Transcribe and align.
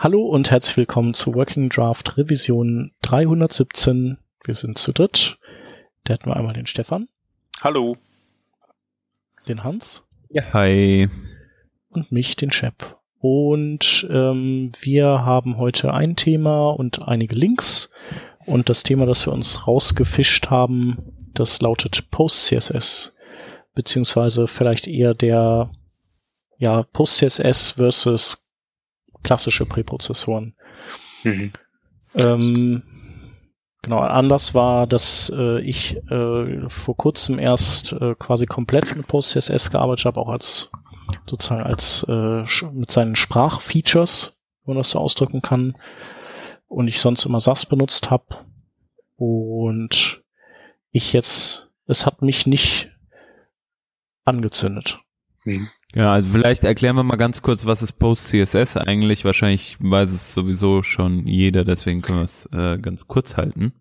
Hallo 0.00 0.22
und 0.22 0.52
herzlich 0.52 0.76
willkommen 0.76 1.12
zu 1.12 1.34
Working 1.34 1.70
Draft 1.70 2.16
Revision 2.16 2.92
317. 3.02 4.16
Wir 4.44 4.54
sind 4.54 4.78
zu 4.78 4.92
dritt. 4.92 5.40
Da 6.04 6.14
hätten 6.14 6.26
wir 6.26 6.36
einmal 6.36 6.54
den 6.54 6.68
Stefan. 6.68 7.08
Hallo. 7.62 7.96
Den 9.48 9.64
Hans. 9.64 10.06
Ja, 10.28 10.52
hi. 10.52 11.08
Und 11.88 12.12
mich, 12.12 12.36
den 12.36 12.52
Shep. 12.52 12.96
Und 13.18 14.06
ähm, 14.08 14.70
wir 14.80 15.24
haben 15.24 15.56
heute 15.56 15.92
ein 15.92 16.14
Thema 16.14 16.70
und 16.70 17.02
einige 17.02 17.34
Links. 17.34 17.90
Und 18.46 18.68
das 18.68 18.84
Thema, 18.84 19.04
das 19.04 19.26
wir 19.26 19.32
uns 19.32 19.66
rausgefischt 19.66 20.48
haben, 20.48 21.12
das 21.34 21.60
lautet 21.60 22.08
Post-CSS. 22.12 23.16
Beziehungsweise 23.74 24.46
vielleicht 24.46 24.86
eher 24.86 25.14
der 25.14 25.72
ja, 26.56 26.84
Post-CSS 26.84 27.72
versus 27.72 28.47
klassische 29.22 29.66
Präprozessoren. 29.66 30.54
Mhm. 31.24 31.52
Ähm, 32.14 32.82
genau, 33.82 33.98
anders 34.00 34.54
war, 34.54 34.86
dass 34.86 35.32
äh, 35.34 35.60
ich 35.60 35.96
äh, 36.10 36.68
vor 36.68 36.96
kurzem 36.96 37.38
erst 37.38 37.92
äh, 37.92 38.14
quasi 38.18 38.46
komplett 38.46 38.94
mit 38.96 39.06
PostCSS 39.06 39.70
gearbeitet 39.70 40.06
habe, 40.06 40.20
auch 40.20 40.30
als 40.30 40.70
sozusagen 41.26 41.62
als 41.62 42.04
äh, 42.08 42.44
mit 42.72 42.90
seinen 42.90 43.16
Sprachfeatures, 43.16 44.38
wenn 44.64 44.74
man 44.74 44.82
das 44.82 44.90
so 44.90 44.98
ausdrücken 44.98 45.42
kann. 45.42 45.76
Und 46.66 46.88
ich 46.88 47.00
sonst 47.00 47.24
immer 47.24 47.40
SAS 47.40 47.64
benutzt 47.64 48.10
habe. 48.10 48.46
Und 49.16 50.22
ich 50.90 51.12
jetzt, 51.12 51.70
es 51.86 52.04
hat 52.04 52.20
mich 52.22 52.46
nicht 52.46 52.90
angezündet. 54.24 55.00
Mhm. 55.44 55.68
Ja, 55.94 56.12
also 56.12 56.30
vielleicht 56.30 56.64
erklären 56.64 56.96
wir 56.96 57.02
mal 57.02 57.16
ganz 57.16 57.40
kurz, 57.40 57.64
was 57.64 57.82
ist 57.82 57.92
Post-CSS 57.92 58.76
eigentlich. 58.76 59.24
Wahrscheinlich 59.24 59.76
weiß 59.80 60.12
es 60.12 60.34
sowieso 60.34 60.82
schon 60.82 61.26
jeder, 61.26 61.64
deswegen 61.64 62.02
können 62.02 62.18
wir 62.18 62.24
es 62.24 62.46
äh, 62.52 62.78
ganz 62.78 63.06
kurz 63.06 63.36
halten. 63.36 63.72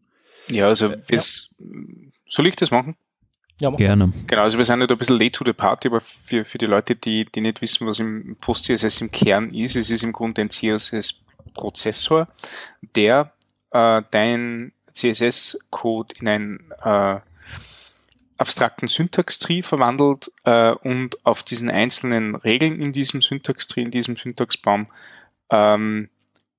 Ja, 0.49 0.67
also 0.67 0.87
äh, 0.87 0.99
ja. 1.09 1.19
soll 1.19 2.47
ich 2.47 2.55
das 2.55 2.71
machen? 2.71 2.95
Ja, 3.59 3.71
mach. 3.71 3.77
gerne. 3.77 4.13
Genau, 4.27 4.43
also 4.43 4.57
wir 4.57 4.63
sind 4.63 4.79
nicht 4.79 4.91
ein 4.91 4.97
bisschen 4.97 5.19
late 5.19 5.31
to 5.31 5.43
the 5.45 5.53
party, 5.53 5.89
aber 5.89 5.99
für, 5.99 6.45
für 6.45 6.57
die 6.57 6.67
Leute, 6.67 6.95
die, 6.95 7.25
die 7.25 7.41
nicht 7.41 7.61
wissen, 7.61 7.87
was 7.87 7.99
im 7.99 8.37
Post-CSS 8.39 9.01
im 9.01 9.11
Kern 9.11 9.49
ist, 9.49 9.75
es 9.75 9.89
ist 9.89 10.03
im 10.03 10.13
Grunde 10.13 10.41
ein 10.41 10.49
CSS-Prozessor, 10.49 12.27
der 12.95 13.33
äh, 13.71 14.01
dein 14.11 14.71
CSS-Code 14.93 16.15
in 16.19 16.27
ein 16.27 16.59
äh, 16.83 17.19
abstrakten 18.37 18.87
Syntax-Tree 18.87 19.61
verwandelt 19.61 20.31
äh, 20.43 20.71
und 20.71 21.25
auf 21.25 21.43
diesen 21.43 21.69
einzelnen 21.69 22.35
Regeln 22.35 22.81
in 22.81 22.93
diesem 22.93 23.21
Syntax-Tree, 23.21 23.81
in 23.81 23.91
diesem 23.91 24.15
Syntaxbaum 24.15 24.87
ähm, 25.49 26.09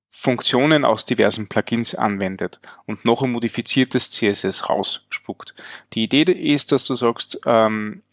Funktionen 0.09 0.83
aus 0.83 1.05
diversen 1.05 1.47
Plugins 1.47 1.95
anwendet 1.95 2.59
und 2.85 3.05
noch 3.05 3.21
ein 3.21 3.31
modifiziertes 3.31 4.11
CSS 4.11 4.69
rausspuckt. 4.69 5.53
Die 5.93 6.03
Idee 6.03 6.23
ist, 6.23 6.71
dass 6.73 6.83
du 6.83 6.95
sagst, 6.95 7.39
ähm, 7.45 8.03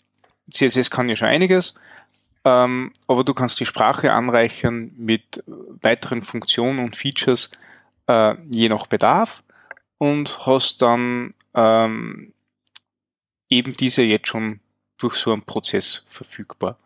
CSS 0.49 0.91
kann 0.91 1.09
ja 1.09 1.17
schon 1.17 1.29
einiges, 1.29 1.75
ähm, 2.45 2.93
aber 3.09 3.25
du 3.25 3.35
kannst 3.35 3.59
die 3.59 3.67
Sprache 3.67 4.13
anreichern 4.13 4.93
mit 4.97 5.43
weiteren 5.83 6.23
Funktionen 6.23 6.79
und 6.79 6.95
Features 6.95 7.51
äh, 8.07 8.37
je 8.51 8.69
nach 8.69 8.87
Bedarf 8.87 9.43
und 9.99 10.47
hast 10.47 10.83
dann 10.83 11.35
ähm, 11.55 12.33
eben 13.49 13.73
diese 13.73 14.03
jetzt 14.03 14.29
schon 14.29 14.61
durch 14.99 15.15
so 15.15 15.33
einen 15.33 15.43
Prozess 15.43 16.05
verfügbar. 16.09 16.79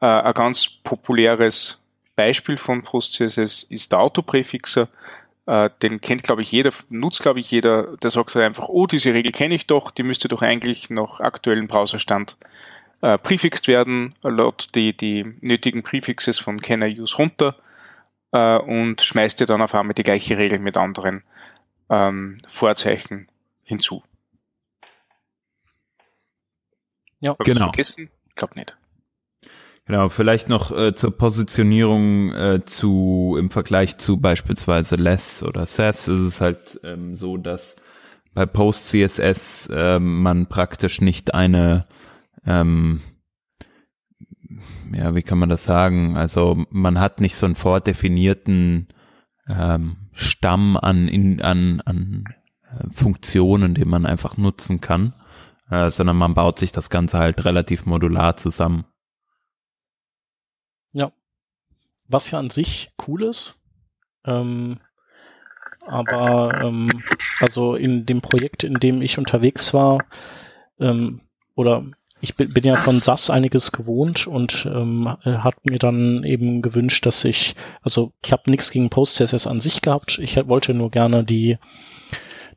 Äh, 0.00 0.06
ein 0.06 0.34
ganz 0.34 0.68
populäres 0.68 1.82
Beispiel 2.16 2.56
von 2.56 2.82
PostCSS 2.82 3.64
ist 3.64 3.92
der 3.92 4.00
Autopräfixer. 4.00 4.88
Äh, 5.46 5.70
den 5.82 6.00
kennt, 6.00 6.24
glaube 6.24 6.42
ich, 6.42 6.52
jeder, 6.52 6.72
nutzt, 6.90 7.22
glaube 7.22 7.40
ich, 7.40 7.50
jeder. 7.50 7.96
Der 7.96 8.10
sagt 8.10 8.34
halt 8.34 8.44
einfach, 8.44 8.68
oh, 8.68 8.86
diese 8.86 9.14
Regel 9.14 9.32
kenne 9.32 9.54
ich 9.54 9.66
doch, 9.66 9.90
die 9.90 10.02
müsste 10.02 10.28
doch 10.28 10.42
eigentlich 10.42 10.90
nach 10.90 11.20
aktuellem 11.20 11.68
Browserstand 11.68 12.36
äh, 13.00 13.18
präfixt 13.18 13.68
werden, 13.68 14.14
laut 14.22 14.74
die, 14.74 14.96
die 14.96 15.36
nötigen 15.40 15.82
Prefixes 15.82 16.38
von 16.38 16.60
Can 16.60 16.82
I 16.82 17.00
Use 17.00 17.16
runter 17.16 17.56
äh, 18.32 18.58
und 18.58 19.00
schmeißt 19.00 19.40
dir 19.40 19.46
dann 19.46 19.62
auf 19.62 19.74
einmal 19.74 19.94
die 19.94 20.02
gleiche 20.02 20.36
Regel 20.36 20.58
mit 20.58 20.76
anderen 20.76 21.22
ähm, 21.88 22.38
Vorzeichen 22.48 23.28
hinzu. 23.62 24.02
Ja, 27.20 27.32
Hab 27.32 27.38
genau. 27.40 27.66
vergessen? 27.66 28.10
Ich 28.28 28.34
glaube 28.34 28.54
nicht. 28.56 28.76
Genau, 29.86 30.10
vielleicht 30.10 30.50
noch 30.50 30.70
äh, 30.70 30.94
zur 30.94 31.16
Positionierung 31.16 32.32
äh, 32.34 32.64
zu 32.64 33.36
im 33.38 33.50
Vergleich 33.50 33.96
zu 33.96 34.18
beispielsweise 34.18 34.96
Less 34.96 35.42
oder 35.42 35.64
Sass 35.64 36.08
ist 36.08 36.20
es 36.20 36.40
halt 36.42 36.78
ähm, 36.84 37.16
so, 37.16 37.38
dass 37.38 37.76
bei 38.34 38.44
Post 38.44 38.88
CSS 38.88 39.70
äh, 39.72 39.98
man 39.98 40.46
praktisch 40.46 41.00
nicht 41.00 41.32
eine 41.32 41.86
ähm, 42.44 43.00
ja, 44.92 45.14
wie 45.14 45.22
kann 45.22 45.38
man 45.38 45.48
das 45.48 45.64
sagen? 45.64 46.16
Also 46.16 46.64
man 46.70 47.00
hat 47.00 47.20
nicht 47.20 47.36
so 47.36 47.46
einen 47.46 47.54
vordefinierten 47.54 48.88
ähm, 49.48 49.96
Stamm 50.12 50.76
an 50.76 51.08
in, 51.08 51.40
an 51.40 51.80
an 51.84 52.24
äh, 52.62 52.90
Funktionen, 52.90 53.74
den 53.74 53.88
man 53.88 54.06
einfach 54.06 54.36
nutzen 54.36 54.80
kann, 54.80 55.14
äh, 55.70 55.90
sondern 55.90 56.16
man 56.16 56.34
baut 56.34 56.58
sich 56.58 56.72
das 56.72 56.90
Ganze 56.90 57.18
halt 57.18 57.44
relativ 57.44 57.86
modular 57.86 58.36
zusammen. 58.36 58.84
Ja. 60.92 61.12
Was 62.06 62.30
ja 62.30 62.38
an 62.38 62.50
sich 62.50 62.90
cool 63.06 63.24
ist. 63.24 63.58
Ähm, 64.24 64.80
aber 65.86 66.60
ähm, 66.62 66.88
also 67.40 67.74
in 67.74 68.04
dem 68.04 68.20
Projekt, 68.20 68.62
in 68.62 68.74
dem 68.74 69.00
ich 69.00 69.18
unterwegs 69.18 69.72
war, 69.72 70.04
ähm, 70.78 71.22
oder 71.54 71.84
ich 72.20 72.36
bin, 72.36 72.52
bin 72.52 72.64
ja 72.64 72.76
von 72.76 73.00
SAS 73.00 73.30
einiges 73.30 73.72
gewohnt 73.72 74.26
und 74.26 74.66
ähm, 74.66 75.08
hat 75.24 75.64
mir 75.64 75.78
dann 75.78 76.24
eben 76.24 76.62
gewünscht, 76.62 77.06
dass 77.06 77.24
ich, 77.24 77.54
also 77.82 78.12
ich 78.24 78.32
habe 78.32 78.50
nichts 78.50 78.70
gegen 78.70 78.90
PostCSS 78.90 79.46
an 79.46 79.60
sich 79.60 79.82
gehabt, 79.82 80.18
ich 80.18 80.36
wollte 80.48 80.74
nur 80.74 80.90
gerne 80.90 81.24
die 81.24 81.58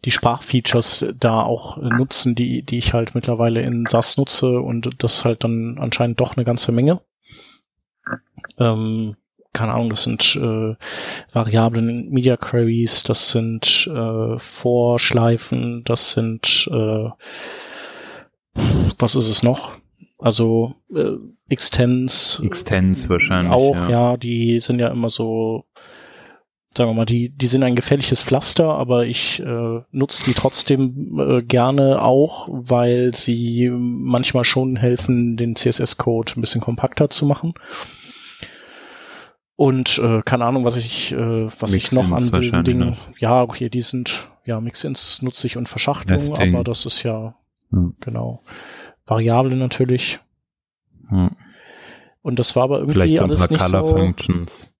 die 0.06 0.12
Sprachfeatures 0.12 1.06
da 1.20 1.42
auch 1.42 1.78
nutzen, 1.78 2.36
die, 2.36 2.64
die 2.64 2.78
ich 2.78 2.94
halt 2.94 3.14
mittlerweile 3.14 3.62
in 3.62 3.86
SAS 3.86 4.18
nutze 4.18 4.60
und 4.60 4.90
das 5.04 5.26
halt 5.26 5.44
dann 5.44 5.78
anscheinend 5.80 6.20
doch 6.20 6.36
eine 6.36 6.46
ganze 6.46 6.72
Menge. 6.72 7.02
Ähm, 8.58 9.16
keine 9.54 9.74
Ahnung, 9.74 9.90
das 9.90 10.04
sind 10.04 10.36
äh, 10.36 10.76
Variablen 11.32 11.90
in 11.90 12.10
Media 12.10 12.38
Queries, 12.38 13.04
das 13.04 13.32
sind 13.32 13.88
äh, 13.94 14.40
Vorschleifen, 14.40 15.84
das 15.84 16.12
sind 16.12 16.70
äh, 16.72 17.10
was 18.98 19.16
ist 19.16 19.30
es 19.30 19.44
noch? 19.44 19.78
Also 20.18 20.76
äh, 20.94 21.16
Extends. 21.50 22.40
Extends 22.44 23.10
wahrscheinlich. 23.10 23.52
Auch, 23.52 23.76
ja. 23.76 23.90
ja, 23.90 24.18
die 24.18 24.60
sind 24.62 24.80
ja 24.80 24.88
immer 24.90 25.10
so 25.10 25.66
sagen 26.76 26.90
wir 26.90 26.94
mal, 26.94 27.06
die, 27.06 27.30
die 27.30 27.48
sind 27.48 27.64
ein 27.64 27.76
gefährliches 27.76 28.22
Pflaster, 28.22 28.70
aber 28.70 29.06
ich 29.06 29.42
äh, 29.42 29.82
nutze 29.92 30.24
die 30.24 30.34
trotzdem 30.34 31.20
äh, 31.20 31.42
gerne 31.44 32.02
auch, 32.02 32.48
weil 32.50 33.14
sie 33.14 33.70
manchmal 33.70 34.46
schon 34.46 34.78
helfen, 34.78 35.36
den 35.36 35.56
CSS-Code 35.56 36.34
ein 36.38 36.42
bisschen 36.42 36.62
kompakter 36.62 37.10
zu 37.10 37.26
machen. 37.26 37.54
Und 39.58 40.00
äh, 40.00 40.22
keine 40.24 40.46
Ahnung, 40.46 40.64
was 40.64 40.78
ich, 40.78 41.12
äh, 41.12 41.48
was 41.60 41.74
ich 41.74 41.92
noch 41.92 42.12
an 42.12 42.32
wilden 42.32 42.64
Dingen. 42.64 42.98
Ja, 43.20 43.42
okay, 43.42 43.70
die 43.70 43.82
sind, 43.82 44.30
ja, 44.46 44.60
Mixins 44.62 45.22
nutze 45.22 45.48
ich 45.48 45.58
und 45.58 45.68
Verschachtelung, 45.68 46.18
Nesting. 46.18 46.56
aber 46.56 46.64
das 46.64 46.86
ist 46.86 47.04
ja, 47.04 47.36
hm. 47.70 47.96
genau. 48.00 48.42
Variable 49.06 49.58
natürlich. 49.58 50.20
Hm. 51.10 51.36
Und 52.22 52.40
das 52.40 52.56
war 52.56 52.64
aber 52.64 52.78
irgendwie 52.78 52.94
Vielleicht 52.94 53.18
so 53.18 53.24
ein 53.26 53.30
alles 53.30 53.48
paar 53.48 53.58
Color 53.58 53.88
so, 53.88 53.98
Functions. 53.98 54.71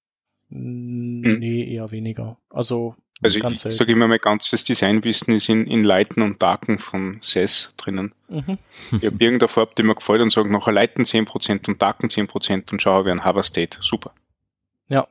Hm. 0.52 1.22
Nee, 1.22 1.74
eher 1.74 1.92
weniger. 1.92 2.38
Also, 2.50 2.96
also 3.22 3.40
ich, 3.40 3.66
ich 3.66 3.76
sage 3.76 3.92
immer, 3.92 4.08
mein 4.08 4.20
ganzes 4.20 4.64
Designwissen 4.64 5.34
ist 5.34 5.48
in, 5.48 5.68
in 5.68 5.84
Leiten 5.84 6.24
und 6.24 6.42
Darken 6.42 6.80
von 6.80 7.20
SES 7.22 7.76
drinnen. 7.78 8.14
Mhm. 8.30 8.58
Ich 8.92 9.06
habe 9.06 9.16
irgendeine 9.20 9.48
Farbe, 9.48 9.74
die 9.78 9.84
mir 9.84 9.96
gefällt 9.96 10.22
und 10.22 10.32
sage 10.32 10.52
nachher 10.52 10.74
Leiten 10.74 11.04
10% 11.04 11.70
und 11.70 11.82
Darken 11.82 12.08
10% 12.08 12.72
und 12.72 12.82
schaue 12.82 13.06
wie 13.06 13.12
ein 13.12 13.24
Hover 13.24 13.44
State. 13.44 13.78
Super. 13.82 14.12
Ja. 14.88 15.08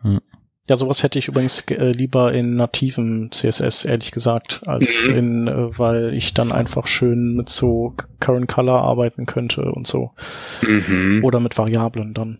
Hm. 0.00 0.20
Ja, 0.66 0.78
sowas 0.78 1.02
hätte 1.02 1.18
ich 1.18 1.28
übrigens 1.28 1.60
äh, 1.68 1.92
lieber 1.92 2.32
in 2.32 2.56
nativen 2.56 3.30
CSS, 3.30 3.84
ehrlich 3.84 4.12
gesagt, 4.12 4.62
als 4.64 5.06
mhm. 5.06 5.16
in, 5.16 5.48
äh, 5.48 5.78
weil 5.78 6.14
ich 6.14 6.32
dann 6.32 6.52
einfach 6.52 6.86
schön 6.86 7.34
mit 7.34 7.50
so 7.50 7.94
Current 8.18 8.48
Color 8.48 8.80
arbeiten 8.80 9.26
könnte 9.26 9.70
und 9.70 9.86
so. 9.86 10.12
Mhm. 10.62 11.20
Oder 11.22 11.40
mit 11.40 11.58
Variablen 11.58 12.14
dann. 12.14 12.38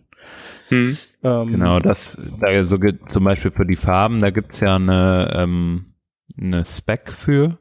Hm. 0.69 0.97
Ähm, 1.23 1.51
genau, 1.51 1.79
das, 1.79 2.17
da 2.39 2.63
so 2.65 2.77
zum 3.07 3.23
Beispiel 3.23 3.51
für 3.51 3.65
die 3.65 3.75
Farben, 3.75 4.21
da 4.21 4.29
gibt's 4.31 4.59
ja 4.59 4.75
eine, 4.75 5.31
ähm, 5.33 5.93
eine 6.39 6.65
Spec 6.65 7.11
für. 7.11 7.59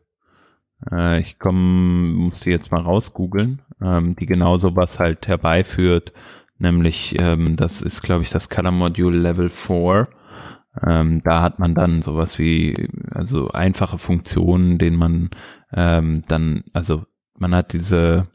Äh, 0.90 1.20
ich 1.20 1.38
komm, 1.38 2.12
muss 2.14 2.40
die 2.40 2.50
jetzt 2.50 2.70
mal 2.72 2.80
rausgoogeln, 2.80 3.62
ähm, 3.82 4.16
die 4.16 4.26
genau 4.26 4.56
sowas 4.56 4.98
halt 4.98 5.28
herbeiführt, 5.28 6.12
nämlich 6.58 7.16
ähm, 7.20 7.56
das 7.56 7.82
ist, 7.82 8.02
glaube 8.02 8.22
ich, 8.22 8.30
das 8.30 8.48
Color 8.48 8.72
Module 8.72 9.18
Level 9.18 9.48
4. 9.48 10.08
Ähm, 10.84 11.20
da 11.22 11.40
hat 11.40 11.60
man 11.60 11.74
dann 11.74 12.02
sowas 12.02 12.38
wie, 12.38 12.88
also 13.10 13.48
einfache 13.48 13.98
Funktionen, 13.98 14.78
denen 14.78 14.96
man 14.96 15.30
ähm, 15.72 16.22
dann, 16.26 16.64
also 16.72 17.04
man 17.38 17.54
hat 17.54 17.72
diese 17.72 18.26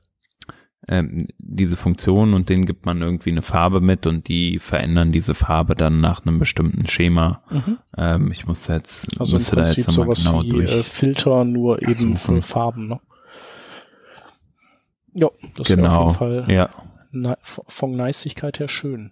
ähm, 0.88 1.28
diese 1.38 1.76
Funktion 1.76 2.34
und 2.34 2.50
denen 2.50 2.66
gibt 2.66 2.86
man 2.86 3.02
irgendwie 3.02 3.32
eine 3.32 3.42
Farbe 3.42 3.82
mit 3.82 4.08
und 4.08 4.28
die 4.28 4.60
verändern 4.60 5.12
diese 5.12 5.36
Farbe 5.36 5.76
dann 5.76 6.00
nach 6.00 6.26
einem 6.26 6.40
bestimmten 6.40 6.88
Schema. 6.88 7.44
Mhm. 7.50 7.78
Ähm, 7.98 8.32
ich 8.32 8.48
muss 8.48 8.68
jetzt, 8.68 9.20
also 9.20 9.36
müsste 9.36 9.58
da 9.58 9.66
jetzt 9.66 9.88
nochmal 9.88 10.16
genau 10.16 10.44
wie, 10.44 10.50
durch. 10.50 10.74
Äh, 10.74 10.84
Filter 10.84 11.44
nur 11.44 11.82
eben 11.82 12.16
für 12.16 12.42
Farben, 12.42 12.88
ne? 12.88 13.00
Ja, 15.14 15.30
das 15.58 15.68
genau, 15.68 16.04
auf 16.04 16.22
jeden 16.22 16.46
Fall 16.46 16.54
ja. 16.54 17.38
von 17.68 17.96
Neisigkeit 17.96 18.60
her 18.60 18.68
schön. 18.68 19.12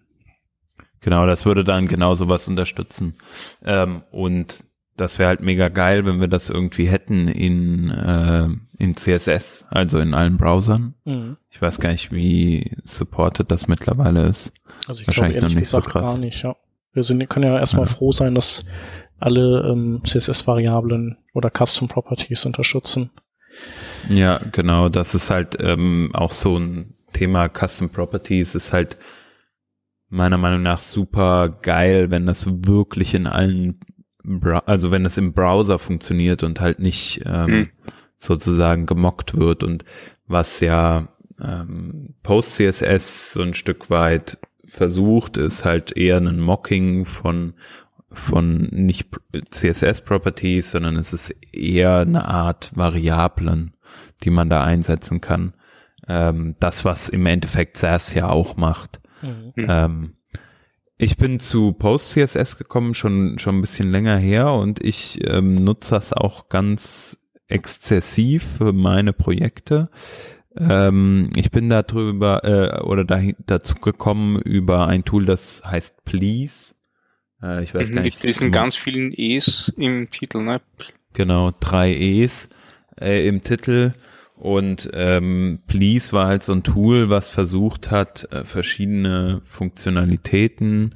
Genau, 1.01 1.25
das 1.25 1.45
würde 1.45 1.63
dann 1.63 1.87
genau 1.87 2.15
sowas 2.15 2.47
unterstützen. 2.47 3.15
Ähm, 3.63 4.03
und 4.11 4.63
das 4.97 5.19
wäre 5.19 5.29
halt 5.29 5.41
mega 5.41 5.69
geil, 5.69 6.05
wenn 6.05 6.19
wir 6.19 6.27
das 6.27 6.49
irgendwie 6.49 6.87
hätten 6.87 7.27
in, 7.27 7.89
äh, 7.89 8.47
in 8.77 8.97
CSS, 8.97 9.65
also 9.69 9.99
in 9.99 10.13
allen 10.13 10.37
Browsern. 10.37 10.95
Mhm. 11.05 11.37
Ich 11.49 11.61
weiß 11.61 11.79
gar 11.79 11.91
nicht, 11.91 12.11
wie 12.11 12.75
supported 12.83 13.51
das 13.51 13.67
mittlerweile 13.67 14.27
ist. 14.27 14.51
Also 14.87 15.01
ich 15.01 15.07
Wahrscheinlich 15.07 15.37
glaub, 15.37 15.51
noch 15.51 15.59
nicht 15.59 15.69
so 15.69 15.79
krass. 15.79 16.03
Gar 16.03 16.17
nicht, 16.17 16.43
ja. 16.43 16.55
Wir 16.93 17.03
sind, 17.03 17.27
können 17.29 17.45
ja 17.45 17.59
erstmal 17.59 17.85
ja. 17.85 17.91
froh 17.91 18.11
sein, 18.11 18.33
dass 18.35 18.65
alle 19.19 19.69
ähm, 19.71 20.01
CSS-Variablen 20.03 21.17
oder 21.33 21.51
Custom 21.51 21.87
Properties 21.87 22.45
unterstützen. 22.45 23.11
Ja, 24.09 24.39
genau. 24.51 24.89
Das 24.89 25.15
ist 25.15 25.29
halt 25.29 25.57
ähm, 25.59 26.11
auch 26.13 26.31
so 26.31 26.57
ein 26.57 26.95
Thema 27.13 27.49
Custom 27.49 27.89
Properties 27.89 28.55
ist 28.55 28.73
halt 28.73 28.97
meiner 30.09 30.37
Meinung 30.37 30.61
nach 30.61 30.79
super 30.79 31.49
geil, 31.49 32.11
wenn 32.11 32.25
das 32.25 32.45
wirklich 32.47 33.13
in 33.13 33.27
allen 33.27 33.79
also 34.65 34.91
wenn 34.91 35.05
es 35.05 35.17
im 35.17 35.33
Browser 35.33 35.79
funktioniert 35.79 36.43
und 36.43 36.59
halt 36.59 36.79
nicht 36.79 37.21
ähm, 37.25 37.51
mhm. 37.51 37.69
sozusagen 38.15 38.85
gemockt 38.85 39.37
wird 39.37 39.63
und 39.63 39.85
was 40.27 40.59
ja 40.59 41.07
ähm, 41.41 42.15
PostCSS 42.23 43.33
so 43.33 43.41
ein 43.41 43.53
Stück 43.53 43.89
weit 43.89 44.37
versucht, 44.65 45.37
ist 45.37 45.65
halt 45.65 45.95
eher 45.95 46.17
ein 46.17 46.39
Mocking 46.39 47.05
von 47.05 47.53
von 48.11 48.69
nicht 48.71 49.09
CSS 49.51 50.01
Properties, 50.01 50.71
sondern 50.71 50.95
es 50.95 51.13
ist 51.13 51.29
eher 51.53 51.97
eine 51.99 52.25
Art 52.25 52.71
Variablen, 52.75 53.75
die 54.23 54.29
man 54.29 54.49
da 54.49 54.63
einsetzen 54.63 55.21
kann. 55.21 55.53
Ähm, 56.07 56.55
das, 56.59 56.85
was 56.85 57.09
im 57.09 57.25
Endeffekt 57.25 57.77
SAS 57.77 58.13
ja 58.13 58.29
auch 58.29 58.55
macht. 58.55 59.01
Mhm. 59.21 59.53
Ähm, 59.57 60.16
ich 60.97 61.17
bin 61.17 61.39
zu 61.39 61.73
PostCSS 61.73 62.57
gekommen, 62.57 62.93
schon, 62.93 63.37
schon 63.39 63.57
ein 63.57 63.61
bisschen 63.61 63.91
länger 63.91 64.17
her 64.17 64.51
und 64.53 64.83
ich 64.83 65.19
ähm, 65.27 65.63
nutze 65.63 65.91
das 65.91 66.13
auch 66.13 66.49
ganz 66.49 67.19
exzessiv 67.47 68.43
für 68.57 68.73
meine 68.73 69.13
Projekte. 69.13 69.89
Ähm, 70.57 71.29
ich 71.35 71.51
bin 71.51 71.69
da 71.69 71.83
drüber 71.83 72.43
äh, 72.43 72.81
oder 72.81 73.05
da, 73.05 73.21
dazu 73.45 73.75
gekommen 73.75 74.39
über 74.41 74.87
ein 74.87 75.05
Tool, 75.05 75.25
das 75.25 75.61
heißt 75.63 76.03
Please. 76.03 76.73
Äh, 77.43 77.63
ich 77.63 77.75
weiß 77.75 77.89
mhm, 77.89 77.95
gar 77.95 78.01
nicht. 78.01 78.23
Mit 78.23 78.29
diesen 78.29 78.51
ganz 78.51 78.75
vielen 78.75 79.11
E's 79.13 79.71
im 79.77 80.09
Titel, 80.09 80.41
ne? 80.41 80.61
Genau, 81.13 81.51
drei 81.59 81.93
E's 81.93 82.49
äh, 82.99 83.27
im 83.27 83.43
Titel. 83.43 83.93
Und 84.37 84.89
ähm, 84.93 85.63
Please 85.65 86.13
war 86.13 86.27
halt 86.27 86.43
so 86.43 86.53
ein 86.53 86.61
Tool, 86.63 87.09
was 87.09 87.27
versucht 87.27 87.89
hat, 87.89 88.31
äh, 88.31 88.45
verschiedene 88.45 89.41
Funktionalitäten, 89.43 90.93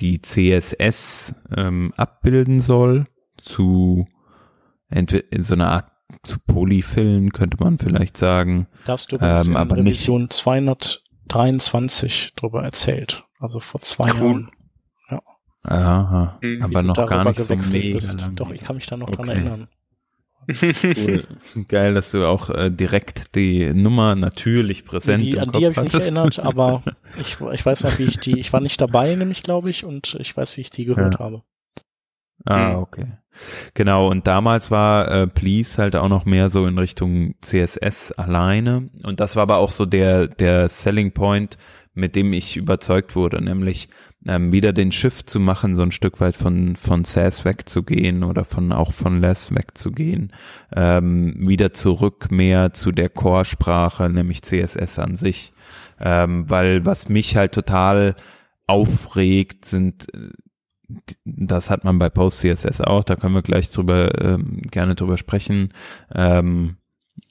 die 0.00 0.20
CSS 0.20 1.36
ähm, 1.56 1.94
abbilden 1.96 2.58
soll, 2.60 3.04
zu 3.40 4.06
entweder 4.88 5.32
in 5.32 5.44
so 5.44 5.54
einer 5.54 5.70
Art 5.70 5.92
zu 6.24 6.40
Polyfillen, 6.40 7.32
könnte 7.32 7.62
man 7.62 7.78
vielleicht 7.78 8.16
sagen. 8.16 8.66
Darfst 8.86 9.12
du 9.12 9.18
uns 9.18 9.46
ähm, 9.46 9.52
in 9.52 9.56
aber 9.56 9.76
Revision 9.76 10.22
nicht 10.22 10.32
223 10.32 12.32
drüber 12.34 12.64
erzählt, 12.64 13.24
also 13.38 13.60
vor 13.60 13.80
zwei 13.80 14.10
cool. 14.14 14.18
Jahren. 14.18 14.50
Ja. 15.10 15.20
Aha, 15.62 16.38
mhm, 16.42 16.62
aber 16.62 16.82
noch 16.82 17.06
gar 17.06 17.24
nicht 17.24 17.38
so 17.38 17.54
mega. 17.54 18.00
Doch, 18.34 18.50
ich 18.50 18.62
kann 18.62 18.74
mich 18.76 18.86
da 18.86 18.96
noch 18.96 19.08
okay. 19.08 19.16
dran 19.16 19.28
erinnern. 19.28 19.68
Cool. 20.52 21.22
Geil, 21.68 21.94
dass 21.94 22.10
du 22.10 22.26
auch 22.26 22.50
äh, 22.50 22.70
direkt 22.70 23.34
die 23.34 23.72
Nummer 23.72 24.14
natürlich 24.14 24.84
präsent 24.84 25.22
die, 25.22 25.38
An 25.38 25.52
die 25.52 25.66
habe 25.66 25.72
ich 25.72 25.92
mich 25.92 25.94
erinnert, 25.94 26.38
aber 26.40 26.82
ich, 27.18 27.38
ich 27.40 27.66
weiß 27.66 27.84
noch, 27.84 27.98
wie 27.98 28.04
ich 28.04 28.18
die, 28.18 28.38
ich 28.38 28.52
war 28.52 28.60
nicht 28.60 28.80
dabei, 28.80 29.14
nämlich 29.14 29.42
glaube 29.42 29.70
ich, 29.70 29.84
und 29.84 30.16
ich 30.20 30.36
weiß, 30.36 30.56
wie 30.56 30.62
ich 30.62 30.70
die 30.70 30.84
gehört 30.84 31.14
ja. 31.14 31.20
habe. 31.20 31.42
Ah, 32.46 32.72
hm. 32.72 32.76
okay. 32.76 33.06
Genau, 33.74 34.08
und 34.08 34.26
damals 34.26 34.70
war 34.70 35.10
äh, 35.10 35.26
Please 35.26 35.80
halt 35.80 35.96
auch 35.96 36.08
noch 36.08 36.24
mehr 36.24 36.50
so 36.50 36.66
in 36.66 36.78
Richtung 36.78 37.34
CSS 37.40 38.12
alleine. 38.12 38.90
Und 39.04 39.20
das 39.20 39.36
war 39.36 39.44
aber 39.44 39.58
auch 39.58 39.70
so 39.70 39.86
der, 39.86 40.26
der 40.26 40.68
Selling 40.68 41.12
Point, 41.12 41.56
mit 41.94 42.16
dem 42.16 42.32
ich 42.32 42.56
überzeugt 42.56 43.16
wurde, 43.16 43.42
nämlich 43.42 43.88
ähm, 44.26 44.52
wieder 44.52 44.72
den 44.72 44.92
Shift 44.92 45.30
zu 45.30 45.40
machen, 45.40 45.74
so 45.74 45.82
ein 45.82 45.92
Stück 45.92 46.20
weit 46.20 46.36
von, 46.36 46.76
von 46.76 47.04
SAS 47.04 47.44
wegzugehen 47.44 48.22
oder 48.22 48.44
von 48.44 48.72
auch 48.72 48.92
von 48.92 49.20
Less 49.20 49.54
wegzugehen, 49.54 50.32
ähm, 50.74 51.34
wieder 51.46 51.72
zurück 51.72 52.30
mehr 52.30 52.72
zu 52.72 52.92
der 52.92 53.08
Core-Sprache, 53.08 54.08
nämlich 54.10 54.42
CSS 54.42 54.98
an 54.98 55.16
sich. 55.16 55.52
Ähm, 56.00 56.48
weil 56.48 56.84
was 56.84 57.08
mich 57.08 57.36
halt 57.36 57.52
total 57.52 58.16
aufregt, 58.66 59.64
sind 59.64 60.06
das 61.24 61.70
hat 61.70 61.84
man 61.84 61.98
bei 61.98 62.08
PostCSS 62.08 62.80
auch, 62.80 63.04
da 63.04 63.16
können 63.16 63.34
wir 63.34 63.42
gleich 63.42 63.70
drüber 63.70 64.20
ähm, 64.20 64.60
gerne 64.62 64.94
drüber 64.94 65.18
sprechen. 65.18 65.72
Ähm, 66.12 66.76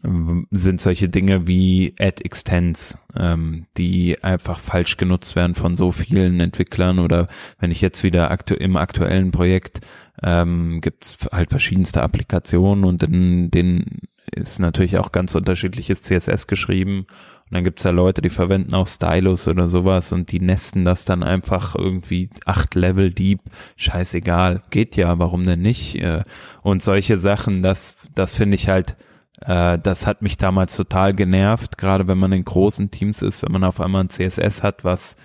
sind 0.01 0.79
solche 0.79 1.09
Dinge 1.09 1.45
wie 1.45 1.93
Add 1.99 2.23
Extends, 2.23 2.97
ähm, 3.17 3.65
die 3.77 4.23
einfach 4.23 4.59
falsch 4.59 4.95
genutzt 4.95 5.35
werden 5.35 5.55
von 5.55 5.75
so 5.75 5.91
vielen 5.91 6.39
Entwicklern 6.39 6.99
oder 6.99 7.27
wenn 7.59 7.71
ich 7.71 7.81
jetzt 7.81 8.03
wieder 8.03 8.31
aktu 8.31 8.53
im 8.53 8.77
aktuellen 8.77 9.31
Projekt 9.31 9.81
ähm, 10.23 10.79
gibt 10.81 11.05
es 11.05 11.17
halt 11.31 11.49
verschiedenste 11.49 12.01
Applikationen 12.01 12.85
und 12.85 13.03
in 13.03 13.51
denen 13.51 14.01
ist 14.33 14.59
natürlich 14.59 14.97
auch 14.97 15.11
ganz 15.11 15.35
unterschiedliches 15.35 16.01
CSS 16.03 16.47
geschrieben 16.47 16.99
und 16.99 17.55
dann 17.55 17.63
gibt's 17.63 17.83
ja 17.83 17.91
Leute, 17.91 18.21
die 18.21 18.29
verwenden 18.29 18.75
auch 18.75 18.87
Stylus 18.87 19.47
oder 19.47 19.67
sowas 19.67 20.11
und 20.11 20.31
die 20.31 20.39
nesten 20.39 20.85
das 20.85 21.03
dann 21.03 21.23
einfach 21.23 21.75
irgendwie 21.75 22.29
acht 22.45 22.75
Level 22.75 23.11
deep, 23.11 23.41
scheißegal, 23.75 24.61
geht 24.69 24.95
ja, 24.95 25.17
warum 25.17 25.45
denn 25.45 25.61
nicht? 25.61 25.95
Äh, 25.95 26.23
und 26.61 26.83
solche 26.83 27.17
Sachen, 27.17 27.63
das, 27.63 27.95
das 28.13 28.35
finde 28.35 28.55
ich 28.55 28.69
halt 28.69 28.95
das 29.41 30.05
hat 30.05 30.21
mich 30.21 30.37
damals 30.37 30.75
total 30.75 31.13
genervt, 31.13 31.77
gerade 31.77 32.07
wenn 32.07 32.17
man 32.17 32.33
in 32.33 32.43
großen 32.43 32.91
Teams 32.91 33.21
ist, 33.21 33.41
wenn 33.41 33.51
man 33.51 33.63
auf 33.63 33.79
einmal 33.79 34.03
ein 34.03 34.09
CSS 34.09 34.63
hat, 34.63 34.83
was 34.83 35.15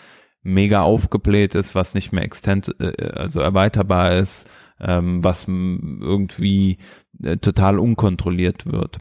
mega 0.45 0.83
aufgebläht 0.83 1.55
ist, 1.55 1.75
was 1.75 1.95
nicht 1.95 2.13
mehr 2.13 2.23
extend, 2.23 2.75
äh, 2.79 3.13
also 3.15 3.41
erweiterbar 3.41 4.13
ist, 4.13 4.49
ähm, 4.79 5.25
was 5.25 5.49
irgendwie 5.49 6.79
äh, 7.23 7.39
total 7.39 7.79
unkontrolliert 7.79 8.67
wird. 8.67 9.01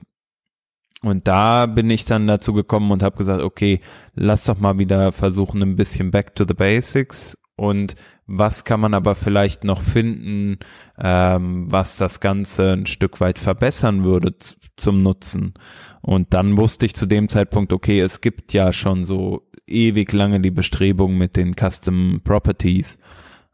Und 1.02 1.28
da 1.28 1.66
bin 1.66 1.90
ich 1.90 2.06
dann 2.06 2.28
dazu 2.28 2.54
gekommen 2.54 2.92
und 2.92 3.04
habe 3.04 3.18
gesagt, 3.18 3.44
okay, 3.44 3.82
lass 4.16 4.46
doch 4.46 4.58
mal 4.58 4.78
wieder 4.78 5.12
versuchen, 5.12 5.62
ein 5.62 5.76
bisschen 5.76 6.12
back 6.12 6.34
to 6.34 6.46
the 6.48 6.54
basics 6.54 7.38
und 7.56 7.96
was 8.26 8.64
kann 8.64 8.80
man 8.80 8.94
aber 8.94 9.16
vielleicht 9.16 9.64
noch 9.64 9.82
finden, 9.82 10.58
ähm, 10.98 11.72
was 11.72 11.98
das 11.98 12.20
Ganze 12.20 12.74
ein 12.74 12.86
Stück 12.86 13.22
weit 13.22 13.38
verbessern 13.38 14.04
würde 14.04 14.36
zum 14.76 15.04
Nutzen. 15.04 15.54
Und 16.02 16.34
dann 16.34 16.58
wusste 16.58 16.86
ich 16.86 16.96
zu 16.96 17.06
dem 17.06 17.30
Zeitpunkt, 17.30 17.72
okay, 17.74 18.00
es 18.00 18.22
gibt 18.22 18.54
ja 18.54 18.74
schon 18.74 19.06
so 19.06 19.48
ewig 19.68 20.12
lange 20.12 20.40
die 20.42 20.52
Bestrebung 20.52 21.18
mit 21.18 21.38
den 21.38 21.54
Custom 21.56 22.22
Properties 22.24 22.98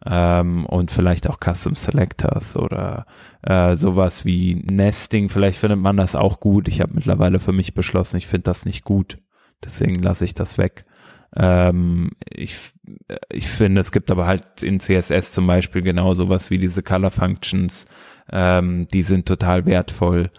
ähm, 0.05 0.65
und 0.65 0.91
vielleicht 0.91 1.29
auch 1.29 1.39
Custom 1.39 1.75
Selectors 1.75 2.55
oder 2.55 3.05
äh, 3.41 3.75
sowas 3.75 4.23
wie 4.23 4.55
Nesting. 4.55 5.29
Vielleicht 5.29 5.59
findet 5.59 5.79
man 5.79 5.97
das 5.97 6.15
auch 6.15 6.39
gut. 6.39 6.67
Ich 6.67 6.81
habe 6.81 6.93
mittlerweile 6.93 7.39
für 7.39 7.51
mich 7.51 7.73
beschlossen, 7.73 8.17
ich 8.17 8.27
finde 8.27 8.43
das 8.43 8.65
nicht 8.65 8.83
gut. 8.83 9.17
Deswegen 9.63 9.95
lasse 9.95 10.23
ich 10.23 10.33
das 10.33 10.57
weg. 10.57 10.85
Ähm, 11.35 12.11
ich, 12.29 12.57
ich 13.29 13.47
finde, 13.47 13.81
es 13.81 13.91
gibt 13.91 14.11
aber 14.11 14.25
halt 14.25 14.63
in 14.63 14.79
CSS 14.79 15.31
zum 15.31 15.47
Beispiel 15.47 15.81
genau 15.81 16.13
sowas 16.13 16.49
wie 16.49 16.57
diese 16.57 16.83
Color 16.83 17.11
Functions. 17.11 17.87
Ähm, 18.31 18.87
die 18.87 19.03
sind 19.03 19.27
total 19.27 19.65
wertvoll. 19.65 20.31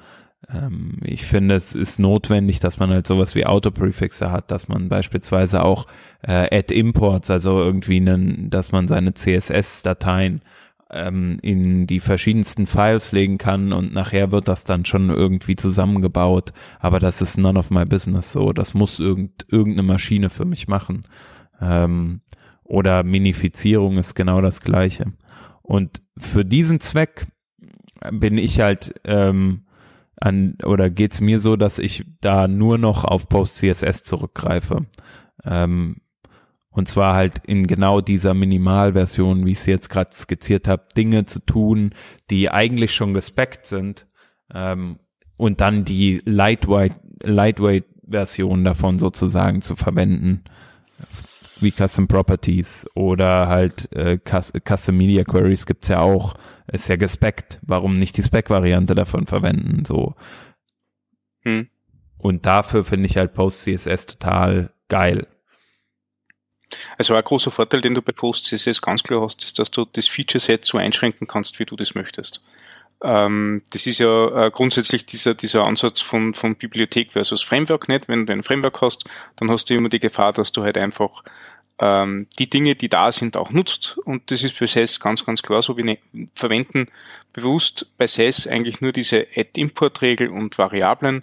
Ähm, 0.52 0.99
ich 1.04 1.25
finde, 1.25 1.54
es 1.54 1.75
ist 1.75 1.99
notwendig, 1.99 2.61
dass 2.61 2.78
man 2.78 2.90
halt 2.90 3.06
sowas 3.06 3.35
wie 3.35 3.47
Autoprefixe 3.47 4.30
hat, 4.30 4.50
dass 4.50 4.68
man 4.68 4.88
beispielsweise 4.88 5.62
auch 5.62 5.87
äh, 6.23 6.56
Add 6.56 6.75
Imports, 6.75 7.30
also 7.30 7.61
irgendwie 7.61 7.99
einen, 7.99 8.50
dass 8.50 8.73
man 8.73 8.88
seine 8.88 9.14
CSS-Dateien 9.14 10.42
ähm, 10.90 11.38
in 11.42 11.87
die 11.87 12.00
verschiedensten 12.00 12.66
Files 12.66 13.12
legen 13.12 13.38
kann 13.38 13.73
und 13.73 13.92
nachher 13.92 14.32
wird 14.32 14.49
das 14.49 14.64
dann 14.64 14.85
schon 14.85 15.11
irgendwie 15.11 15.56
zusammengebaut. 15.56 16.52
Aber 16.78 16.99
das 16.99 17.23
ist 17.23 17.38
none 17.38 17.59
of 17.59 17.70
my 17.70 17.85
business 17.85 18.32
so. 18.32 18.52
Das 18.52 18.75
muss 18.75 19.00
irgend, 19.00 19.47
irgendeine 19.49 19.87
Maschine 19.87 20.30
für 20.30 20.44
mich 20.44 20.68
machen. 20.68 21.04
Ähm, 21.61 22.20
oder 22.64 23.02
Minifizierung 23.02 23.99
ist 23.99 24.14
genau 24.14 24.40
das 24.40 24.61
gleiche. 24.61 25.12
Und 25.62 26.02
für 26.18 26.44
diesen 26.44 26.80
Zweck 26.80 27.26
bin 28.12 28.38
ich 28.38 28.61
halt 28.61 28.94
ähm, 29.04 29.66
an 30.16 30.56
oder 30.64 30.90
geht's 30.90 31.20
mir 31.20 31.40
so, 31.40 31.56
dass 31.56 31.78
ich 31.78 32.04
da 32.20 32.47
nur 32.49 32.78
noch 32.78 33.04
auf 33.04 33.28
PostCSS 33.28 34.02
zurückgreife. 34.02 34.87
Ähm, 35.44 35.97
und 36.71 36.89
zwar 36.89 37.15
halt 37.15 37.43
in 37.47 37.67
genau 37.67 38.00
dieser 38.00 38.33
Minimalversion, 38.33 39.45
wie 39.45 39.53
ich 39.53 39.59
es 39.59 39.67
jetzt 39.67 39.91
gerade 39.91 40.15
skizziert 40.15 40.69
habe, 40.69 40.87
Dinge 40.97 41.25
zu 41.25 41.41
tun, 41.41 41.95
die 42.31 42.50
eigentlich 42.50 42.95
schon 42.95 43.12
gespeckt 43.12 43.67
sind 43.67 44.07
ähm, 44.55 45.00
und 45.37 45.61
dann 45.61 45.85
die 45.85 46.23
Lightweight, 46.25 46.93
Lightweight-Version 47.23 48.65
davon 48.65 48.99
sozusagen 48.99 49.62
zu 49.62 49.75
verwenden, 49.75 50.45
wie 51.61 51.73
Custom 51.73 52.09
Properties 52.09 52.89
oder 52.95 53.49
halt 53.49 53.93
äh, 53.93 54.19
Custom 54.19 54.97
Media 54.97 55.25
Queries 55.25 55.67
gibt's 55.67 55.89
ja 55.89 56.00
auch, 56.00 56.35
ist 56.69 56.89
ja 56.89 56.97
gespeckt. 56.97 57.61
Warum 57.62 57.99
nicht 57.99 58.17
die 58.17 58.23
Spec-Variante 58.23 58.95
davon 58.95 59.27
verwenden? 59.27 59.85
So. 59.85 60.15
Hm. 61.43 61.69
Und 62.17 62.47
dafür 62.47 62.85
finde 62.85 63.07
ich 63.07 63.17
halt 63.17 63.35
PostCSS 63.35 64.07
total 64.07 64.73
geil. 64.89 65.27
Also 66.99 67.15
ein 67.15 67.25
großer 67.25 67.50
Vorteil, 67.50 67.81
den 67.81 67.95
du 67.95 68.03
bei 68.03 68.12
PostCSS 68.12 68.81
ganz 68.81 69.03
klar 69.03 69.23
hast, 69.23 69.45
ist, 69.45 69.59
dass 69.59 69.71
du 69.71 69.87
das 69.93 70.07
Feature-Set 70.07 70.65
so 70.65 70.79
einschränken 70.79 71.27
kannst, 71.27 71.59
wie 71.59 71.65
du 71.65 71.77
das 71.77 71.95
möchtest. 71.95 72.43
Ähm, 73.03 73.62
das 73.73 73.87
ist 73.87 73.99
ja 73.99 74.47
äh, 74.47 74.50
grundsätzlich 74.50 75.07
dieser, 75.07 75.35
dieser 75.35 75.67
Ansatz 75.67 76.00
von, 76.00 76.35
von 76.35 76.57
Bibliothek 76.57 77.12
versus 77.12 77.43
Framework 77.43 77.89
nicht. 77.89 78.09
Wenn 78.09 78.27
du 78.27 78.33
ein 78.33 78.43
Framework 78.43 78.81
hast, 78.83 79.05
dann 79.37 79.50
hast 79.50 79.71
du 79.71 79.75
immer 79.75 79.89
die 79.89 80.00
Gefahr, 80.00 80.33
dass 80.33 80.53
du 80.53 80.62
halt 80.62 80.77
einfach 80.77 81.23
ähm, 81.79 82.27
die 82.39 82.50
Dinge, 82.50 82.75
die 82.75 82.91
da 82.91 83.11
sind, 83.11 83.37
auch 83.37 83.50
nutzt. 83.50 83.99
Und 84.05 84.31
das 84.31 84.45
ist 84.45 84.55
für 84.55 84.67
SES 84.67 85.00
ganz, 85.00 85.25
ganz 85.25 85.43
klar 85.43 85.62
so. 85.62 85.77
Wir 85.77 85.85
ne 85.85 85.99
verwenden 86.35 86.87
bewusst 87.33 87.87
bei 87.97 88.07
SES 88.07 88.47
eigentlich 88.47 88.83
nur 88.83 88.93
diese 88.93 89.27
Add-Import-Regel 89.35 90.29
und 90.29 90.59
Variablen 90.59 91.23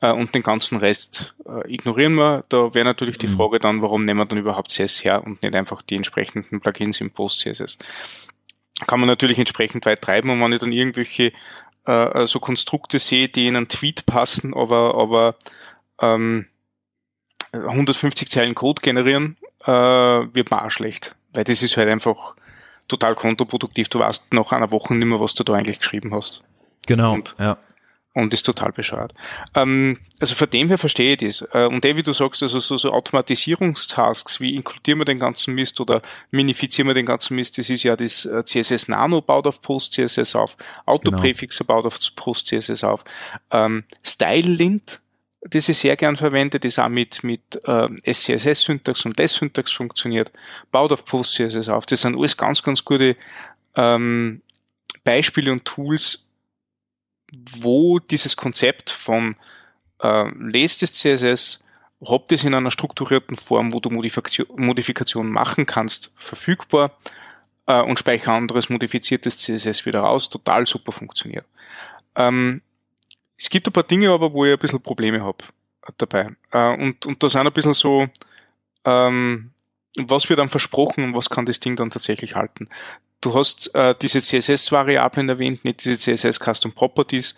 äh, 0.00 0.12
und 0.12 0.34
den 0.34 0.42
ganzen 0.42 0.78
Rest 0.78 1.34
äh, 1.46 1.72
ignorieren 1.72 2.14
wir. 2.14 2.44
Da 2.48 2.74
wäre 2.74 2.84
natürlich 2.84 3.18
die 3.18 3.28
mhm. 3.28 3.36
Frage 3.36 3.58
dann, 3.58 3.82
warum 3.82 4.04
nehmen 4.04 4.20
wir 4.20 4.26
dann 4.26 4.38
überhaupt 4.38 4.72
SES 4.72 5.04
her 5.04 5.22
und 5.24 5.42
nicht 5.42 5.54
einfach 5.54 5.82
die 5.82 5.96
entsprechenden 5.96 6.60
Plugins 6.60 7.00
im 7.00 7.10
Post-CSS 7.10 7.78
kann 8.86 9.00
man 9.00 9.08
natürlich 9.08 9.38
entsprechend 9.38 9.86
weit 9.86 10.02
treiben 10.02 10.30
und 10.30 10.40
wenn 10.40 10.52
ich 10.52 10.60
dann 10.60 10.72
irgendwelche 10.72 11.32
äh, 11.86 12.26
so 12.26 12.38
Konstrukte 12.38 12.98
sehe, 12.98 13.28
die 13.28 13.46
in 13.46 13.56
einen 13.56 13.68
Tweet 13.68 14.06
passen, 14.06 14.54
aber, 14.54 14.94
aber 14.94 15.36
ähm, 16.00 16.46
150 17.52 18.30
Zeilen 18.30 18.54
Code 18.54 18.80
generieren, 18.82 19.36
äh, 19.64 19.70
wird 19.70 20.50
man 20.50 20.60
auch 20.60 20.70
schlecht. 20.70 21.16
Weil 21.32 21.44
das 21.44 21.62
ist 21.62 21.76
halt 21.76 21.88
einfach 21.88 22.36
total 22.88 23.14
kontraproduktiv. 23.14 23.88
Du 23.88 23.98
weißt 23.98 24.32
nach 24.32 24.52
einer 24.52 24.70
Woche 24.70 24.94
nicht 24.94 25.06
mehr, 25.06 25.20
was 25.20 25.34
du 25.34 25.44
da 25.44 25.54
eigentlich 25.54 25.78
geschrieben 25.78 26.14
hast. 26.14 26.42
Genau, 26.86 27.14
und, 27.14 27.34
ja 27.38 27.58
und 28.18 28.34
ist 28.34 28.44
total 28.44 28.72
bescheuert. 28.72 29.14
Ähm, 29.54 29.98
also 30.18 30.34
von 30.34 30.50
dem 30.50 30.68
her 30.68 30.78
verstehe 30.78 31.12
ich 31.12 31.18
das. 31.20 31.48
Äh, 31.52 31.66
und 31.66 31.84
der, 31.84 31.96
wie 31.96 32.02
du 32.02 32.12
sagst, 32.12 32.42
also 32.42 32.58
so, 32.58 32.76
so 32.76 32.92
Automatisierungstasks, 32.92 34.40
wie 34.40 34.56
inkludieren 34.56 34.98
wir 34.98 35.04
den 35.04 35.20
ganzen 35.20 35.54
Mist 35.54 35.80
oder 35.80 36.02
minifizieren 36.32 36.88
wir 36.88 36.94
den 36.94 37.06
ganzen 37.06 37.36
Mist, 37.36 37.58
das 37.58 37.70
ist 37.70 37.84
ja 37.84 37.94
das 37.94 38.24
äh, 38.24 38.44
CSS 38.44 38.88
Nano 38.88 39.20
baut 39.20 39.46
auf 39.46 39.62
Post 39.62 39.94
CSS 39.94 40.34
auf, 40.34 40.56
Autopräfixe 40.84 41.64
genau. 41.64 41.76
baut 41.76 41.86
auf 41.86 41.98
Post 42.16 42.48
CSS 42.48 42.82
auf, 42.82 43.04
ähm, 43.52 43.84
StyleLint, 44.04 45.00
das 45.42 45.68
ich 45.68 45.78
sehr 45.78 45.96
gern 45.96 46.16
verwende, 46.16 46.58
das 46.58 46.80
auch 46.80 46.88
mit, 46.88 47.22
mit 47.22 47.60
äh, 47.64 47.88
SCSS-Syntax 48.12 49.04
und 49.04 49.20
S-Syntax 49.20 49.70
funktioniert, 49.70 50.32
baut 50.72 50.92
auf 50.92 51.04
Post 51.04 51.34
CSS 51.34 51.68
auf. 51.68 51.86
Das 51.86 52.02
sind 52.02 52.16
alles 52.16 52.36
ganz, 52.36 52.64
ganz 52.64 52.84
gute 52.84 53.16
ähm, 53.76 54.42
Beispiele 55.04 55.52
und 55.52 55.64
Tools, 55.64 56.27
wo 57.32 57.98
dieses 57.98 58.36
Konzept 58.36 58.90
von 58.90 59.36
äh, 60.00 60.28
lest 60.38 60.82
das 60.82 60.92
CSS, 60.92 61.64
hab 62.04 62.28
das 62.28 62.44
in 62.44 62.54
einer 62.54 62.70
strukturierten 62.70 63.36
Form, 63.36 63.72
wo 63.72 63.80
du 63.80 63.90
Modifikation, 63.90 64.46
Modifikation 64.56 65.30
machen 65.30 65.66
kannst, 65.66 66.12
verfügbar 66.16 66.92
äh, 67.66 67.82
und 67.82 67.98
speichere 67.98 68.32
anderes 68.32 68.68
modifiziertes 68.68 69.38
CSS 69.38 69.84
wieder 69.86 70.00
raus, 70.00 70.30
total 70.30 70.66
super 70.66 70.92
funktioniert. 70.92 71.46
Ähm, 72.14 72.62
es 73.36 73.50
gibt 73.50 73.66
ein 73.68 73.72
paar 73.72 73.84
Dinge 73.84 74.10
aber, 74.10 74.32
wo 74.32 74.44
ich 74.44 74.52
ein 74.52 74.58
bisschen 74.58 74.80
Probleme 74.80 75.22
habe 75.22 75.44
dabei. 75.96 76.30
Äh, 76.50 76.74
und, 76.74 77.06
und 77.06 77.22
da 77.22 77.28
sind 77.28 77.46
ein 77.46 77.52
bisschen 77.52 77.74
so, 77.74 78.08
ähm, 78.84 79.50
was 79.96 80.28
wird 80.28 80.38
dann 80.38 80.48
versprochen 80.48 81.04
und 81.04 81.16
was 81.16 81.30
kann 81.30 81.46
das 81.46 81.60
Ding 81.60 81.76
dann 81.76 81.90
tatsächlich 81.90 82.34
halten. 82.34 82.68
Du 83.20 83.34
hast 83.34 83.74
äh, 83.74 83.94
diese 84.00 84.20
CSS-Variablen 84.20 85.28
erwähnt, 85.28 85.64
nicht 85.64 85.84
diese 85.84 85.98
CSS 85.98 86.38
Custom 86.38 86.72
Properties, 86.72 87.34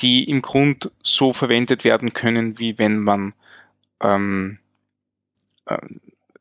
die 0.00 0.24
im 0.24 0.40
Grund 0.40 0.90
so 1.02 1.32
verwendet 1.32 1.84
werden 1.84 2.14
können, 2.14 2.58
wie 2.58 2.78
wenn 2.78 3.00
man 3.00 3.34
ähm, 4.00 4.58
äh, 5.66 5.76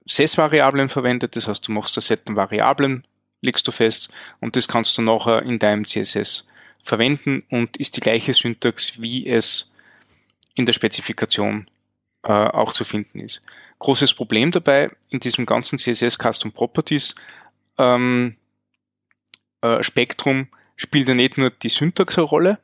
SES-Variablen 0.06 0.88
verwendet. 0.88 1.36
Das 1.36 1.48
heißt, 1.48 1.68
du 1.68 1.74
machst 1.74 1.98
ein 1.98 2.02
Set 2.02 2.22
an 2.30 2.38
Variablen, 2.38 3.06
legst 3.42 3.68
du 3.68 3.72
fest 3.72 4.12
und 4.40 4.56
das 4.56 4.68
kannst 4.68 4.98
du 4.98 5.02
nachher 5.02 5.44
in 5.44 5.60
deinem 5.60 5.86
CSS 5.86 6.48
verwenden 6.84 7.44
und 7.50 7.78
ist 7.78 7.98
die 7.98 8.02
gleiche 8.02 8.34
Syntax, 8.34 9.02
wie 9.02 9.28
es 9.28 9.74
in 10.56 10.66
der 10.66 10.74
Spezifikation 10.74 11.70
äh, 12.24 12.32
auch 12.32 12.72
zu 12.72 12.86
finden 12.86 13.20
ist. 13.20 13.42
Großes 13.80 14.14
Problem 14.14 14.52
dabei 14.52 14.90
in 15.10 15.20
diesem 15.20 15.46
ganzen 15.46 15.78
CSS 15.78 16.18
Custom 16.18 16.52
Properties 16.52 17.16
ähm, 17.78 18.36
äh, 19.62 19.84
Spektrum 19.84 20.48
spielt 20.76 21.10
ja 21.10 21.16
nicht 21.16 21.38
nur 21.38 21.50
die 21.50 21.70
Syntax 21.70 22.18
eine 22.18 22.26
Rolle, 22.26 22.60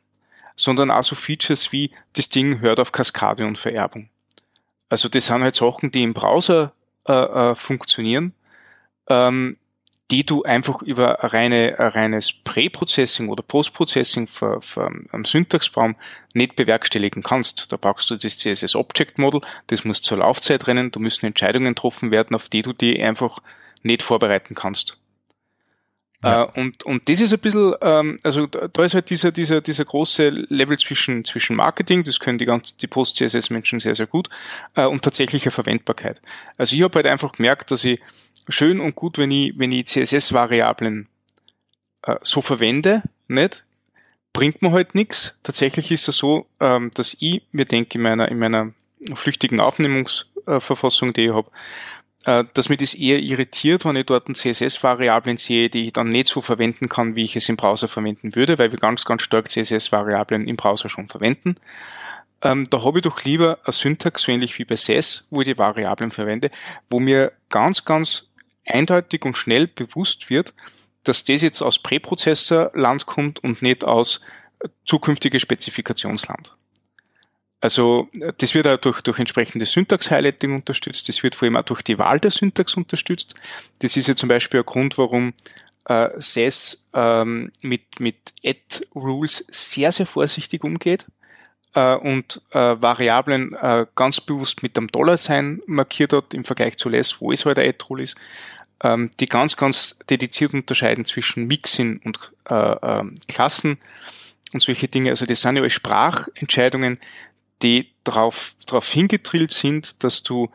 sondern 0.55 0.91
auch 0.91 1.03
so 1.03 1.15
Features 1.15 1.71
wie 1.71 1.91
das 2.13 2.29
Ding 2.29 2.59
hört 2.61 2.79
auf 2.79 2.91
Kaskade 2.91 3.45
und 3.45 3.57
Vererbung. 3.57 4.09
Also 4.89 5.09
das 5.09 5.25
sind 5.25 5.41
halt 5.41 5.55
Sachen, 5.55 5.91
die 5.91 6.03
im 6.03 6.13
Browser 6.13 6.73
äh, 7.07 7.11
äh, 7.11 7.55
funktionieren, 7.55 8.33
ähm, 9.07 9.57
die 10.11 10.25
du 10.25 10.43
einfach 10.43 10.81
über 10.81 11.23
ein, 11.23 11.29
reine, 11.29 11.75
ein 11.79 11.87
reines 11.87 12.31
Pre-Processing 12.31 13.27
oder 13.27 13.41
Post-Processing 13.41 14.29
am 15.11 15.25
Syntaxbaum 15.25 15.95
nicht 16.33 16.55
bewerkstelligen 16.55 17.23
kannst. 17.23 17.71
Da 17.71 17.77
brauchst 17.77 18.09
du 18.11 18.15
das 18.15 18.37
CSS 18.37 18.75
Object 18.75 19.17
Model, 19.17 19.41
das 19.67 19.83
muss 19.83 20.03
zur 20.03 20.19
Laufzeit 20.19 20.67
rennen, 20.67 20.91
da 20.91 20.99
müssen 20.99 21.25
Entscheidungen 21.25 21.73
getroffen 21.73 22.11
werden, 22.11 22.35
auf 22.35 22.49
die 22.49 22.61
du 22.61 22.71
die 22.71 23.01
einfach 23.01 23.39
nicht 23.81 24.03
vorbereiten 24.03 24.53
kannst. 24.53 24.99
Ja. 26.23 26.43
Äh, 26.43 26.59
und, 26.59 26.83
und 26.85 27.09
das 27.09 27.21
ist 27.21 27.33
ein 27.33 27.39
bisschen, 27.39 27.73
ähm, 27.81 28.17
also 28.23 28.47
da 28.47 28.83
ist 28.83 28.93
halt 28.93 29.09
dieser, 29.09 29.31
dieser, 29.31 29.61
dieser 29.61 29.85
große 29.85 30.29
Level 30.29 30.77
zwischen, 30.77 31.23
zwischen 31.25 31.55
Marketing, 31.55 32.03
das 32.03 32.19
können 32.19 32.37
die 32.37 32.45
ganzen, 32.45 32.77
die 32.77 32.87
Post-CSS-Menschen 32.87 33.79
sehr, 33.79 33.95
sehr 33.95 34.07
gut, 34.07 34.29
äh, 34.75 34.85
und 34.85 35.03
tatsächlicher 35.03 35.51
Verwendbarkeit. 35.51 36.21
Also 36.57 36.75
ich 36.75 36.81
habe 36.81 36.95
halt 36.95 37.07
einfach 37.07 37.33
gemerkt, 37.33 37.71
dass 37.71 37.83
ich 37.85 38.01
schön 38.49 38.79
und 38.79 38.95
gut, 38.95 39.17
wenn 39.17 39.31
ich, 39.31 39.53
wenn 39.57 39.71
ich 39.71 39.87
CSS-Variablen 39.87 41.07
äh, 42.03 42.15
so 42.21 42.41
verwende, 42.41 43.03
nicht, 43.27 43.65
bringt 44.33 44.61
mir 44.61 44.71
halt 44.71 44.95
nichts. 44.95 45.37
Tatsächlich 45.43 45.91
ist 45.91 46.07
es 46.07 46.17
so, 46.17 46.45
ähm, 46.59 46.91
dass 46.93 47.15
ich 47.19 47.41
mir 47.51 47.65
denke, 47.65 47.97
in 47.97 48.01
meiner, 48.03 48.29
in 48.29 48.39
meiner 48.39 48.73
flüchtigen 49.13 49.59
Aufnehmungsverfassung, 49.59 51.13
die 51.13 51.25
ich 51.25 51.33
habe, 51.33 51.49
dass 52.25 52.69
mich 52.69 52.79
das 52.79 52.95
eher 52.95 53.19
irritiert, 53.19 53.85
wenn 53.85 53.95
ich 53.95 54.07
dort 54.07 54.25
CSS-Variablen 54.35 55.37
sehe, 55.37 55.69
die 55.69 55.87
ich 55.87 55.93
dann 55.93 56.09
nicht 56.09 56.27
so 56.27 56.41
verwenden 56.41 56.89
kann, 56.89 57.15
wie 57.15 57.23
ich 57.23 57.35
es 57.35 57.49
im 57.49 57.55
Browser 57.55 57.87
verwenden 57.87 58.35
würde, 58.35 58.57
weil 58.57 58.71
wir 58.71 58.79
ganz, 58.79 59.05
ganz 59.05 59.21
stark 59.21 59.49
CSS-Variablen 59.49 60.47
im 60.47 60.55
Browser 60.55 60.89
schon 60.89 61.07
verwenden. 61.07 61.55
Ähm, 62.41 62.65
da 62.69 62.83
habe 62.83 62.97
ich 62.99 63.03
doch 63.03 63.23
lieber 63.23 63.59
eine 63.63 63.73
Syntax, 63.73 64.23
so 64.23 64.31
ähnlich 64.31 64.57
wie 64.57 64.65
bei 64.65 64.75
SES, 64.75 65.27
wo 65.29 65.41
ich 65.41 65.45
die 65.45 65.57
Variablen 65.57 66.11
verwende, 66.11 66.49
wo 66.89 66.99
mir 66.99 67.31
ganz, 67.49 67.85
ganz 67.85 68.29
eindeutig 68.65 69.23
und 69.23 69.37
schnell 69.37 69.67
bewusst 69.67 70.29
wird, 70.29 70.53
dass 71.03 71.23
das 71.23 71.41
jetzt 71.41 71.61
aus 71.61 71.79
Präprozessor-Land 71.79 73.05
kommt 73.05 73.43
und 73.43 73.61
nicht 73.61 73.85
aus 73.85 74.21
zukünftige 74.85 75.39
Spezifikationsland. 75.39 76.53
Also 77.65 78.07
das 78.37 78.53
wird 78.53 78.67
auch 78.67 78.77
durch, 78.77 79.01
durch 79.01 79.17
entsprechende 79.17 79.65
Syntax-Highlighting 79.65 80.53
unterstützt, 80.53 81.09
das 81.09 81.23
wird 81.23 81.33
vor 81.33 81.47
allem 81.47 81.57
auch 81.57 81.63
durch 81.63 81.81
die 81.81 81.97
Wahl 81.97 82.19
der 82.19 82.29
Syntax 82.29 82.77
unterstützt. 82.77 83.33
Das 83.79 83.97
ist 83.97 84.07
ja 84.07 84.15
zum 84.15 84.29
Beispiel 84.29 84.59
ein 84.59 84.65
Grund, 84.67 84.99
warum 84.99 85.33
äh, 85.85 86.09
SES 86.15 86.85
ähm, 86.93 87.51
mit, 87.63 87.99
mit 87.99 88.17
Add-Rules 88.45 89.45
sehr, 89.49 89.91
sehr 89.91 90.05
vorsichtig 90.05 90.63
umgeht 90.63 91.07
äh, 91.73 91.95
und 91.95 92.39
äh, 92.51 92.75
Variablen 92.79 93.53
äh, 93.53 93.87
ganz 93.95 94.21
bewusst 94.21 94.61
mit 94.61 94.77
einem 94.77 94.89
Dollar-Sign 94.89 95.63
markiert 95.65 96.13
hat 96.13 96.35
im 96.35 96.43
Vergleich 96.43 96.77
zu 96.77 96.89
LESS, 96.89 97.19
wo 97.19 97.31
es 97.31 97.47
halt 97.47 97.57
ein 97.57 97.67
Add-Rule 97.67 98.03
ist, 98.03 98.15
ähm, 98.83 99.09
die 99.19 99.25
ganz, 99.25 99.57
ganz 99.57 99.97
dediziert 100.07 100.53
unterscheiden 100.53 101.03
zwischen 101.03 101.47
Mixing 101.47 101.99
und 102.05 102.31
äh, 102.47 102.53
äh, 102.53 103.05
Klassen 103.27 103.79
und 104.53 104.61
solche 104.61 104.87
Dinge. 104.87 105.09
Also 105.09 105.25
das 105.25 105.41
sind 105.41 105.57
ja 105.57 105.67
Sprachentscheidungen, 105.67 106.99
die 107.65 107.91
darauf, 108.03 108.55
darauf 108.67 108.89
hingedrillt 108.89 109.51
sind, 109.51 110.03
dass 110.03 110.23
du 110.23 110.49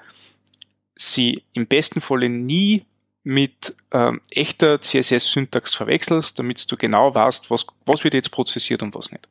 sie 0.95 1.43
im 1.53 1.67
besten 1.67 2.01
Falle 2.01 2.29
nie 2.29 2.85
mit 3.23 3.75
ähm, 3.91 4.21
echter 4.31 4.81
CSS-Syntax 4.81 5.75
verwechselst, 5.75 6.39
damit 6.39 6.71
du 6.71 6.77
genau 6.77 7.15
weißt, 7.15 7.51
was, 7.51 7.67
was 7.85 8.05
wird 8.05 8.15
jetzt 8.15 8.31
prozessiert 8.31 8.83
und 8.83 8.95
was 8.95 9.11
nicht. 9.11 9.29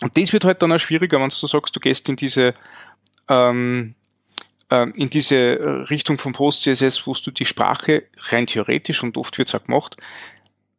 Und 0.00 0.16
das 0.16 0.32
wird 0.32 0.44
halt 0.44 0.60
dann 0.62 0.72
auch 0.72 0.78
schwieriger, 0.78 1.20
wenn 1.20 1.28
du 1.28 1.46
sagst, 1.46 1.76
du 1.76 1.80
gehst 1.80 2.08
in 2.08 2.16
diese 2.16 2.54
ähm, 3.28 3.94
äh, 4.70 4.86
in 4.96 5.10
diese 5.10 5.88
Richtung 5.90 6.18
von 6.18 6.32
PostCSS, 6.32 7.06
wo 7.06 7.14
du 7.14 7.30
die 7.30 7.44
Sprache 7.44 8.04
rein 8.30 8.46
theoretisch 8.46 9.02
und 9.02 9.16
oft 9.16 9.38
wird 9.38 9.48
es 9.48 9.54
auch 9.54 9.64
gemacht, 9.64 9.96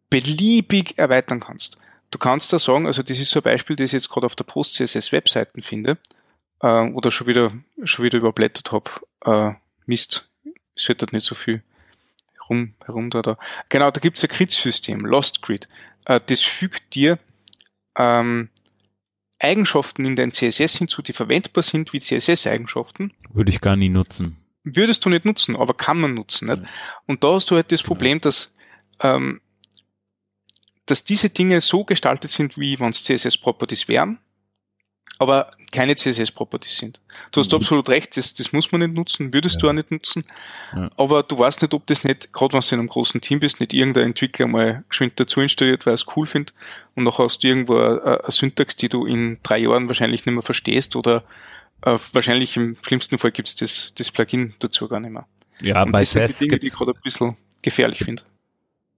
beliebig 0.10 0.98
erweitern 0.98 1.40
kannst. 1.40 1.78
Du 2.16 2.20
kannst 2.20 2.54
da 2.54 2.60
sagen, 2.60 2.86
also 2.86 3.04
das 3.04 3.20
ist 3.20 3.30
so 3.30 3.42
ein 3.42 3.44
Beispiel, 3.44 3.76
das 3.76 3.90
ich 3.90 3.92
jetzt 3.92 4.08
gerade 4.08 4.26
auf 4.26 4.38
der 4.38 4.46
PostCSS-Webseiten 4.46 5.62
finde, 5.62 5.98
äh, 6.62 6.90
oder 6.92 7.12
schon 7.12 7.28
wieder 7.28 7.52
schon 7.84 8.06
wieder 8.06 8.20
überblättert 8.20 8.72
habe. 8.72 8.90
Äh, 9.26 9.60
Mist, 9.86 10.30
es 10.78 10.88
wird 10.88 11.02
dort 11.02 11.12
nicht 11.12 11.26
so 11.26 11.36
viel 11.36 11.62
herum, 12.40 12.74
herum 12.86 13.10
da, 13.10 13.22
da. 13.22 13.38
Genau, 13.68 13.92
da 13.92 14.00
gibt's 14.00 14.24
ein 14.24 14.30
Grid-System, 14.30 15.06
Lost 15.06 15.42
Grid. 15.42 15.68
Äh, 16.06 16.22
das 16.26 16.40
fügt 16.40 16.96
dir 16.96 17.20
ähm, 17.98 18.48
Eigenschaften 19.38 20.06
in 20.06 20.16
dein 20.16 20.32
CSS 20.32 20.78
hinzu, 20.78 21.02
die 21.02 21.12
verwendbar 21.12 21.64
sind 21.64 21.92
wie 21.92 22.00
CSS-Eigenschaften. 22.00 23.12
Würde 23.34 23.52
ich 23.52 23.60
gar 23.60 23.76
nie 23.76 23.90
nutzen. 23.90 24.38
Würdest 24.64 25.04
du 25.04 25.10
nicht 25.10 25.26
nutzen, 25.26 25.58
aber 25.58 25.74
kann 25.74 26.00
man 26.00 26.14
nutzen. 26.14 26.48
Nicht? 26.48 26.62
Und 27.08 27.26
da 27.26 27.34
hast 27.34 27.52
du 27.52 27.56
halt 27.58 27.74
das 27.74 27.84
Problem, 27.84 28.22
dass, 28.22 28.54
ähm, 29.02 29.42
dass 30.86 31.04
diese 31.04 31.30
Dinge 31.30 31.62
so 31.62 31.84
gestaltet 31.84 32.32
sind, 32.32 32.58
wie 32.58 32.80
wenn 32.80 32.92
es 32.92 33.04
CSS-Properties 33.04 33.88
wären, 33.88 34.20
aber 35.18 35.52
keine 35.72 35.96
CSS-Properties 35.96 36.78
sind. 36.78 37.02
Du 37.32 37.40
hast 37.40 37.52
mhm. 37.52 37.58
absolut 37.58 37.90
recht, 37.90 38.18
das, 38.18 38.34
das 38.34 38.52
muss 38.52 38.72
man 38.72 38.82
nicht 38.82 38.94
nutzen, 38.94 39.34
würdest 39.34 39.56
ja. 39.56 39.62
du 39.62 39.70
auch 39.70 39.74
nicht 39.74 39.92
nutzen. 39.92 40.24
Ja. 40.76 40.90
Aber 40.98 41.24
du 41.24 41.40
weißt 41.40 41.62
nicht, 41.62 41.74
ob 41.74 41.88
das 41.88 42.04
nicht, 42.04 42.34
gerade 42.34 42.54
wenn 42.54 42.60
du 42.62 42.68
in 42.76 42.80
einem 42.80 42.90
großen 42.90 43.22
Team 43.22 43.40
bist, 43.40 43.60
nicht 43.60 43.74
irgendein 43.74 44.08
Entwickler 44.08 44.48
mal 44.48 44.84
geschwind 44.90 45.20
dazu 45.20 45.42
installiert, 45.42 45.86
weil 45.86 45.94
er 45.94 45.96
es 45.96 46.06
cool 46.16 46.28
findet 46.28 46.54
und 46.96 47.04
nachher 47.04 47.24
hast 47.24 47.44
du 47.44 47.48
irgendwo 47.48 47.78
eine, 47.78 48.02
eine 48.02 48.32
Syntax, 48.32 48.76
die 48.76 48.90
du 48.90 49.06
in 49.06 49.40
drei 49.44 49.60
Jahren 49.60 49.88
wahrscheinlich 49.88 50.26
nicht 50.26 50.34
mehr 50.34 50.42
verstehst 50.42 50.96
oder 50.96 51.24
äh, 51.82 51.98
wahrscheinlich 52.14 52.58
im 52.58 52.78
schlimmsten 52.82 53.18
Fall 53.18 53.32
gibt's 53.32 53.56
das, 53.56 53.94
das 53.96 54.12
Plugin 54.12 54.54
dazu 54.60 54.88
gar 54.88 55.00
nicht 55.00 55.12
mehr. 55.12 55.28
Ja, 55.62 55.84
und 55.84 55.92
bei 55.94 56.00
das 56.00 56.12
sind 56.12 56.30
die 56.30 56.34
Dinge, 56.34 56.60
die 56.60 56.68
ich 56.68 56.74
gerade 56.74 56.92
ein 56.92 57.02
bisschen 57.02 57.38
gefährlich 57.62 58.00
finde. 58.00 58.24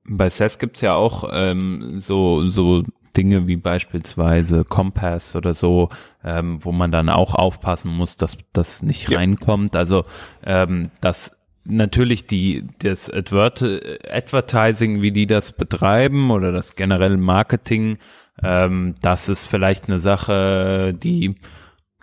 Bei 0.08 0.30
SES 0.30 0.60
gibt's 0.60 0.82
ja 0.82 0.96
auch 0.96 1.30
ähm, 1.32 2.00
so, 2.00 2.48
so 2.48 2.84
Dinge 3.18 3.48
wie 3.48 3.58
beispielsweise 3.58 4.64
Kompass 4.64 5.36
oder 5.36 5.54
so, 5.54 5.90
ähm, 6.24 6.64
wo 6.64 6.72
man 6.72 6.92
dann 6.92 7.10
auch 7.10 7.34
aufpassen 7.34 7.92
muss, 7.92 8.16
dass 8.16 8.38
das 8.54 8.84
nicht 8.84 9.10
ja. 9.10 9.18
reinkommt. 9.18 9.76
Also 9.76 10.06
ähm, 10.46 10.92
dass 11.02 11.32
natürlich 11.66 12.28
die 12.28 12.68
das 12.80 13.10
Advert 13.10 13.62
Advertising, 14.10 15.02
wie 15.02 15.12
die 15.12 15.28
das 15.28 15.52
betreiben 15.52 16.32
oder 16.32 16.52
das 16.52 16.76
generelle 16.76 17.18
Marketing, 17.18 17.98
ähm, 18.44 18.96
das 19.02 19.30
ist 19.30 19.48
vielleicht 19.48 19.90
eine 19.90 20.00
Sache, 20.00 20.94
die 20.94 21.36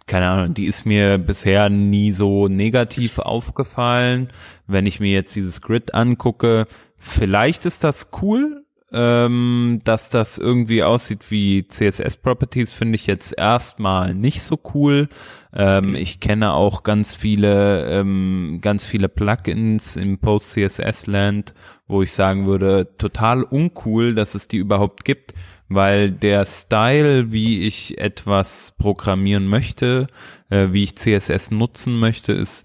keine 0.07 0.29
Ahnung, 0.29 0.53
die 0.53 0.67
ist 0.67 0.85
mir 0.85 1.17
bisher 1.17 1.71
nie 1.71 2.11
so 2.13 2.49
negativ 2.49 3.19
aufgefallen. 3.19 4.29
Wenn 4.67 4.85
ich 4.85 5.01
mir 5.01 5.13
jetzt 5.13 5.35
dieses 5.35 5.63
Grid 5.63 5.95
angucke, 5.95 6.67
vielleicht 7.05 7.67
ist 7.67 7.85
das 7.85 8.11
cool, 8.23 8.65
ähm, 8.93 9.81
dass 9.83 10.09
das 10.09 10.39
irgendwie 10.39 10.85
aussieht 10.85 11.31
wie 11.31 11.67
CSS-Properties, 11.67 12.73
finde 12.73 12.95
ich 12.95 13.07
jetzt 13.07 13.37
erstmal 13.37 14.15
nicht 14.15 14.43
so 14.43 14.59
cool. 14.73 15.09
Ähm, 15.53 15.97
ich 15.97 16.21
kenne 16.21 16.53
auch 16.53 16.85
ganz 16.85 17.13
viele, 17.13 17.91
ähm, 17.91 18.61
ganz 18.63 18.85
viele 18.85 19.09
Plugins 19.09 19.97
im 19.97 20.19
Post-CSS-Land, 20.19 21.55
wo 21.89 22.03
ich 22.03 22.13
sagen 22.13 22.47
würde, 22.47 22.97
total 22.97 23.43
uncool, 23.43 24.15
dass 24.15 24.37
es 24.37 24.47
die 24.47 24.59
überhaupt 24.59 25.05
gibt, 25.05 25.35
weil 25.69 26.13
der 26.13 26.47
Style, 26.47 27.33
wie 27.33 27.67
ich 27.67 27.99
etwas 27.99 28.75
programmieren 28.79 29.49
möchte, 29.49 30.07
äh, 30.51 30.69
wie 30.71 30.85
ich 30.85 30.97
CSS 30.97 31.51
nutzen 31.51 31.99
möchte, 31.99 32.33
ist 32.33 32.65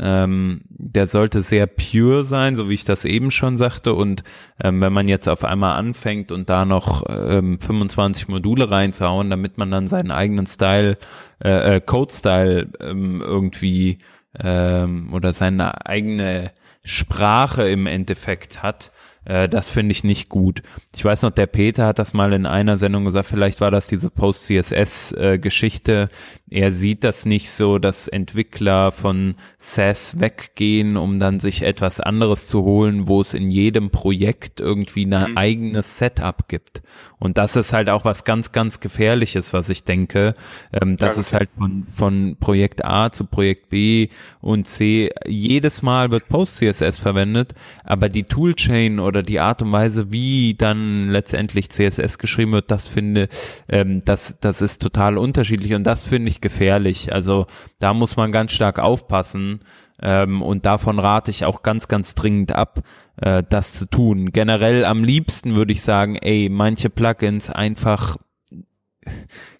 ähm, 0.00 0.60
der 0.68 1.06
sollte 1.06 1.42
sehr 1.42 1.66
pure 1.66 2.24
sein, 2.24 2.54
so 2.54 2.68
wie 2.68 2.74
ich 2.74 2.84
das 2.84 3.04
eben 3.04 3.30
schon 3.30 3.56
sagte. 3.56 3.94
Und 3.94 4.22
ähm, 4.62 4.80
wenn 4.80 4.92
man 4.92 5.08
jetzt 5.08 5.28
auf 5.28 5.44
einmal 5.44 5.76
anfängt 5.76 6.32
und 6.32 6.48
da 6.48 6.64
noch 6.64 7.04
ähm, 7.08 7.60
25 7.60 8.28
Module 8.28 8.70
reinzuhauen, 8.70 9.30
damit 9.30 9.58
man 9.58 9.70
dann 9.70 9.86
seinen 9.86 10.10
eigenen 10.10 10.46
Style, 10.46 10.98
äh, 11.42 11.76
äh, 11.76 11.80
Code-Style 11.80 12.70
ähm, 12.80 13.22
irgendwie 13.24 13.98
ähm, 14.38 15.12
oder 15.12 15.32
seine 15.32 15.86
eigene 15.86 16.52
Sprache 16.84 17.68
im 17.68 17.86
Endeffekt 17.86 18.62
hat, 18.62 18.92
äh, 19.28 19.48
das 19.48 19.70
finde 19.70 19.92
ich 19.92 20.02
nicht 20.04 20.28
gut. 20.28 20.62
Ich 20.96 21.04
weiß 21.04 21.22
noch, 21.22 21.30
der 21.30 21.46
Peter 21.46 21.86
hat 21.86 21.98
das 21.98 22.14
mal 22.14 22.32
in 22.32 22.46
einer 22.46 22.78
Sendung 22.78 23.04
gesagt, 23.04 23.28
vielleicht 23.28 23.60
war 23.60 23.70
das 23.70 23.86
diese 23.86 24.10
Post-CSS-Geschichte. 24.10 26.08
Äh, 26.50 26.60
er 26.60 26.72
sieht 26.72 27.04
das 27.04 27.26
nicht 27.26 27.50
so, 27.50 27.78
dass 27.78 28.08
Entwickler 28.08 28.90
von 28.90 29.34
SAS 29.58 30.18
weggehen, 30.18 30.96
um 30.96 31.18
dann 31.18 31.40
sich 31.40 31.62
etwas 31.62 32.00
anderes 32.00 32.46
zu 32.46 32.64
holen, 32.64 33.06
wo 33.06 33.20
es 33.20 33.34
in 33.34 33.50
jedem 33.50 33.90
Projekt 33.90 34.60
irgendwie 34.60 35.04
ein 35.04 35.32
mhm. 35.32 35.36
eigenes 35.36 35.98
Setup 35.98 36.48
gibt. 36.48 36.82
Und 37.18 37.36
das 37.36 37.56
ist 37.56 37.72
halt 37.72 37.90
auch 37.90 38.04
was 38.04 38.24
ganz, 38.24 38.52
ganz 38.52 38.80
Gefährliches, 38.80 39.52
was 39.52 39.68
ich 39.68 39.84
denke. 39.84 40.34
Ähm, 40.72 40.96
dass 40.96 41.16
ja, 41.16 41.20
okay. 41.20 41.20
es 41.20 41.32
halt 41.34 41.50
von, 41.58 41.86
von 41.86 42.36
Projekt 42.40 42.84
A 42.84 43.10
zu 43.10 43.24
Projekt 43.24 43.68
B 43.68 44.08
und 44.40 44.66
C 44.66 45.10
jedes 45.26 45.82
Mal 45.82 46.10
wird 46.10 46.28
Post-CSS 46.28 46.98
verwendet, 46.98 47.54
aber 47.84 48.08
die 48.08 48.22
Toolchain 48.24 49.00
oder 49.00 49.17
die 49.22 49.40
Art 49.40 49.62
und 49.62 49.72
Weise, 49.72 50.12
wie 50.12 50.54
dann 50.54 51.10
letztendlich 51.10 51.70
CSS 51.70 52.18
geschrieben 52.18 52.52
wird, 52.52 52.70
das 52.70 52.88
finde, 52.88 53.28
ähm, 53.68 54.02
das, 54.04 54.38
das 54.40 54.62
ist 54.62 54.82
total 54.82 55.18
unterschiedlich 55.18 55.74
und 55.74 55.84
das 55.84 56.04
finde 56.04 56.28
ich 56.28 56.40
gefährlich. 56.40 57.12
Also 57.12 57.46
da 57.78 57.94
muss 57.94 58.16
man 58.16 58.32
ganz 58.32 58.52
stark 58.52 58.78
aufpassen. 58.78 59.60
Ähm, 60.00 60.42
und 60.42 60.64
davon 60.64 61.00
rate 61.00 61.30
ich 61.30 61.44
auch 61.44 61.62
ganz, 61.62 61.88
ganz 61.88 62.14
dringend 62.14 62.52
ab, 62.52 62.82
äh, 63.16 63.42
das 63.48 63.74
zu 63.74 63.86
tun. 63.86 64.30
Generell 64.30 64.84
am 64.84 65.02
liebsten 65.02 65.54
würde 65.54 65.72
ich 65.72 65.82
sagen, 65.82 66.16
ey, 66.16 66.48
manche 66.48 66.88
Plugins 66.88 67.50
einfach 67.50 68.16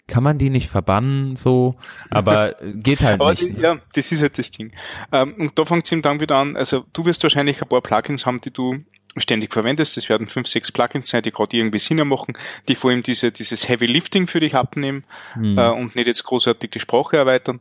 kann 0.07 0.23
man 0.23 0.37
die 0.37 0.49
nicht 0.49 0.69
verbannen, 0.69 1.35
so, 1.35 1.75
aber 2.09 2.55
geht 2.73 3.01
halt 3.01 3.21
aber 3.21 3.31
nicht. 3.31 3.43
Die, 3.43 3.53
ne? 3.53 3.61
Ja, 3.61 3.79
das 3.93 4.11
ist 4.11 4.21
halt 4.21 4.37
das 4.37 4.51
Ding. 4.51 4.71
Ähm, 5.11 5.35
und 5.37 5.57
da 5.57 5.65
fängt 5.65 5.85
es 5.85 5.91
eben 5.91 6.01
dann 6.01 6.19
wieder 6.19 6.35
an, 6.35 6.57
also 6.57 6.83
du 6.93 7.05
wirst 7.05 7.23
wahrscheinlich 7.23 7.61
ein 7.61 7.69
paar 7.69 7.81
Plugins 7.81 8.25
haben, 8.25 8.41
die 8.41 8.51
du 8.51 8.83
ständig 9.17 9.53
verwendest. 9.53 9.97
Das 9.97 10.09
werden 10.09 10.27
fünf, 10.27 10.47
sechs 10.47 10.71
Plugins 10.71 11.09
sein, 11.09 11.23
die 11.23 11.31
gerade 11.31 11.57
irgendwie 11.57 11.79
Sinn 11.79 12.05
machen, 12.07 12.33
die 12.67 12.75
vor 12.75 12.91
allem 12.91 13.03
diese, 13.03 13.31
dieses 13.31 13.67
Heavy 13.67 13.85
Lifting 13.85 14.27
für 14.27 14.39
dich 14.39 14.55
abnehmen 14.55 15.03
hm. 15.33 15.57
äh, 15.57 15.69
und 15.69 15.95
nicht 15.95 16.07
jetzt 16.07 16.23
großartig 16.23 16.69
die 16.71 16.79
Sprache 16.79 17.17
erweitern. 17.17 17.59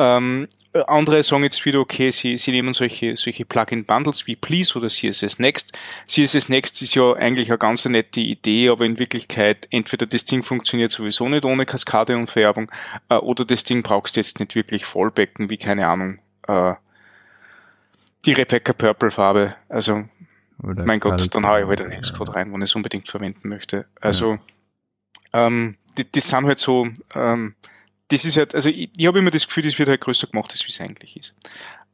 Ähm, 0.00 0.46
andere 0.86 1.22
sagen 1.24 1.42
jetzt 1.42 1.64
wieder, 1.64 1.80
okay, 1.80 2.10
sie, 2.10 2.38
sie 2.38 2.52
nehmen 2.52 2.72
solche, 2.72 3.16
solche 3.16 3.44
Plugin-Bundles 3.44 4.28
wie 4.28 4.36
Please 4.36 4.78
oder 4.78 4.86
CSS 4.86 5.40
Next. 5.40 5.76
CSS 6.06 6.48
Next 6.48 6.80
ist 6.82 6.94
ja 6.94 7.14
eigentlich 7.14 7.50
eine 7.50 7.58
ganz 7.58 7.84
nette 7.84 8.20
Idee, 8.20 8.68
aber 8.68 8.84
in 8.84 8.98
Wirklichkeit 8.98 9.66
entweder 9.70 10.06
das 10.06 10.24
Ding 10.24 10.44
funktioniert 10.44 10.92
sowieso 10.92 11.28
nicht 11.28 11.44
ohne 11.44 11.66
Kaskade 11.66 12.16
und 12.16 12.30
Vererbung 12.30 12.70
äh, 13.08 13.16
oder 13.16 13.44
das 13.44 13.64
Ding 13.64 13.82
brauchst 13.82 14.16
du 14.16 14.20
jetzt 14.20 14.38
nicht 14.38 14.54
wirklich 14.54 14.84
Fallbacken, 14.84 15.50
wie 15.50 15.56
keine 15.56 15.88
Ahnung, 15.88 16.20
äh, 16.46 16.74
die 18.24 18.32
Rebecca 18.32 18.72
Purple 18.72 19.10
Farbe. 19.10 19.56
Also, 19.68 20.04
oder 20.62 20.84
mein 20.84 21.00
Gott, 21.00 21.34
dann 21.34 21.46
haue 21.46 21.60
ich 21.60 21.66
halt 21.66 21.80
einen 21.80 22.00
Xcode 22.00 22.34
rein, 22.34 22.52
wenn 22.52 22.62
ich 22.62 22.70
es 22.70 22.74
unbedingt 22.74 23.08
verwenden 23.08 23.48
möchte. 23.48 23.86
Also, 24.00 24.38
ja. 25.32 25.46
ähm, 25.46 25.76
die, 25.96 26.04
die 26.04 26.20
sind 26.20 26.46
halt 26.46 26.58
so, 26.58 26.88
ähm, 27.14 27.54
das 28.08 28.24
ist 28.24 28.36
halt, 28.36 28.54
also 28.54 28.68
ich, 28.68 28.90
ich 28.96 29.06
habe 29.06 29.18
immer 29.18 29.30
das 29.30 29.46
Gefühl, 29.46 29.64
das 29.64 29.78
wird 29.78 29.88
halt 29.88 30.00
größer 30.00 30.26
gemacht, 30.26 30.50
als 30.50 30.64
wie 30.66 30.70
es 30.70 30.80
eigentlich 30.80 31.16
ist. 31.16 31.34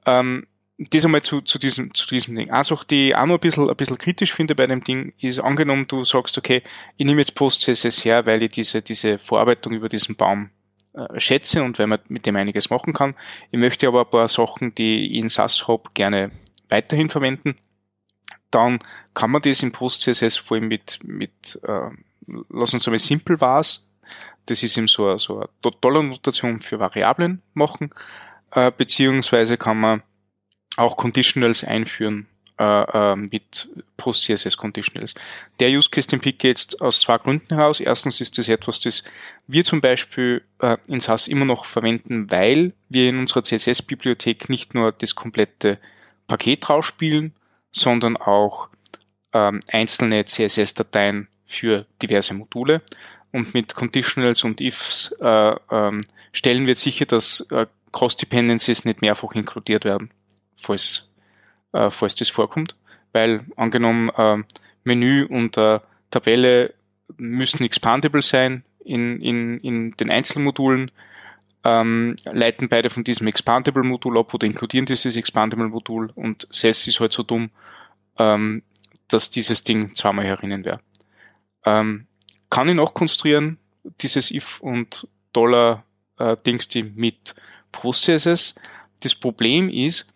Ähm, 0.06 0.46
das 0.76 1.04
einmal 1.04 1.22
zu, 1.22 1.40
zu, 1.40 1.58
diesem, 1.58 1.94
zu 1.94 2.06
diesem 2.08 2.34
Ding. 2.34 2.50
Eine 2.50 2.64
Sache, 2.64 2.86
die 2.88 3.08
ich 3.08 3.16
auch 3.16 3.26
noch 3.26 3.34
ein 3.34 3.40
bisschen, 3.40 3.68
ein 3.68 3.76
bisschen 3.76 3.98
kritisch 3.98 4.32
finde 4.32 4.54
bei 4.54 4.66
dem 4.66 4.82
Ding, 4.82 5.12
ist 5.20 5.38
angenommen, 5.38 5.86
du 5.86 6.04
sagst, 6.04 6.36
okay, 6.36 6.62
ich 6.96 7.06
nehme 7.06 7.20
jetzt 7.20 7.34
PostCSS 7.34 8.04
her, 8.04 8.26
weil 8.26 8.42
ich 8.42 8.50
diese, 8.50 8.82
diese 8.82 9.18
Vorarbeitung 9.18 9.72
über 9.72 9.88
diesen 9.88 10.16
Baum 10.16 10.50
äh, 10.94 11.20
schätze 11.20 11.62
und 11.62 11.78
weil 11.78 11.86
man 11.86 12.00
mit 12.08 12.26
dem 12.26 12.34
einiges 12.34 12.70
machen 12.70 12.92
kann. 12.92 13.14
Ich 13.52 13.60
möchte 13.60 13.86
aber 13.86 14.02
ein 14.02 14.10
paar 14.10 14.26
Sachen, 14.28 14.74
die 14.74 15.12
ich 15.12 15.18
in 15.18 15.28
SAS 15.28 15.68
habe, 15.68 15.84
gerne 15.94 16.32
weiterhin 16.68 17.08
verwenden. 17.08 17.56
Dann 18.54 18.78
kann 19.14 19.30
man 19.30 19.42
das 19.42 19.62
in 19.62 19.72
PostCSS 19.72 20.36
vor 20.36 20.56
allem 20.56 20.68
mit, 20.68 21.00
mit 21.02 21.58
äh, 21.64 21.90
lass 22.48 22.74
uns 22.74 22.86
einmal 22.86 22.98
Simple 22.98 23.40
was 23.40 23.88
das 24.46 24.62
ist 24.62 24.76
eben 24.76 24.88
so, 24.88 25.16
so 25.16 25.38
eine 25.38 25.48
Dollar-Notation 25.80 26.60
für 26.60 26.78
Variablen 26.78 27.42
machen, 27.54 27.90
äh, 28.52 28.70
beziehungsweise 28.76 29.56
kann 29.56 29.78
man 29.78 30.02
auch 30.76 30.96
Conditionals 30.96 31.64
einführen 31.64 32.26
äh, 32.58 33.12
äh, 33.12 33.16
mit 33.16 33.68
Post-CSS 33.96 34.56
Conditionals. 34.56 35.14
Der 35.60 35.70
Use 35.70 35.88
Case, 35.90 36.08
den 36.08 36.20
picke 36.20 36.48
jetzt 36.48 36.80
aus 36.80 37.00
zwei 37.00 37.18
Gründen 37.18 37.54
heraus. 37.56 37.80
Erstens 37.80 38.20
ist 38.20 38.38
das 38.38 38.48
etwas, 38.48 38.80
das 38.80 39.02
wir 39.46 39.64
zum 39.64 39.80
Beispiel 39.80 40.42
äh, 40.60 40.76
in 40.88 41.00
SAS 41.00 41.28
immer 41.28 41.44
noch 41.44 41.64
verwenden, 41.64 42.30
weil 42.30 42.72
wir 42.88 43.08
in 43.08 43.18
unserer 43.18 43.42
CSS-Bibliothek 43.42 44.48
nicht 44.48 44.74
nur 44.74 44.92
das 44.92 45.14
komplette 45.14 45.78
Paket 46.26 46.68
rausspielen, 46.68 47.34
sondern 47.74 48.16
auch 48.16 48.68
ähm, 49.32 49.60
einzelne 49.70 50.24
CSS-Dateien 50.24 51.28
für 51.44 51.86
diverse 52.00 52.32
Module. 52.34 52.80
Und 53.32 53.52
mit 53.52 53.74
Conditionals 53.74 54.44
und 54.44 54.60
Ifs 54.60 55.12
äh, 55.20 55.54
ähm, 55.70 56.02
stellen 56.32 56.66
wir 56.66 56.76
sicher, 56.76 57.04
dass 57.04 57.40
äh, 57.50 57.66
Cross-Dependencies 57.92 58.84
nicht 58.84 59.02
mehrfach 59.02 59.32
inkludiert 59.32 59.84
werden, 59.84 60.10
falls 60.56 61.10
äh, 61.72 61.90
falls 61.90 62.14
das 62.14 62.30
vorkommt. 62.30 62.76
Weil 63.12 63.44
angenommen, 63.56 64.08
äh, 64.16 64.42
Menü 64.84 65.24
und 65.24 65.56
äh, 65.56 65.80
Tabelle 66.10 66.74
müssen 67.16 67.64
expandable 67.64 68.22
sein 68.22 68.64
in, 68.84 69.20
in, 69.20 69.58
in 69.58 69.92
den 69.92 70.10
Einzelmodulen, 70.10 70.90
ähm, 71.64 72.16
leiten 72.24 72.68
beide 72.68 72.90
von 72.90 73.04
diesem 73.04 73.26
Expandable-Modul 73.26 74.18
ab 74.18 74.34
oder 74.34 74.46
inkludieren 74.46 74.86
dieses 74.86 75.16
Expandable-Modul 75.16 76.10
und 76.14 76.46
SES 76.50 76.86
ist 76.86 77.00
halt 77.00 77.12
so 77.12 77.22
dumm, 77.22 77.50
ähm, 78.18 78.62
dass 79.08 79.30
dieses 79.30 79.64
Ding 79.64 79.94
zweimal 79.94 80.26
herinnen 80.26 80.64
wäre. 80.64 80.80
Ähm, 81.64 82.06
kann 82.50 82.68
ich 82.68 82.74
noch 82.74 82.92
konstruieren, 82.92 83.58
dieses 84.00 84.30
if 84.30 84.60
und 84.60 85.08
Dollar 85.32 85.84
äh, 86.18 86.36
Dings 86.46 86.68
die 86.68 86.82
mit 86.82 87.34
Processes. 87.72 88.54
Das 89.02 89.14
Problem 89.14 89.68
ist, 89.68 90.12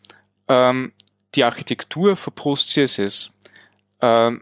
ähm, 0.49 0.93
die 1.35 1.45
Architektur 1.45 2.17
für 2.17 2.31
PostCSS 2.31 3.37
äh, 4.01 4.33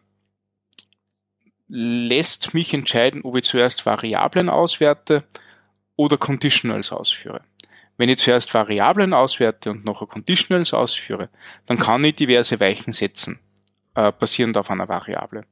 lässt 1.68 2.54
mich 2.54 2.74
entscheiden, 2.74 3.22
ob 3.22 3.36
ich 3.36 3.44
zuerst 3.44 3.86
Variablen 3.86 4.48
auswerte 4.48 5.24
oder 5.96 6.16
Conditionals 6.16 6.92
ausführe. 6.92 7.40
Wenn 7.96 8.08
ich 8.08 8.18
zuerst 8.18 8.52
Variablen 8.52 9.14
auswerte 9.14 9.70
und 9.70 9.84
nachher 9.84 10.06
Conditionals 10.06 10.74
ausführe, 10.74 11.30
dann 11.64 11.78
kann 11.78 12.04
ich 12.04 12.16
diverse 12.16 12.60
Weichen 12.60 12.92
setzen, 12.92 13.40
äh, 13.94 14.12
basierend 14.12 14.58
auf 14.58 14.70
einer 14.70 14.88
Variable. 14.88 15.44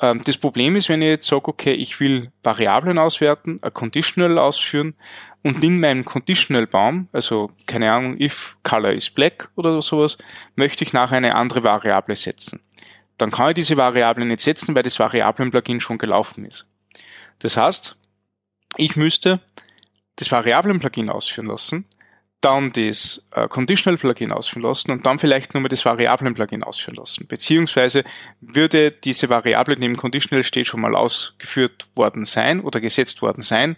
Ähm, 0.00 0.22
das 0.24 0.38
Problem 0.38 0.76
ist, 0.76 0.88
wenn 0.88 1.02
ich 1.02 1.08
jetzt 1.08 1.26
sage, 1.26 1.48
okay, 1.48 1.72
ich 1.72 2.00
will 2.00 2.30
Variablen 2.42 2.98
auswerten, 2.98 3.58
ein 3.62 3.74
Conditional 3.74 4.38
ausführen 4.38 4.94
und 5.42 5.62
in 5.62 5.80
meinem 5.80 6.04
Conditional-Baum, 6.04 7.08
also 7.12 7.50
keine 7.66 7.92
Ahnung, 7.92 8.18
if 8.20 8.56
color 8.62 8.92
is 8.92 9.10
black 9.10 9.50
oder 9.56 9.80
sowas, 9.82 10.16
möchte 10.56 10.84
ich 10.84 10.92
nachher 10.92 11.16
eine 11.16 11.34
andere 11.34 11.64
Variable 11.64 12.16
setzen. 12.16 12.60
Dann 13.18 13.30
kann 13.30 13.48
ich 13.48 13.54
diese 13.54 13.76
Variable 13.76 14.24
nicht 14.24 14.40
setzen, 14.40 14.74
weil 14.74 14.84
das 14.84 14.98
Variablen-Plugin 14.98 15.80
schon 15.80 15.98
gelaufen 15.98 16.44
ist. 16.44 16.66
Das 17.40 17.56
heißt, 17.56 18.00
ich 18.76 18.96
müsste 18.96 19.40
das 20.16 20.30
Variablen-Plugin 20.30 21.10
ausführen 21.10 21.46
lassen 21.46 21.86
dann 22.40 22.72
das 22.72 23.28
äh, 23.32 23.48
Conditional 23.48 23.98
Plugin 23.98 24.30
ausführen 24.30 24.62
lassen 24.62 24.92
und 24.92 25.04
dann 25.06 25.18
vielleicht 25.18 25.54
nur 25.54 25.62
mal 25.62 25.68
das 25.68 25.84
Variablen 25.84 26.34
Plugin 26.34 26.62
ausführen 26.62 26.94
lassen. 26.94 27.26
Beziehungsweise 27.26 28.04
würde 28.40 28.92
diese 28.92 29.28
Variable, 29.28 29.76
die 29.76 29.86
im 29.86 29.96
Conditional 29.96 30.44
steht, 30.44 30.68
schon 30.68 30.80
mal 30.80 30.94
ausgeführt 30.94 31.86
worden 31.96 32.24
sein 32.24 32.60
oder 32.60 32.80
gesetzt 32.80 33.22
worden 33.22 33.42
sein, 33.42 33.76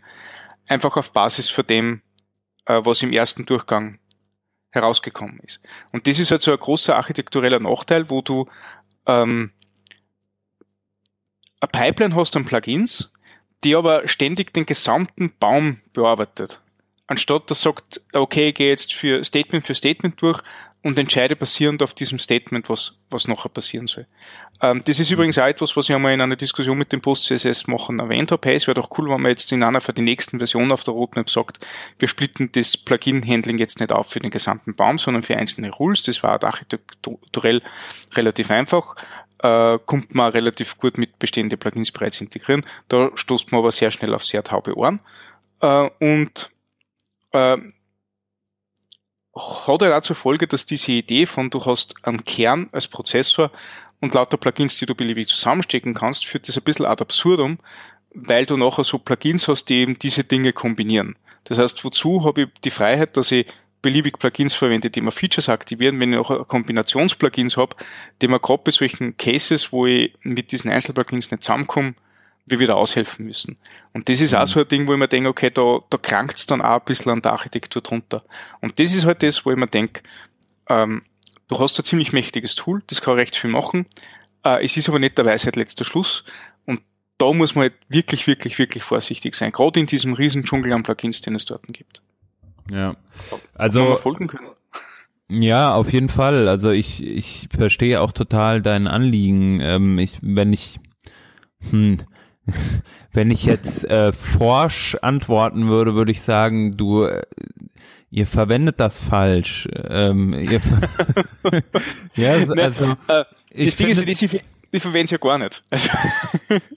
einfach 0.68 0.96
auf 0.96 1.12
Basis 1.12 1.48
von 1.48 1.66
dem, 1.66 2.02
äh, 2.66 2.80
was 2.84 3.02
im 3.02 3.12
ersten 3.12 3.46
Durchgang 3.46 3.98
herausgekommen 4.72 5.40
ist. 5.40 5.60
Und 5.92 6.06
das 6.06 6.18
ist 6.18 6.30
halt 6.30 6.42
so 6.42 6.52
ein 6.52 6.58
großer 6.58 6.96
architektureller 6.96 7.60
Nachteil, 7.60 8.10
wo 8.10 8.20
du 8.20 8.46
ähm, 9.06 9.52
eine 11.60 11.68
Pipeline 11.72 12.14
hast 12.14 12.36
an 12.36 12.44
Plugins, 12.44 13.10
die 13.64 13.76
aber 13.76 14.08
ständig 14.08 14.52
den 14.52 14.66
gesamten 14.66 15.32
Baum 15.38 15.80
bearbeitet 15.92 16.60
anstatt 17.10 17.50
dass 17.50 17.62
sagt, 17.62 18.00
okay, 18.12 18.48
ich 18.48 18.54
gehe 18.54 18.68
jetzt 18.68 18.94
für 18.94 19.24
Statement 19.24 19.66
für 19.66 19.74
Statement 19.74 20.22
durch 20.22 20.40
und 20.82 20.98
entscheide 20.98 21.36
basierend 21.36 21.82
auf 21.82 21.92
diesem 21.92 22.18
Statement, 22.18 22.70
was, 22.70 23.02
was 23.10 23.28
nachher 23.28 23.50
passieren 23.50 23.86
soll. 23.86 24.06
Ähm, 24.62 24.80
das 24.86 25.00
ist 25.00 25.10
übrigens 25.10 25.36
auch 25.36 25.46
etwas, 25.46 25.76
was 25.76 25.88
ich 25.88 25.94
einmal 25.94 26.14
in 26.14 26.20
einer 26.20 26.36
Diskussion 26.36 26.78
mit 26.78 26.92
dem 26.92 27.02
Post-CSS 27.02 27.66
machen 27.66 27.98
erwähnt 27.98 28.30
habe. 28.30 28.48
Hey, 28.48 28.54
es 28.54 28.66
wäre 28.66 28.76
doch 28.76 28.96
cool, 28.96 29.10
wenn 29.10 29.20
man 29.20 29.30
jetzt 29.30 29.50
in 29.52 29.62
einer 29.62 29.80
für 29.80 29.92
die 29.92 30.02
nächsten 30.02 30.38
Versionen 30.38 30.72
auf 30.72 30.84
der 30.84 30.94
Roadmap 30.94 31.28
sagt, 31.28 31.58
wir 31.98 32.08
splitten 32.08 32.50
das 32.52 32.76
Plugin-Handling 32.76 33.58
jetzt 33.58 33.80
nicht 33.80 33.92
auf 33.92 34.08
für 34.08 34.20
den 34.20 34.30
gesamten 34.30 34.74
Baum, 34.74 34.96
sondern 34.96 35.22
für 35.24 35.36
einzelne 35.36 35.70
Rules. 35.70 36.04
Das 36.04 36.22
war 36.22 36.42
architekturell 36.42 37.60
relativ 38.14 38.50
einfach. 38.50 38.94
Äh, 39.42 39.78
kommt 39.86 40.14
man 40.14 40.32
relativ 40.32 40.76
gut 40.76 40.98
mit 40.98 41.18
bestehende 41.18 41.56
Plugins 41.56 41.90
bereits 41.90 42.20
integrieren. 42.20 42.64
Da 42.88 43.10
stoßt 43.14 43.52
man 43.52 43.60
aber 43.60 43.70
sehr 43.70 43.90
schnell 43.90 44.14
auf 44.14 44.24
sehr 44.24 44.42
taube 44.42 44.76
Ohren. 44.76 45.00
Äh, 45.60 45.88
und 45.98 46.50
äh, 47.32 47.56
hat 49.34 49.82
halt 49.82 49.92
auch 49.94 50.00
zur 50.00 50.16
Folge, 50.16 50.46
dass 50.46 50.66
diese 50.66 50.92
Idee 50.92 51.24
von 51.24 51.48
du 51.48 51.64
hast 51.64 52.06
einen 52.06 52.24
Kern 52.24 52.68
als 52.72 52.88
Prozessor 52.88 53.50
und 54.00 54.12
lauter 54.12 54.36
Plugins, 54.36 54.76
die 54.76 54.86
du 54.86 54.94
beliebig 54.94 55.28
zusammenstecken 55.28 55.94
kannst, 55.94 56.26
führt 56.26 56.48
das 56.48 56.56
ein 56.58 56.64
bisschen 56.64 56.86
ad 56.86 57.02
absurdum, 57.02 57.58
weil 58.12 58.44
du 58.44 58.56
nachher 58.56 58.84
so 58.84 58.98
Plugins 58.98 59.48
hast, 59.48 59.66
die 59.66 59.76
eben 59.76 59.98
diese 59.98 60.24
Dinge 60.24 60.52
kombinieren. 60.52 61.16
Das 61.44 61.58
heißt, 61.58 61.84
wozu 61.84 62.24
habe 62.24 62.42
ich 62.42 62.48
die 62.62 62.70
Freiheit, 62.70 63.16
dass 63.16 63.32
ich 63.32 63.46
beliebig 63.82 64.18
Plugins 64.18 64.54
verwende, 64.54 64.90
die 64.90 65.00
mir 65.00 65.12
Features 65.12 65.48
aktivieren, 65.48 66.00
wenn 66.00 66.12
ich 66.12 66.18
noch 66.18 66.48
Kombinationsplugins 66.48 67.56
habe, 67.56 67.76
die 68.20 68.28
mir 68.28 68.40
gerade 68.40 68.62
bei 68.64 68.70
solchen 68.70 69.16
Cases, 69.16 69.72
wo 69.72 69.86
ich 69.86 70.12
mit 70.22 70.52
diesen 70.52 70.70
Einzelplugins 70.70 71.30
nicht 71.30 71.42
zusammenkomme, 71.42 71.94
wir 72.46 72.58
wieder 72.58 72.76
aushelfen 72.76 73.26
müssen. 73.26 73.56
Und 73.92 74.08
das 74.08 74.20
ist 74.20 74.32
mhm. 74.32 74.38
auch 74.38 74.46
so 74.46 74.60
ein 74.60 74.68
Ding, 74.68 74.86
wo 74.86 74.92
ich 74.92 74.98
mir 74.98 75.08
denke, 75.08 75.28
okay, 75.28 75.50
da, 75.50 75.80
da 75.88 75.98
krankt 75.98 76.36
es 76.36 76.46
dann 76.46 76.60
auch 76.60 76.80
ein 76.80 76.84
bisschen 76.84 77.12
an 77.12 77.22
der 77.22 77.32
Architektur 77.32 77.82
drunter. 77.82 78.24
Und 78.60 78.78
das 78.78 78.94
ist 78.94 79.04
halt 79.04 79.22
das, 79.22 79.44
wo 79.44 79.50
ich 79.50 79.56
mir 79.56 79.68
denke, 79.68 80.02
ähm, 80.68 81.02
du 81.48 81.58
hast 81.58 81.78
ein 81.78 81.84
ziemlich 81.84 82.12
mächtiges 82.12 82.54
Tool, 82.54 82.82
das 82.86 83.00
kann 83.00 83.14
recht 83.14 83.36
viel 83.36 83.50
machen. 83.50 83.86
Äh, 84.44 84.64
es 84.64 84.76
ist 84.76 84.88
aber 84.88 84.98
nicht 84.98 85.18
der 85.18 85.26
Weisheit 85.26 85.56
letzter 85.56 85.84
Schluss. 85.84 86.24
Und 86.66 86.82
da 87.18 87.32
muss 87.32 87.54
man 87.54 87.62
halt 87.62 87.74
wirklich, 87.88 88.26
wirklich, 88.26 88.58
wirklich 88.58 88.82
vorsichtig 88.82 89.34
sein. 89.34 89.52
Gerade 89.52 89.80
in 89.80 89.86
diesem 89.86 90.14
riesen 90.14 90.44
Dschungel 90.44 90.72
an 90.72 90.82
Plugins, 90.82 91.20
den 91.20 91.34
es 91.34 91.44
dort 91.44 91.66
gibt. 91.68 92.02
Ja. 92.70 92.96
Also. 93.54 93.98
Ja, 95.32 95.74
auf 95.74 95.92
jeden 95.92 96.08
Fall. 96.08 96.48
Also 96.48 96.70
ich, 96.70 97.06
ich 97.06 97.48
verstehe 97.56 98.00
auch 98.00 98.10
total 98.10 98.60
dein 98.62 98.88
Anliegen. 98.88 99.60
Ähm, 99.60 99.98
ich, 99.98 100.18
wenn 100.22 100.52
ich, 100.52 100.80
hm, 101.70 101.98
wenn 103.12 103.30
ich 103.30 103.44
jetzt 103.44 103.84
äh, 103.84 104.12
forsch 104.12 104.96
antworten 105.00 105.68
würde, 105.68 105.94
würde 105.94 106.10
ich 106.10 106.22
sagen, 106.22 106.72
du, 106.72 107.04
äh, 107.04 107.22
ihr 108.10 108.26
verwendet 108.26 108.80
das 108.80 109.00
falsch. 109.00 109.68
Ähm, 109.88 110.34
ihr 110.34 110.60
ja, 112.16 112.30
also 112.32 112.86
ne, 112.86 112.98
äh, 113.06 113.24
das 113.66 113.76
Ding 113.76 113.86
ist, 113.86 114.08
die, 114.08 114.14
die, 114.14 114.40
die 114.72 114.80
verwenden 114.80 115.04
es 115.04 115.10
ja 115.12 115.18
gar 115.18 115.38
nicht. 115.38 115.62
Also 115.70 115.90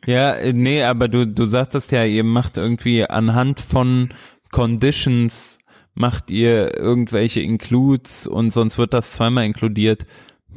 ja, 0.05 0.33
äh, 0.33 0.53
nee, 0.53 0.83
aber 0.83 1.07
du, 1.07 1.25
du 1.25 1.45
sagtest 1.45 1.91
ja, 1.91 2.05
ihr 2.05 2.23
macht 2.23 2.57
irgendwie 2.57 3.03
anhand 3.03 3.59
von 3.59 4.13
Conditions 4.51 5.57
macht 5.93 6.31
ihr 6.31 6.77
irgendwelche 6.77 7.41
Includes 7.41 8.27
und 8.27 8.51
sonst 8.51 8.77
wird 8.77 8.93
das 8.93 9.13
zweimal 9.13 9.45
inkludiert. 9.45 10.05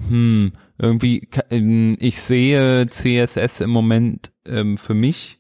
Hm, 0.09 0.53
irgendwie, 0.79 1.29
ähm, 1.51 1.97
ich 2.01 2.21
sehe 2.21 2.87
CSS 2.87 3.61
im 3.61 3.71
Moment 3.71 4.33
ähm, 4.47 4.77
für 4.77 4.95
mich 4.95 5.39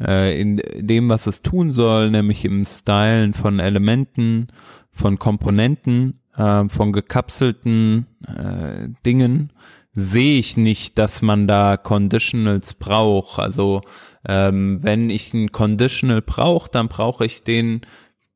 äh, 0.00 0.40
in 0.40 0.60
dem, 0.76 1.08
was 1.08 1.26
es 1.26 1.42
tun 1.42 1.72
soll, 1.72 2.10
nämlich 2.10 2.44
im 2.44 2.64
Stylen 2.64 3.34
von 3.34 3.58
Elementen, 3.58 4.48
von 4.90 5.18
Komponenten, 5.18 6.20
äh, 6.36 6.68
von 6.68 6.92
gekapselten 6.92 8.06
äh, 8.26 8.88
Dingen, 9.04 9.52
sehe 9.92 10.38
ich 10.38 10.56
nicht, 10.56 10.98
dass 10.98 11.20
man 11.20 11.46
da 11.46 11.76
Conditionals 11.76 12.74
braucht. 12.74 13.38
Also 13.38 13.82
ähm, 14.26 14.78
wenn 14.82 15.10
ich 15.10 15.34
ein 15.34 15.52
Conditional 15.52 16.22
brauche, 16.22 16.70
dann 16.70 16.88
brauche 16.88 17.24
ich 17.24 17.42
den 17.42 17.82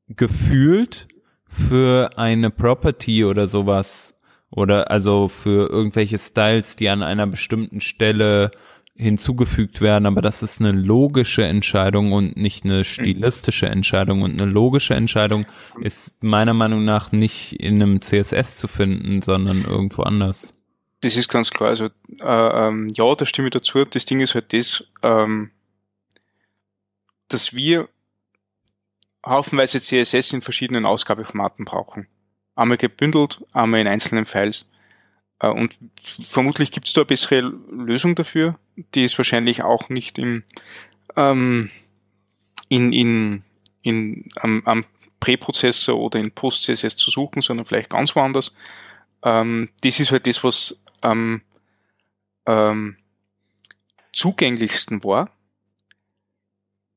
gefühlt 0.09 1.09
für 1.49 2.11
eine 2.17 2.51
Property 2.51 3.25
oder 3.25 3.47
sowas 3.47 4.15
oder 4.51 4.91
also 4.91 5.29
für 5.29 5.69
irgendwelche 5.69 6.19
Styles, 6.19 6.77
die 6.77 6.89
an 6.89 7.03
einer 7.03 7.27
bestimmten 7.27 7.81
Stelle 7.81 8.51
hinzugefügt 8.97 9.81
werden, 9.81 10.07
aber 10.07 10.23
das 10.23 10.43
ist 10.45 10.61
eine 10.61 10.71
logische 10.71 11.45
Entscheidung 11.45 12.13
und 12.13 12.37
nicht 12.37 12.65
eine 12.65 12.85
stilistische 12.85 13.67
Entscheidung. 13.67 14.23
Und 14.23 14.41
eine 14.41 14.51
logische 14.51 14.95
Entscheidung 14.95 15.47
ist 15.81 16.13
meiner 16.23 16.55
Meinung 16.55 16.85
nach 16.85 17.11
nicht 17.11 17.55
in 17.55 17.83
einem 17.83 18.01
CSS 18.01 18.57
zu 18.57 18.69
finden, 18.69 19.21
sondern 19.21 19.65
irgendwo 19.65 20.03
anders. 20.03 20.55
Das 21.01 21.17
ist 21.17 21.29
ganz 21.29 21.51
klar. 21.51 21.71
Also 21.71 21.87
äh, 22.21 22.69
ähm, 22.69 22.89
ja, 22.95 23.13
da 23.17 23.27
stimme 23.27 23.49
ich 23.49 23.53
dazu. 23.53 23.85
Das 23.85 24.05
Ding 24.05 24.21
ist 24.21 24.35
halt 24.35 24.53
das, 24.53 24.85
ähm, 25.03 25.51
dass 27.29 27.53
wir 27.53 27.89
haufenweise 29.25 29.81
CSS 29.81 30.33
in 30.33 30.43
verschiedenen 30.43 30.87
Ausgabeformaten 30.87 31.65
brauchen 31.65 32.07
einmal 32.57 32.77
gebündelt, 32.77 33.41
einmal 33.53 33.81
in 33.81 33.87
einzelnen 33.87 34.27
Files. 34.27 34.71
Äh, 35.41 35.49
und 35.49 35.79
vermutlich 36.23 36.71
gibt 36.71 36.87
es 36.87 36.93
da 36.93 37.03
eine 37.03 37.07
bessere 37.07 37.41
Lösung 37.41 38.15
dafür, 38.15 38.59
die 38.95 39.05
ist 39.05 39.19
wahrscheinlich 39.19 39.63
auch 39.63 39.89
nicht 39.89 40.19
im, 40.19 40.45
ähm, 41.17 41.71
in, 42.69 42.93
in, 42.93 43.43
in, 43.83 44.29
am, 44.37 44.63
am 44.65 44.85
Präprozessor 45.21 45.99
oder 45.99 46.21
in 46.21 46.33
Post-CSS 46.33 46.97
zu 46.97 47.11
suchen, 47.11 47.41
sondern 47.41 47.67
vielleicht 47.67 47.91
ganz 47.91 48.15
woanders. 48.15 48.57
Ähm, 49.23 49.71
das 49.83 50.01
ist 50.01 50.13
halt 50.13 50.27
das, 50.27 50.45
was 50.45 50.83
am 51.01 51.43
ähm, 52.47 52.97
zugänglichsten 54.13 55.03
war. 55.03 55.31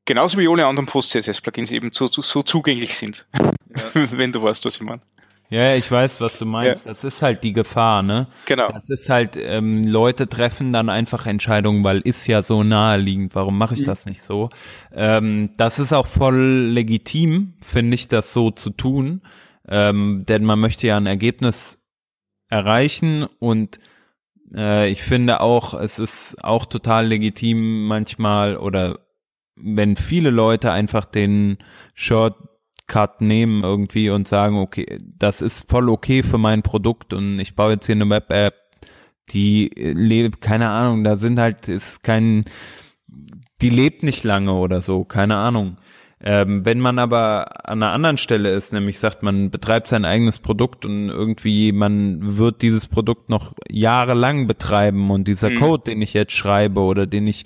Genauso 0.07 0.39
wie 0.39 0.47
alle 0.47 0.65
anderen 0.65 0.87
Post-CSS-Plugins 0.87 1.71
eben 1.71 1.91
so, 1.91 2.07
so, 2.07 2.41
zugänglich 2.41 2.95
sind. 2.95 3.27
Ja. 3.37 3.51
Wenn 4.11 4.31
du 4.31 4.41
weißt, 4.41 4.63
was 4.65 4.77
ich 4.77 4.81
meine. 4.81 5.01
Ja, 5.49 5.75
ich 5.75 5.91
weiß, 5.91 6.21
was 6.21 6.39
du 6.39 6.45
meinst. 6.45 6.85
Ja. 6.85 6.91
Das 6.91 7.03
ist 7.03 7.21
halt 7.21 7.43
die 7.43 7.51
Gefahr, 7.51 8.03
ne? 8.03 8.27
Genau. 8.45 8.69
Das 8.71 8.89
ist 8.89 9.09
halt, 9.09 9.35
ähm, 9.35 9.83
Leute 9.83 10.29
treffen 10.29 10.71
dann 10.71 10.89
einfach 10.89 11.25
Entscheidungen, 11.25 11.83
weil 11.83 11.99
ist 11.99 12.25
ja 12.25 12.41
so 12.41 12.63
naheliegend, 12.63 13.35
warum 13.35 13.57
mache 13.57 13.73
ich 13.73 13.81
mhm. 13.81 13.85
das 13.85 14.05
nicht 14.05 14.23
so? 14.23 14.49
Ähm, 14.93 15.51
das 15.57 15.77
ist 15.77 15.91
auch 15.91 16.07
voll 16.07 16.37
legitim, 16.71 17.55
finde 17.61 17.95
ich, 17.95 18.07
das 18.07 18.31
so 18.31 18.51
zu 18.51 18.69
tun. 18.69 19.21
Ähm, 19.67 20.23
denn 20.25 20.45
man 20.45 20.59
möchte 20.59 20.87
ja 20.87 20.95
ein 20.95 21.05
Ergebnis 21.05 21.81
erreichen 22.47 23.27
und 23.39 23.79
äh, 24.55 24.89
ich 24.89 25.03
finde 25.03 25.41
auch, 25.41 25.73
es 25.73 25.99
ist 25.99 26.41
auch 26.41 26.65
total 26.65 27.07
legitim 27.07 27.87
manchmal 27.87 28.55
oder 28.55 29.06
wenn 29.61 29.95
viele 29.95 30.29
Leute 30.29 30.71
einfach 30.71 31.05
den 31.05 31.57
Short 31.93 32.35
Cut 32.87 33.21
nehmen 33.21 33.63
irgendwie 33.63 34.09
und 34.09 34.27
sagen, 34.27 34.57
okay, 34.57 34.97
das 35.17 35.41
ist 35.41 35.69
voll 35.69 35.89
okay 35.89 36.23
für 36.23 36.37
mein 36.37 36.61
Produkt 36.63 37.13
und 37.13 37.39
ich 37.39 37.55
baue 37.55 37.73
jetzt 37.73 37.85
hier 37.85 37.95
eine 37.95 38.09
Web-App, 38.09 38.55
die 39.29 39.69
lebt, 39.75 40.39
keine 40.39 40.69
Ahnung, 40.69 41.03
da 41.03 41.17
sind 41.17 41.37
halt, 41.37 41.67
ist 41.67 42.01
kein, 42.01 42.45
die 43.61 43.69
lebt 43.69 44.03
nicht 44.03 44.23
lange 44.23 44.53
oder 44.53 44.81
so, 44.81 45.03
keine 45.03 45.35
Ahnung. 45.35 45.77
Ähm, 46.19 46.65
wenn 46.65 46.79
man 46.79 46.97
aber 46.97 47.67
an 47.69 47.83
einer 47.83 47.91
anderen 47.91 48.17
Stelle 48.17 48.49
ist, 48.49 48.73
nämlich 48.73 48.97
sagt, 48.97 49.21
man 49.21 49.51
betreibt 49.51 49.87
sein 49.87 50.03
eigenes 50.03 50.39
Produkt 50.39 50.83
und 50.83 51.09
irgendwie 51.09 51.71
man 51.71 52.37
wird 52.37 52.63
dieses 52.63 52.87
Produkt 52.87 53.29
noch 53.29 53.53
jahrelang 53.69 54.47
betreiben 54.47 55.11
und 55.11 55.27
dieser 55.27 55.51
mhm. 55.51 55.59
Code, 55.59 55.83
den 55.91 56.01
ich 56.01 56.13
jetzt 56.13 56.33
schreibe 56.33 56.81
oder 56.81 57.05
den 57.05 57.27
ich 57.27 57.45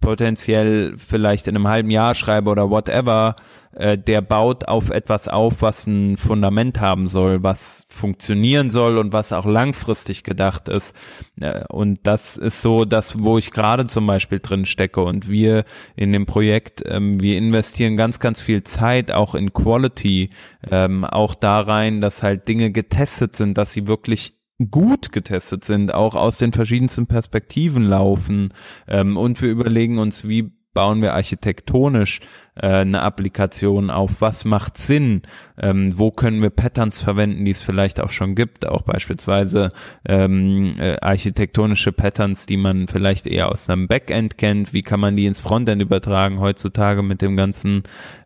potenziell 0.00 0.94
vielleicht 0.96 1.46
in 1.46 1.56
einem 1.56 1.68
halben 1.68 1.90
Jahr 1.90 2.14
schreibe 2.14 2.50
oder 2.50 2.70
whatever, 2.70 3.36
äh, 3.72 3.96
der 3.96 4.20
baut 4.20 4.66
auf 4.66 4.90
etwas 4.90 5.28
auf, 5.28 5.62
was 5.62 5.86
ein 5.86 6.16
Fundament 6.16 6.80
haben 6.80 7.06
soll, 7.06 7.42
was 7.44 7.86
funktionieren 7.88 8.70
soll 8.70 8.98
und 8.98 9.12
was 9.12 9.32
auch 9.32 9.46
langfristig 9.46 10.24
gedacht 10.24 10.68
ist. 10.68 10.94
Äh, 11.40 11.64
und 11.68 12.00
das 12.02 12.36
ist 12.36 12.62
so 12.62 12.84
das, 12.84 13.22
wo 13.22 13.38
ich 13.38 13.52
gerade 13.52 13.86
zum 13.86 14.06
Beispiel 14.06 14.40
drin 14.40 14.66
stecke. 14.66 15.02
Und 15.02 15.30
wir 15.30 15.64
in 15.94 16.12
dem 16.12 16.26
Projekt, 16.26 16.82
ähm, 16.86 17.20
wir 17.20 17.38
investieren 17.38 17.96
ganz, 17.96 18.18
ganz 18.18 18.40
viel 18.40 18.64
Zeit 18.64 19.12
auch 19.12 19.36
in 19.36 19.52
Quality, 19.52 20.30
ähm, 20.68 21.04
auch 21.04 21.34
da 21.34 21.60
rein, 21.60 22.00
dass 22.00 22.24
halt 22.24 22.48
Dinge 22.48 22.72
getestet 22.72 23.36
sind, 23.36 23.56
dass 23.56 23.72
sie 23.72 23.86
wirklich 23.86 24.39
gut 24.68 25.12
getestet 25.12 25.64
sind, 25.64 25.94
auch 25.94 26.14
aus 26.14 26.38
den 26.38 26.52
verschiedensten 26.52 27.06
Perspektiven 27.06 27.84
laufen. 27.84 28.52
Ähm, 28.86 29.16
und 29.16 29.40
wir 29.40 29.50
überlegen 29.50 29.98
uns, 29.98 30.26
wie 30.28 30.52
bauen 30.72 31.02
wir 31.02 31.14
architektonisch 31.14 32.20
äh, 32.54 32.68
eine 32.68 33.02
Applikation 33.02 33.90
auf? 33.90 34.20
Was 34.20 34.44
macht 34.44 34.78
Sinn? 34.78 35.22
Ähm, 35.58 35.98
wo 35.98 36.10
können 36.10 36.42
wir 36.42 36.50
Patterns 36.50 37.00
verwenden, 37.00 37.44
die 37.44 37.50
es 37.50 37.62
vielleicht 37.62 38.00
auch 38.00 38.10
schon 38.10 38.34
gibt? 38.34 38.66
Auch 38.66 38.82
beispielsweise 38.82 39.72
ähm, 40.06 40.76
äh, 40.78 40.96
architektonische 41.00 41.92
Patterns, 41.92 42.46
die 42.46 42.56
man 42.56 42.86
vielleicht 42.86 43.26
eher 43.26 43.50
aus 43.50 43.68
einem 43.68 43.88
Backend 43.88 44.38
kennt. 44.38 44.72
Wie 44.72 44.82
kann 44.82 45.00
man 45.00 45.16
die 45.16 45.26
ins 45.26 45.40
Frontend 45.40 45.82
übertragen? 45.82 46.38
Heutzutage 46.38 47.02
mit 47.02 47.20
dem 47.20 47.36
ganzen 47.36 47.82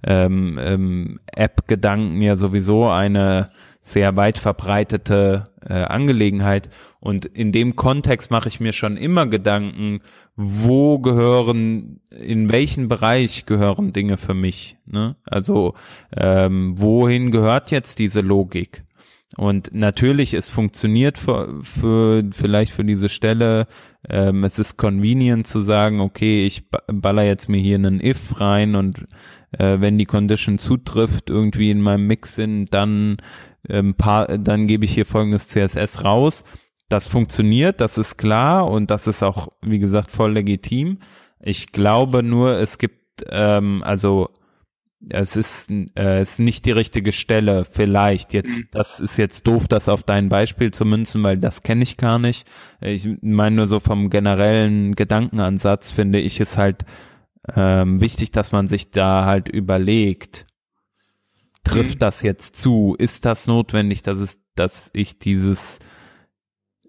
ähm, 0.07 0.59
ähm, 0.63 1.21
App-Gedanken 1.27 2.21
ja 2.21 2.37
sowieso 2.37 2.89
eine 2.89 3.51
sehr 3.85 4.17
weit 4.17 4.39
verbreitete 4.39 5.51
äh, 5.61 5.75
Angelegenheit. 5.75 6.71
Und 7.01 7.27
in 7.27 7.53
dem 7.53 7.77
Kontext 7.77 8.31
mache 8.31 8.49
ich 8.49 8.59
mir 8.59 8.73
schon 8.73 8.97
immer 8.97 9.27
Gedanken, 9.27 10.01
wo 10.37 10.99
gehören, 10.99 12.01
in 12.11 12.51
welchen 12.51 12.89
Bereich 12.89 13.45
gehören 13.45 13.93
Dinge 13.93 14.17
für 14.17 14.33
mich. 14.33 14.79
Ne? 14.87 15.17
Also 15.25 15.75
ähm, 16.17 16.75
wohin 16.79 17.31
gehört 17.31 17.71
jetzt 17.71 17.99
diese 17.99 18.23
Logik? 18.23 18.85
Und 19.37 19.75
natürlich, 19.75 20.33
es 20.33 20.49
funktioniert 20.49 21.19
für, 21.19 21.61
für 21.63 22.23
vielleicht 22.31 22.73
für 22.73 22.85
diese 22.85 23.09
Stelle. 23.09 23.67
Ähm, 24.09 24.45
es 24.45 24.59
ist 24.59 24.77
convenient 24.77 25.47
zu 25.47 25.61
sagen, 25.61 26.01
okay, 26.01 26.47
ich 26.47 26.71
baller 26.87 27.25
jetzt 27.25 27.49
mir 27.49 27.61
hier 27.61 27.77
einen 27.77 28.01
if 28.01 28.41
rein 28.41 28.77
und 28.77 29.07
äh, 29.53 29.81
wenn 29.81 29.99
die 29.99 30.07
Condition 30.07 30.59
zutrifft 30.59 31.31
irgendwie 31.31 31.71
in 31.71 31.81
meinem 31.81 32.07
Mix 32.07 32.37
sind, 32.37 32.73
dann 32.73 33.17
ähm, 33.69 33.95
paar, 33.95 34.39
dann 34.39 34.67
gebe 34.67 34.85
ich 34.85 34.95
hier 34.95 35.07
folgendes 35.07 35.49
CSS 35.49 36.05
raus. 36.05 36.45
Das 36.89 37.07
funktioniert, 37.07 37.81
das 37.81 37.99
ist 37.99 38.19
klar 38.19 38.71
und 38.71 38.91
das 38.91 39.07
ist 39.07 39.23
auch, 39.23 39.49
wie 39.63 39.79
gesagt, 39.79 40.11
voll 40.11 40.33
legitim. 40.33 40.99
Ich 41.41 41.73
glaube 41.73 42.23
nur, 42.23 42.59
es 42.59 42.79
gibt, 42.79 43.25
ähm, 43.31 43.83
also 43.85 44.29
es 45.11 45.37
ist, 45.37 45.71
äh, 45.71 46.21
es 46.21 46.33
ist 46.33 46.39
nicht 46.39 46.65
die 46.65 46.73
richtige 46.73 47.13
Stelle, 47.13 47.65
vielleicht. 47.65 48.33
Jetzt, 48.33 48.59
mhm. 48.59 48.69
das 48.71 49.01
ist 49.01 49.17
jetzt 49.17 49.47
doof, 49.47 49.69
das 49.69 49.89
auf 49.89 50.03
dein 50.03 50.29
Beispiel 50.29 50.71
zu 50.71 50.85
münzen, 50.85 51.23
weil 51.23 51.39
das 51.39 51.63
kenne 51.63 51.83
ich 51.83 51.97
gar 51.97 52.19
nicht. 52.19 52.49
Ich 52.81 53.09
meine 53.21 53.57
nur 53.57 53.67
so 53.67 53.81
vom 53.81 54.11
generellen 54.11 54.95
Gedankenansatz 54.95 55.91
finde 55.91 56.21
ich 56.21 56.41
es 56.41 56.57
halt 56.57 56.85
ähm, 57.55 58.01
wichtig, 58.01 58.31
dass 58.31 58.53
man 58.53 58.69
sich 58.69 58.91
da 58.91 59.25
halt 59.25 59.49
überlegt, 59.49 60.47
trifft 61.65 61.97
mhm. 61.97 61.99
das 61.99 62.23
jetzt 62.23 62.57
zu? 62.57 62.95
Ist 62.99 63.25
das 63.25 63.47
notwendig, 63.47 64.03
dass 64.03 64.19
es, 64.19 64.39
dass 64.55 64.91
ich 64.93 65.19
dieses 65.19 65.79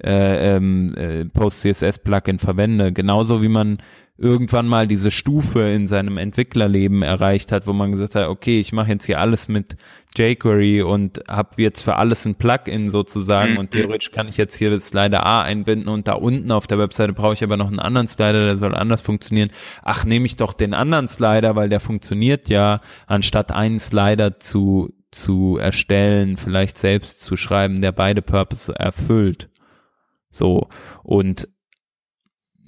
äh, 0.03 0.55
ähm, 0.55 0.93
äh, 0.95 1.25
Post-CSS-Plugin 1.25 2.39
verwende? 2.39 2.91
Genauso 2.91 3.41
wie 3.41 3.49
man 3.49 3.79
irgendwann 4.17 4.67
mal 4.67 4.87
diese 4.87 5.11
Stufe 5.11 5.61
in 5.61 5.87
seinem 5.87 6.17
Entwicklerleben 6.17 7.01
erreicht 7.01 7.51
hat, 7.51 7.67
wo 7.67 7.73
man 7.73 7.91
gesagt 7.91 8.15
hat, 8.15 8.29
okay, 8.29 8.59
ich 8.59 8.71
mache 8.71 8.91
jetzt 8.91 9.05
hier 9.05 9.19
alles 9.19 9.49
mit 9.49 9.75
jQuery 10.17 10.83
und 10.83 11.21
habe 11.27 11.61
jetzt 11.61 11.81
für 11.81 11.97
alles 11.97 12.25
ein 12.25 12.35
Plugin 12.35 12.89
sozusagen 12.89 13.53
mhm. 13.53 13.57
und 13.57 13.71
theoretisch 13.71 14.11
kann 14.11 14.29
ich 14.29 14.37
jetzt 14.37 14.55
hier 14.55 14.69
das 14.69 14.87
Slider 14.87 15.25
A 15.25 15.41
einbinden 15.41 15.89
und 15.89 16.07
da 16.07 16.13
unten 16.13 16.51
auf 16.53 16.65
der 16.65 16.79
Webseite 16.79 17.11
brauche 17.11 17.33
ich 17.33 17.43
aber 17.43 17.57
noch 17.57 17.67
einen 17.67 17.79
anderen 17.79 18.07
Slider, 18.07 18.45
der 18.45 18.55
soll 18.55 18.73
anders 18.73 19.01
funktionieren. 19.01 19.51
Ach, 19.83 20.05
nehme 20.05 20.25
ich 20.25 20.37
doch 20.37 20.53
den 20.53 20.73
anderen 20.73 21.09
Slider, 21.09 21.57
weil 21.57 21.67
der 21.67 21.81
funktioniert 21.81 22.47
ja, 22.47 22.79
anstatt 23.07 23.51
einen 23.51 23.79
Slider 23.79 24.39
zu 24.39 24.93
zu 25.11 25.57
erstellen, 25.57 26.35
vielleicht 26.35 26.77
selbst 26.77 27.21
zu 27.21 27.37
schreiben, 27.37 27.79
der 27.79 27.93
beide 27.93 28.21
Purpose 28.21 28.77
erfüllt. 28.77 29.49
So 30.35 30.67
und 31.03 31.47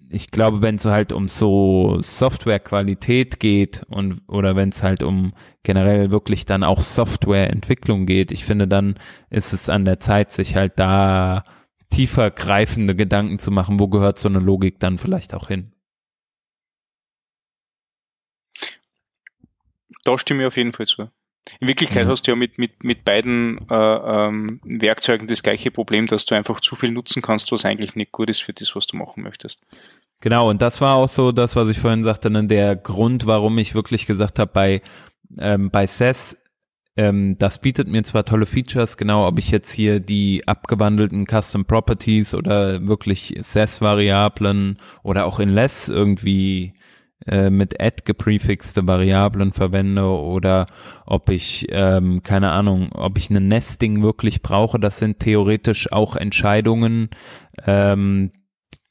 ich 0.10 0.32
glaube, 0.32 0.62
wenn 0.62 0.76
es 0.76 0.86
halt 0.86 1.12
um 1.12 1.28
so 1.28 1.98
Softwarequalität 2.02 3.40
geht 3.40 3.84
und 3.90 4.22
oder 4.28 4.56
wenn 4.56 4.70
es 4.70 4.84
halt 4.84 5.04
um 5.04 5.34
generell 5.64 6.12
wirklich 6.12 6.46
dann 6.46 6.64
auch 6.64 6.82
Softwareentwicklung 6.82 8.06
geht, 8.06 8.32
ich 8.32 8.46
finde, 8.46 8.68
dann 8.68 8.96
ist 9.30 9.54
es 9.54 9.70
an 9.70 9.86
der 9.86 10.00
Zeit, 10.00 10.32
sich 10.32 10.56
halt 10.56 10.80
da 10.80 11.44
tiefer 11.90 12.32
greifende 12.32 12.96
Gedanken 12.96 13.40
zu 13.40 13.52
machen, 13.52 13.80
wo 13.80 13.88
gehört 13.88 14.20
so 14.20 14.30
eine 14.30 14.40
Logik 14.40 14.80
dann 14.80 14.98
vielleicht 14.98 15.34
auch 15.34 15.48
hin. 15.48 15.74
Da 20.04 20.18
stimme 20.18 20.44
ich 20.44 20.48
auf 20.48 20.58
jeden 20.58 20.72
Fall 20.74 20.88
zu. 20.88 21.10
In 21.60 21.68
Wirklichkeit 21.68 22.06
mhm. 22.06 22.12
hast 22.12 22.28
du 22.28 22.32
ja 22.32 22.36
mit, 22.36 22.58
mit, 22.58 22.84
mit 22.84 23.06
beiden 23.06 23.60
äh, 23.70 23.76
ähm, 23.76 24.60
Werkzeugen 24.64 25.28
das 25.28 25.44
gleiche 25.44 25.72
Problem, 25.72 26.08
dass 26.08 26.26
du 26.26 26.36
einfach 26.36 26.60
zu 26.60 26.76
viel 26.76 26.92
nutzen 26.92 27.22
kannst, 27.22 27.52
was 27.52 27.66
eigentlich 27.66 27.96
nicht 27.96 28.12
gut 28.12 28.30
ist 28.30 28.42
für 28.42 28.54
das, 28.54 28.76
was 28.76 28.88
du 28.88 28.98
machen 28.98 29.24
möchtest. 29.24 29.62
Genau, 30.20 30.50
und 30.50 30.62
das 30.62 30.82
war 30.82 30.96
auch 30.96 31.10
so 31.10 31.32
das, 31.32 31.56
was 31.56 31.70
ich 31.70 31.80
vorhin 31.80 32.04
sagte, 32.04 32.30
ne, 32.30 32.46
der 32.48 32.76
Grund, 32.76 33.26
warum 33.28 33.58
ich 33.60 33.76
wirklich 33.76 34.08
gesagt 34.08 34.40
habe, 34.40 34.52
bei, 34.52 34.82
ähm, 35.38 35.70
bei 35.70 35.86
SES, 35.86 36.38
ähm, 36.98 37.38
das 37.38 37.62
bietet 37.62 37.88
mir 37.88 38.04
zwar 38.04 38.26
tolle 38.26 38.48
Features, 38.48 38.98
genau, 38.98 39.28
ob 39.28 39.38
ich 39.38 39.52
jetzt 39.52 39.72
hier 39.72 40.00
die 40.00 40.48
abgewandelten 40.48 41.28
Custom 41.28 41.66
Properties 41.66 42.34
oder 42.34 42.88
wirklich 42.88 43.36
SES-Variablen 43.40 44.80
oder 45.04 45.26
auch 45.26 45.40
in 45.40 45.50
Less 45.50 45.88
irgendwie 45.90 46.74
äh, 47.26 47.50
mit 47.50 47.82
add 47.82 48.04
geprefixte 48.06 48.88
Variablen 48.88 49.52
verwende 49.52 50.06
oder 50.06 50.68
ob 51.06 51.30
ich, 51.30 51.68
ähm, 51.70 52.22
keine 52.24 52.52
Ahnung, 52.52 52.92
ob 52.94 53.18
ich 53.18 53.30
eine 53.30 53.42
Nesting 53.42 54.02
wirklich 54.04 54.42
brauche, 54.42 54.80
das 54.80 55.00
sind 55.00 55.20
theoretisch 55.20 55.92
auch 55.92 56.16
Entscheidungen, 56.16 57.10
ähm, 57.66 58.30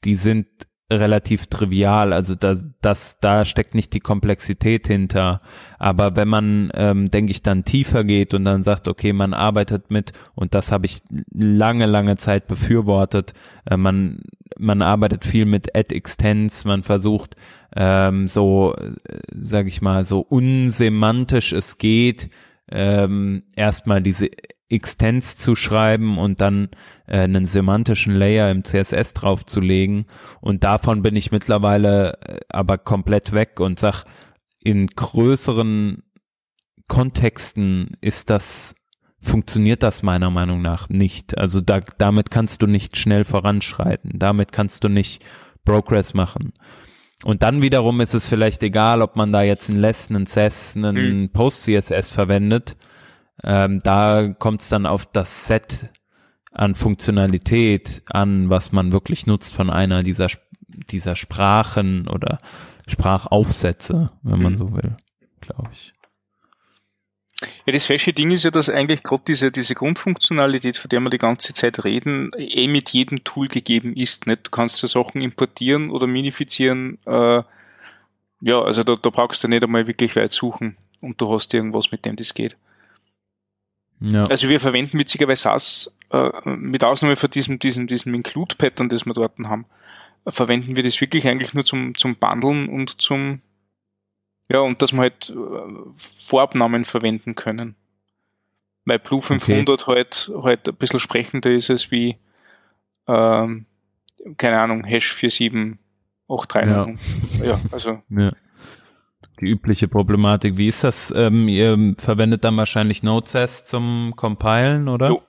die 0.03 0.15
sind 0.15 0.47
relativ 0.91 1.47
trivial, 1.47 2.13
also 2.13 2.33
da, 2.35 2.55
das, 2.81 3.19
da 3.19 3.43
steckt 3.43 3.75
nicht 3.75 3.93
die 3.93 3.99
Komplexität 3.99 4.87
hinter. 4.87 5.41
Aber 5.79 6.15
wenn 6.15 6.29
man, 6.29 6.71
ähm, 6.75 7.09
denke 7.09 7.31
ich, 7.31 7.41
dann 7.41 7.65
tiefer 7.65 8.05
geht 8.05 8.33
und 8.33 8.45
dann 8.45 8.63
sagt, 8.63 8.87
okay, 8.87 9.11
man 9.11 9.33
arbeitet 9.33 9.91
mit, 9.91 10.13
und 10.33 10.53
das 10.53 10.71
habe 10.71 10.85
ich 10.85 11.01
lange, 11.33 11.87
lange 11.87 12.15
Zeit 12.15 12.47
befürwortet, 12.47 13.33
äh, 13.69 13.75
man, 13.75 14.21
man 14.57 14.81
arbeitet 14.81 15.25
viel 15.25 15.45
mit 15.45 15.75
Ad-Extents, 15.75 16.63
man 16.63 16.83
versucht 16.83 17.35
ähm, 17.75 18.29
so, 18.29 18.73
äh, 18.75 18.93
sage 19.31 19.67
ich 19.67 19.81
mal, 19.81 20.05
so 20.05 20.21
unsemantisch 20.21 21.51
es 21.51 21.77
geht, 21.77 22.29
ähm, 22.71 23.43
erstmal 23.55 24.01
diese 24.01 24.29
Extents 24.69 25.37
zu 25.37 25.55
schreiben 25.55 26.17
und 26.17 26.41
dann 26.41 26.69
äh, 27.07 27.19
einen 27.19 27.45
semantischen 27.45 28.13
Layer 28.15 28.51
im 28.51 28.63
CSS 28.63 29.13
draufzulegen. 29.13 30.05
Und 30.41 30.63
davon 30.63 31.01
bin 31.01 31.15
ich 31.15 31.31
mittlerweile 31.31 32.19
äh, 32.21 32.39
aber 32.49 32.77
komplett 32.77 33.31
weg 33.31 33.59
und 33.59 33.79
sag, 33.79 34.03
in 34.59 34.87
größeren 34.87 36.03
Kontexten 36.89 37.97
ist 38.01 38.29
das, 38.29 38.75
funktioniert 39.21 39.83
das 39.83 40.03
meiner 40.03 40.29
Meinung 40.29 40.61
nach 40.61 40.89
nicht. 40.89 41.37
Also 41.37 41.61
da, 41.61 41.79
damit 41.97 42.31
kannst 42.31 42.61
du 42.61 42.67
nicht 42.67 42.97
schnell 42.97 43.23
voranschreiten. 43.23 44.11
Damit 44.15 44.51
kannst 44.51 44.83
du 44.83 44.89
nicht 44.89 45.23
Progress 45.63 46.13
machen. 46.13 46.53
Und 47.23 47.41
dann 47.41 47.61
wiederum 47.61 48.01
ist 48.01 48.13
es 48.13 48.27
vielleicht 48.27 48.61
egal, 48.63 49.01
ob 49.01 49.15
man 49.15 49.31
da 49.31 49.41
jetzt 49.41 49.69
einen 49.69 49.79
Less, 49.79 50.09
einen 50.09 50.27
CSS, 50.27 50.75
einen 50.75 51.21
mhm. 51.21 51.29
Post-CSS 51.29 52.09
verwendet 52.09 52.75
ähm, 53.43 53.81
da 53.83 54.33
kommt 54.37 54.61
es 54.61 54.69
dann 54.69 54.85
auf 54.85 55.05
das 55.05 55.47
Set 55.47 55.89
an 56.51 56.75
Funktionalität 56.75 58.01
an, 58.07 58.49
was 58.49 58.71
man 58.71 58.91
wirklich 58.91 59.27
nutzt 59.27 59.53
von 59.53 59.69
einer 59.69 60.01
dieser, 60.03 60.29
dieser 60.67 61.15
Sprachen 61.15 62.07
oder 62.07 62.39
Sprachaufsätze, 62.87 64.11
wenn 64.23 64.41
man 64.41 64.53
mhm. 64.53 64.57
so 64.57 64.73
will, 64.73 64.97
glaube 65.41 65.69
ich. 65.71 65.93
Ja, 67.67 67.73
das 67.73 67.85
falsche 67.85 68.13
Ding 68.13 68.31
ist 68.31 68.45
ja, 68.45 68.49
dass 68.51 68.69
eigentlich 68.69 69.03
gerade 69.03 69.23
diese, 69.27 69.51
diese 69.51 69.75
Grundfunktionalität, 69.75 70.77
von 70.77 70.89
der 70.89 71.01
wir 71.01 71.11
die 71.11 71.19
ganze 71.19 71.53
Zeit 71.53 71.83
reden, 71.83 72.31
eh 72.35 72.67
mit 72.67 72.89
jedem 72.89 73.23
Tool 73.23 73.47
gegeben 73.47 73.95
ist. 73.95 74.25
Nicht? 74.25 74.47
Du 74.47 74.51
kannst 74.51 74.81
ja 74.81 74.87
Sachen 74.87 75.21
importieren 75.21 75.91
oder 75.91 76.07
minifizieren. 76.07 76.97
Äh, 77.05 77.43
ja, 78.41 78.61
also 78.61 78.83
da, 78.83 78.95
da 78.95 79.09
brauchst 79.11 79.43
du 79.43 79.47
nicht 79.47 79.63
einmal 79.63 79.85
wirklich 79.85 80.15
weit 80.15 80.33
suchen 80.33 80.77
und 81.01 81.21
du 81.21 81.31
hast 81.31 81.53
irgendwas, 81.53 81.91
mit 81.91 82.05
dem 82.05 82.15
das 82.15 82.33
geht. 82.33 82.55
Ja. 83.99 84.23
Also 84.25 84.49
wir 84.49 84.59
verwenden 84.59 84.99
witzigerweise 84.99 85.43
SAS, 85.43 85.97
äh, 86.11 86.29
mit 86.45 86.83
Ausnahme 86.83 87.15
von 87.15 87.29
diesem, 87.29 87.59
diesem, 87.59 87.87
diesem 87.87 88.13
Include-Pattern, 88.13 88.89
das 88.89 89.05
wir 89.05 89.13
dort 89.13 89.37
haben, 89.39 89.65
verwenden 90.27 90.75
wir 90.75 90.83
das 90.83 90.99
wirklich 91.01 91.27
eigentlich 91.27 91.53
nur 91.53 91.65
zum, 91.65 91.95
zum 91.95 92.15
Bundeln 92.15 92.69
und 92.69 93.01
zum, 93.01 93.41
ja, 94.49 94.59
und 94.59 94.81
dass 94.81 94.93
wir 94.93 94.99
halt 94.99 95.29
äh, 95.29 95.35
Vorabnahmen 95.95 96.85
verwenden 96.85 97.35
können. 97.35 97.75
Weil 98.85 98.99
Blue 98.99 99.21
500 99.21 99.69
okay. 99.69 99.91
halt, 99.91 100.31
halt 100.43 100.69
ein 100.69 100.75
bisschen 100.75 100.99
sprechender 100.99 101.51
ist 101.51 101.69
als 101.69 101.91
wie, 101.91 102.17
ähm, 103.07 103.65
keine 104.37 104.59
Ahnung, 104.59 104.85
Hash 104.85 105.13
4783. 105.13 107.41
Ja, 107.41 107.45
ja 107.45 107.59
also. 107.71 108.01
Ja 108.09 108.31
die 109.39 109.45
übliche 109.45 109.87
Problematik. 109.87 110.57
Wie 110.57 110.67
ist 110.67 110.83
das? 110.83 111.13
Ähm, 111.15 111.47
ihr 111.47 111.95
verwendet 111.97 112.43
dann 112.43 112.57
wahrscheinlich 112.57 113.03
Node.js 113.03 113.63
zum 113.63 114.13
Compilen, 114.15 114.87
oder? 114.87 115.09
Jo. 115.09 115.21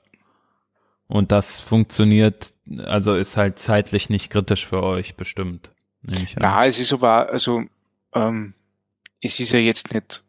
Und 1.06 1.32
das 1.32 1.58
funktioniert, 1.58 2.54
also 2.84 3.14
ist 3.14 3.36
halt 3.36 3.58
zeitlich 3.58 4.10
nicht 4.10 4.30
kritisch 4.30 4.66
für 4.66 4.82
euch 4.82 5.16
bestimmt. 5.16 5.70
Na, 6.36 6.66
es 6.66 6.78
ist 6.78 6.92
aber, 6.92 7.30
also 7.30 7.64
ähm, 8.14 8.54
es 9.22 9.40
ist 9.40 9.52
ja 9.52 9.58
jetzt 9.58 9.92
nicht 9.94 10.22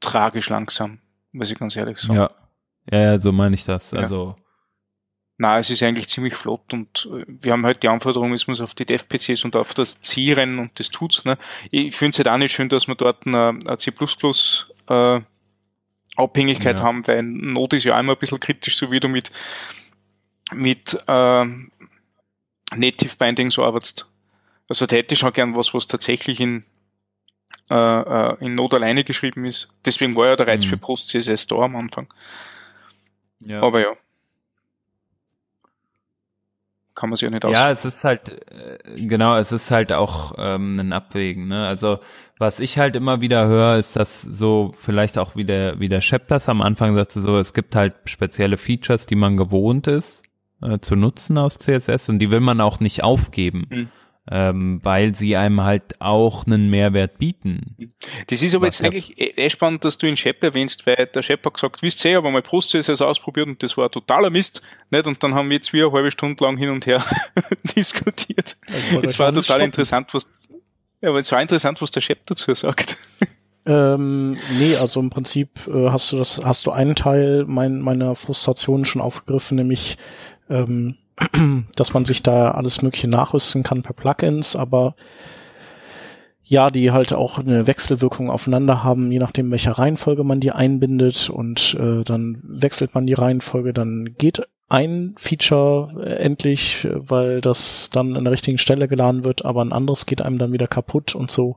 tragisch 0.00 0.48
langsam, 0.48 1.00
muss 1.32 1.50
ich 1.50 1.58
ganz 1.58 1.76
ehrlich 1.76 1.98
sagen. 1.98 2.14
Ja, 2.14 2.30
ja, 2.90 3.20
so 3.20 3.32
meine 3.32 3.54
ich 3.54 3.64
das. 3.64 3.90
Ja. 3.90 3.98
Also 3.98 4.36
na, 5.38 5.58
es 5.58 5.68
ist 5.68 5.82
eigentlich 5.82 6.08
ziemlich 6.08 6.34
flott 6.34 6.72
und 6.72 7.08
äh, 7.12 7.24
wir 7.26 7.52
haben 7.52 7.66
halt 7.66 7.82
die 7.82 7.88
Anforderung, 7.88 8.32
es 8.32 8.46
muss 8.46 8.60
auf 8.60 8.74
die 8.74 8.86
Dev-PCs 8.86 9.44
und 9.44 9.54
auf 9.54 9.74
das 9.74 10.00
Zieren 10.00 10.58
und 10.58 10.78
das 10.78 10.90
tut's. 10.90 11.24
Ne? 11.24 11.36
Ich 11.70 11.94
finde 11.94 12.12
es 12.12 12.18
halt 12.18 12.28
auch 12.28 12.38
nicht 12.38 12.52
schön, 12.52 12.68
dass 12.68 12.88
wir 12.88 12.94
dort 12.94 13.26
eine, 13.26 13.58
eine 13.66 13.76
C++ 13.76 13.92
äh, 14.88 15.20
Abhängigkeit 16.16 16.78
ja. 16.78 16.84
haben, 16.84 17.06
weil 17.06 17.22
Node 17.22 17.76
ist 17.76 17.84
ja 17.84 17.96
einmal 17.96 18.16
ein 18.16 18.18
bisschen 18.18 18.40
kritisch, 18.40 18.76
so 18.76 18.90
wie 18.90 19.00
du 19.00 19.08
mit, 19.08 19.30
mit 20.54 20.96
äh, 21.06 21.44
Native 22.74 23.16
Binding 23.18 23.50
so 23.50 23.62
arbeitest. 23.62 24.06
Also 24.68 24.86
da 24.86 24.96
hätte 24.96 25.12
ich 25.12 25.20
schon 25.20 25.32
gern 25.34 25.54
was, 25.54 25.74
was 25.74 25.86
tatsächlich 25.86 26.40
in, 26.40 26.64
äh, 27.70 27.74
äh 27.74 28.36
in 28.40 28.54
Node 28.54 28.76
alleine 28.76 29.04
geschrieben 29.04 29.44
ist. 29.44 29.68
Deswegen 29.84 30.16
war 30.16 30.28
ja 30.28 30.36
der 30.36 30.46
Reiz 30.46 30.64
mhm. 30.64 30.70
für 30.70 30.76
PostCSS 30.78 31.46
da 31.46 31.56
am 31.56 31.76
Anfang. 31.76 32.12
Ja. 33.40 33.60
Aber 33.60 33.80
ja 33.80 33.96
kann 36.96 37.10
man 37.10 37.16
sich 37.16 37.22
ja 37.22 37.30
nicht 37.30 37.44
aus. 37.44 37.52
Ja, 37.54 37.70
es 37.70 37.84
ist 37.84 38.02
halt, 38.02 38.30
äh, 38.50 39.06
genau, 39.06 39.36
es 39.36 39.52
ist 39.52 39.70
halt 39.70 39.92
auch 39.92 40.34
ähm, 40.38 40.80
ein 40.80 40.92
Abwägen. 40.92 41.46
Ne? 41.46 41.66
Also 41.66 42.00
was 42.38 42.58
ich 42.58 42.78
halt 42.78 42.96
immer 42.96 43.20
wieder 43.20 43.46
höre, 43.46 43.76
ist, 43.76 43.94
dass 43.94 44.22
so 44.22 44.72
vielleicht 44.76 45.18
auch 45.18 45.36
wie 45.36 45.44
der, 45.44 45.78
wie 45.78 45.88
der 45.88 46.00
Shep 46.00 46.26
das 46.28 46.48
am 46.48 46.60
Anfang 46.60 46.96
sagte, 46.96 47.20
so 47.20 47.38
es 47.38 47.54
gibt 47.54 47.76
halt 47.76 47.94
spezielle 48.06 48.56
Features, 48.56 49.06
die 49.06 49.14
man 49.14 49.36
gewohnt 49.36 49.86
ist 49.86 50.22
äh, 50.62 50.78
zu 50.80 50.96
nutzen 50.96 51.38
aus 51.38 51.58
CSS 51.58 52.08
und 52.08 52.18
die 52.18 52.30
will 52.30 52.40
man 52.40 52.60
auch 52.60 52.80
nicht 52.80 53.04
aufgeben. 53.04 53.66
Mhm 53.70 53.88
ähm, 54.30 54.80
weil 54.82 55.14
sie 55.14 55.36
einem 55.36 55.62
halt 55.62 56.00
auch 56.00 56.46
einen 56.46 56.68
Mehrwert 56.68 57.18
bieten. 57.18 57.76
Das 58.26 58.42
ist 58.42 58.54
aber 58.54 58.66
jetzt 58.66 58.82
eigentlich 58.82 59.18
eh, 59.20 59.32
eh 59.36 59.50
spannend, 59.50 59.84
dass 59.84 59.98
du 59.98 60.06
ihn 60.06 60.16
Shep 60.16 60.42
erwähnst, 60.42 60.86
weil 60.86 61.06
der 61.06 61.22
Shep 61.22 61.44
hat 61.46 61.54
gesagt, 61.54 61.82
wisst 61.82 62.04
ihr, 62.04 62.18
aber 62.18 62.30
mal 62.30 62.42
Post-CSS 62.42 63.02
ausprobiert 63.02 63.46
und 63.46 63.62
das 63.62 63.76
war 63.76 63.90
totaler 63.90 64.30
Mist, 64.30 64.62
nicht? 64.90 65.06
Und 65.06 65.22
dann 65.22 65.34
haben 65.34 65.48
wir 65.48 65.56
jetzt 65.56 65.72
wie 65.72 65.82
eine 65.82 65.92
halbe 65.92 66.10
Stunde 66.10 66.42
lang 66.42 66.56
hin 66.56 66.70
und 66.70 66.86
her 66.86 67.04
diskutiert. 67.76 68.56
Es 69.02 69.18
war 69.18 69.28
total 69.28 69.44
stoppen. 69.44 69.62
interessant, 69.62 70.12
was, 70.12 70.26
ja, 71.00 71.10
aber 71.10 71.18
es 71.18 71.30
war 71.30 71.40
interessant, 71.40 71.80
was 71.80 71.90
der 71.90 72.00
Shep 72.00 72.26
dazu 72.26 72.52
sagt. 72.54 72.96
Ähm, 73.66 74.36
nee, 74.58 74.76
also 74.76 75.00
im 75.00 75.10
Prinzip 75.10 75.66
äh, 75.66 75.90
hast 75.90 76.12
du 76.12 76.18
das, 76.18 76.40
hast 76.44 76.66
du 76.66 76.70
einen 76.70 76.94
Teil 76.94 77.44
mein, 77.48 77.80
meiner 77.80 78.14
Frustration 78.14 78.84
schon 78.84 79.02
aufgegriffen, 79.02 79.56
nämlich 79.56 79.98
ähm, 80.48 80.96
dass 81.76 81.94
man 81.94 82.04
sich 82.04 82.22
da 82.22 82.50
alles 82.50 82.82
Mögliche 82.82 83.08
nachrüsten 83.08 83.62
kann 83.62 83.82
per 83.82 83.94
Plugins, 83.94 84.56
aber 84.56 84.94
ja, 86.48 86.70
die 86.70 86.92
halt 86.92 87.12
auch 87.12 87.38
eine 87.38 87.66
Wechselwirkung 87.66 88.30
aufeinander 88.30 88.84
haben, 88.84 89.10
je 89.10 89.18
nachdem, 89.18 89.50
welcher 89.50 89.72
Reihenfolge 89.72 90.22
man 90.22 90.40
die 90.40 90.52
einbindet 90.52 91.28
und 91.28 91.76
äh, 91.80 92.04
dann 92.04 92.40
wechselt 92.44 92.94
man 92.94 93.06
die 93.06 93.14
Reihenfolge, 93.14 93.72
dann 93.72 94.14
geht 94.16 94.46
ein 94.68 95.14
Feature 95.16 96.04
äh, 96.04 96.14
endlich, 96.22 96.86
weil 96.92 97.40
das 97.40 97.90
dann 97.90 98.16
an 98.16 98.24
der 98.24 98.32
richtigen 98.32 98.58
Stelle 98.58 98.86
geladen 98.86 99.24
wird, 99.24 99.44
aber 99.44 99.64
ein 99.64 99.72
anderes 99.72 100.06
geht 100.06 100.22
einem 100.22 100.38
dann 100.38 100.52
wieder 100.52 100.68
kaputt 100.68 101.16
und 101.16 101.32
so. 101.32 101.56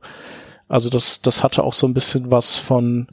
Also 0.68 0.90
das, 0.90 1.22
das 1.22 1.44
hatte 1.44 1.64
auch 1.64 1.74
so 1.74 1.88
ein 1.88 1.94
bisschen 1.94 2.32
was 2.32 2.58
von 2.58 3.08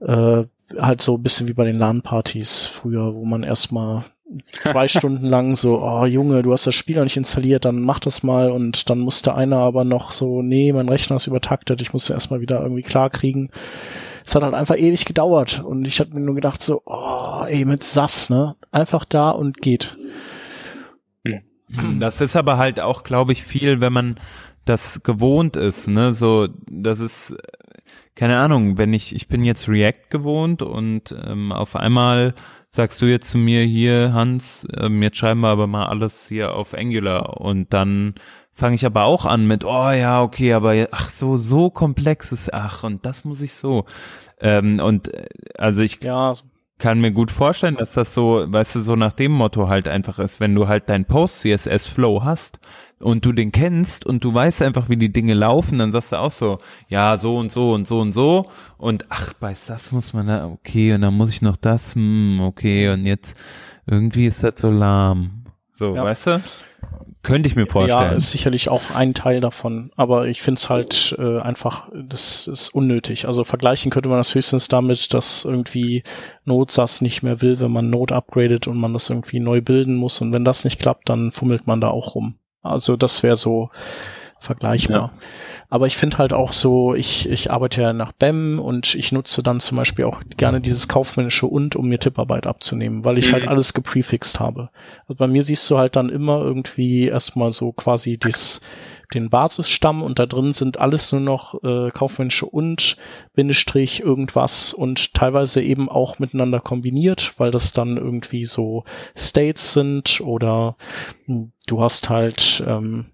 äh, 0.00 0.44
halt 0.78 1.02
so 1.02 1.16
ein 1.16 1.22
bisschen 1.22 1.48
wie 1.48 1.54
bei 1.54 1.64
den 1.64 1.78
LAN-Partys 1.78 2.66
früher, 2.66 3.14
wo 3.14 3.24
man 3.24 3.42
erstmal 3.42 4.04
zwei 4.42 4.88
Stunden 4.88 5.26
lang 5.26 5.56
so, 5.56 5.80
oh 5.80 6.04
Junge, 6.04 6.42
du 6.42 6.52
hast 6.52 6.66
das 6.66 6.74
Spiel 6.74 6.96
noch 6.96 7.04
nicht 7.04 7.16
installiert, 7.16 7.64
dann 7.64 7.80
mach 7.80 7.98
das 7.98 8.22
mal 8.22 8.50
und 8.50 8.90
dann 8.90 8.98
musste 8.98 9.34
einer 9.34 9.58
aber 9.58 9.84
noch 9.84 10.12
so, 10.12 10.42
nee, 10.42 10.72
mein 10.72 10.88
Rechner 10.88 11.16
ist 11.16 11.26
übertaktet, 11.26 11.82
ich 11.82 11.92
musste 11.92 12.12
erstmal 12.12 12.40
wieder 12.40 12.60
irgendwie 12.62 12.82
klarkriegen. 12.82 13.50
Es 14.24 14.34
hat 14.34 14.42
halt 14.42 14.54
einfach 14.54 14.76
ewig 14.76 15.04
gedauert 15.04 15.62
und 15.64 15.84
ich 15.84 15.98
hatte 15.98 16.14
mir 16.14 16.20
nur 16.20 16.36
gedacht 16.36 16.62
so, 16.62 16.82
oh, 16.86 17.44
ey, 17.46 17.64
mit 17.64 17.82
SAS, 17.82 18.30
ne? 18.30 18.54
Einfach 18.70 19.04
da 19.04 19.30
und 19.30 19.60
geht. 19.60 19.96
Hm. 21.74 22.00
Das 22.00 22.20
ist 22.20 22.36
aber 22.36 22.58
halt 22.58 22.80
auch, 22.80 23.02
glaube 23.02 23.32
ich, 23.32 23.42
viel, 23.42 23.80
wenn 23.80 23.92
man 23.92 24.16
das 24.64 25.02
gewohnt 25.02 25.56
ist, 25.56 25.88
ne? 25.88 26.14
So, 26.14 26.48
das 26.70 27.00
ist, 27.00 27.36
keine 28.14 28.38
Ahnung, 28.38 28.78
wenn 28.78 28.92
ich, 28.92 29.14
ich 29.14 29.28
bin 29.28 29.44
jetzt 29.44 29.68
React 29.68 30.10
gewohnt 30.10 30.62
und 30.62 31.14
ähm, 31.26 31.52
auf 31.52 31.76
einmal 31.76 32.34
sagst 32.74 33.02
du 33.02 33.06
jetzt 33.06 33.30
zu 33.30 33.38
mir 33.38 33.64
hier, 33.64 34.12
Hans, 34.14 34.66
ähm, 34.76 35.02
jetzt 35.02 35.18
schreiben 35.18 35.40
wir 35.40 35.48
aber 35.48 35.66
mal 35.66 35.86
alles 35.86 36.26
hier 36.28 36.54
auf 36.54 36.72
Angular 36.74 37.40
und 37.40 37.72
dann 37.74 38.14
fange 38.52 38.74
ich 38.74 38.86
aber 38.86 39.04
auch 39.04 39.26
an 39.26 39.46
mit, 39.46 39.64
oh 39.64 39.90
ja, 39.90 40.22
okay, 40.22 40.54
aber 40.54 40.88
ach 40.90 41.08
so, 41.08 41.36
so 41.36 41.70
komplex 41.70 42.32
ist, 42.32 42.52
ach, 42.52 42.82
und 42.82 43.04
das 43.04 43.24
muss 43.24 43.42
ich 43.42 43.54
so. 43.54 43.84
Ähm, 44.40 44.80
und 44.80 45.12
äh, 45.12 45.26
also 45.58 45.82
ich 45.82 46.02
ja. 46.02 46.34
Kann 46.82 47.00
mir 47.00 47.12
gut 47.12 47.30
vorstellen, 47.30 47.76
dass 47.76 47.92
das 47.92 48.12
so, 48.12 48.44
weißt 48.44 48.74
du, 48.74 48.80
so 48.82 48.96
nach 48.96 49.12
dem 49.12 49.30
Motto 49.30 49.68
halt 49.68 49.86
einfach 49.86 50.18
ist, 50.18 50.40
wenn 50.40 50.52
du 50.52 50.66
halt 50.66 50.88
dein 50.88 51.04
Post-CSS-Flow 51.04 52.24
hast, 52.24 52.58
und 52.98 53.24
du 53.24 53.32
den 53.32 53.50
kennst 53.50 54.06
und 54.06 54.22
du 54.24 54.32
weißt 54.32 54.62
einfach, 54.62 54.88
wie 54.88 54.96
die 54.96 55.12
Dinge 55.12 55.34
laufen, 55.34 55.78
dann 55.78 55.92
sagst 55.92 56.12
du 56.12 56.16
auch 56.16 56.30
so, 56.30 56.58
ja, 56.88 57.18
so 57.18 57.36
und 57.36 57.50
so 57.50 57.72
und 57.72 57.86
so 57.86 58.00
und 58.00 58.12
so 58.12 58.48
und 58.78 59.06
ach, 59.08 59.32
bei 59.34 59.54
das 59.66 59.90
muss 59.92 60.12
man 60.12 60.28
da, 60.28 60.46
okay, 60.46 60.94
und 60.94 61.00
dann 61.00 61.14
muss 61.14 61.30
ich 61.30 61.42
noch 61.42 61.56
das, 61.56 61.94
hm, 61.94 62.40
okay, 62.40 62.90
und 62.90 63.04
jetzt 63.04 63.36
irgendwie 63.86 64.26
ist 64.26 64.44
das 64.44 64.54
so 64.56 64.70
lahm. 64.70 65.44
So, 65.74 65.96
ja. 65.96 66.04
weißt 66.04 66.26
du? 66.28 66.42
Könnte 67.22 67.48
ich 67.48 67.54
mir 67.54 67.66
vorstellen. 67.66 68.10
Ja, 68.10 68.16
ist 68.16 68.32
sicherlich 68.32 68.68
auch 68.68 68.82
ein 68.94 69.14
Teil 69.14 69.40
davon. 69.40 69.90
Aber 69.96 70.26
ich 70.26 70.42
finde 70.42 70.58
es 70.58 70.68
halt 70.68 71.14
äh, 71.18 71.38
einfach, 71.38 71.88
das 71.94 72.48
ist 72.48 72.70
unnötig. 72.70 73.28
Also 73.28 73.44
vergleichen 73.44 73.92
könnte 73.92 74.08
man 74.08 74.18
das 74.18 74.34
höchstens 74.34 74.66
damit, 74.66 75.14
dass 75.14 75.44
irgendwie 75.44 76.02
Node 76.44 76.72
SAS 76.72 77.00
nicht 77.00 77.22
mehr 77.22 77.40
will, 77.40 77.60
wenn 77.60 77.70
man 77.70 77.90
Node 77.90 78.16
upgradet 78.16 78.66
und 78.66 78.76
man 78.76 78.92
das 78.92 79.08
irgendwie 79.08 79.38
neu 79.38 79.60
bilden 79.60 79.94
muss. 79.94 80.20
Und 80.20 80.32
wenn 80.32 80.44
das 80.44 80.64
nicht 80.64 80.80
klappt, 80.80 81.08
dann 81.08 81.30
fummelt 81.30 81.66
man 81.68 81.80
da 81.80 81.88
auch 81.88 82.16
rum. 82.16 82.34
Also 82.60 82.96
das 82.96 83.22
wäre 83.22 83.36
so 83.36 83.70
vergleichbar. 84.42 85.12
Ja. 85.14 85.20
Aber 85.70 85.86
ich 85.86 85.96
finde 85.96 86.18
halt 86.18 86.34
auch 86.34 86.52
so, 86.52 86.94
ich, 86.94 87.28
ich 87.30 87.50
arbeite 87.50 87.80
ja 87.80 87.92
nach 87.94 88.12
BEM 88.12 88.58
und 88.58 88.94
ich 88.94 89.10
nutze 89.10 89.42
dann 89.42 89.58
zum 89.58 89.78
Beispiel 89.78 90.04
auch 90.04 90.20
gerne 90.36 90.60
dieses 90.60 90.86
kaufmännische 90.86 91.46
und, 91.46 91.76
um 91.76 91.88
mir 91.88 91.98
Tipparbeit 91.98 92.46
abzunehmen, 92.46 93.04
weil 93.04 93.16
ich 93.16 93.32
halt 93.32 93.44
mhm. 93.44 93.46
halt 93.46 93.56
alles 93.56 93.72
geprefixt 93.72 94.38
habe. 94.38 94.68
Also 95.08 95.14
bei 95.14 95.26
mir 95.26 95.42
siehst 95.42 95.70
du 95.70 95.78
halt 95.78 95.96
dann 95.96 96.10
immer 96.10 96.42
irgendwie 96.42 97.06
erstmal 97.06 97.52
so 97.52 97.72
quasi 97.72 98.18
dies, 98.18 98.60
den 99.14 99.30
Basisstamm 99.30 100.02
und 100.02 100.18
da 100.18 100.26
drin 100.26 100.52
sind 100.52 100.78
alles 100.78 101.12
nur 101.12 101.20
noch 101.20 101.62
äh, 101.62 101.90
kaufmännische 101.90 102.46
und 102.46 102.96
Bindestrich 103.34 104.00
irgendwas 104.00 104.74
und 104.74 105.14
teilweise 105.14 105.62
eben 105.62 105.88
auch 105.88 106.18
miteinander 106.18 106.60
kombiniert, 106.60 107.34
weil 107.38 107.50
das 107.50 107.72
dann 107.72 107.96
irgendwie 107.96 108.44
so 108.44 108.84
States 109.16 109.72
sind 109.72 110.20
oder 110.20 110.76
hm, 111.26 111.52
du 111.66 111.80
hast 111.80 112.08
halt 112.08 112.62
ähm, 112.66 113.06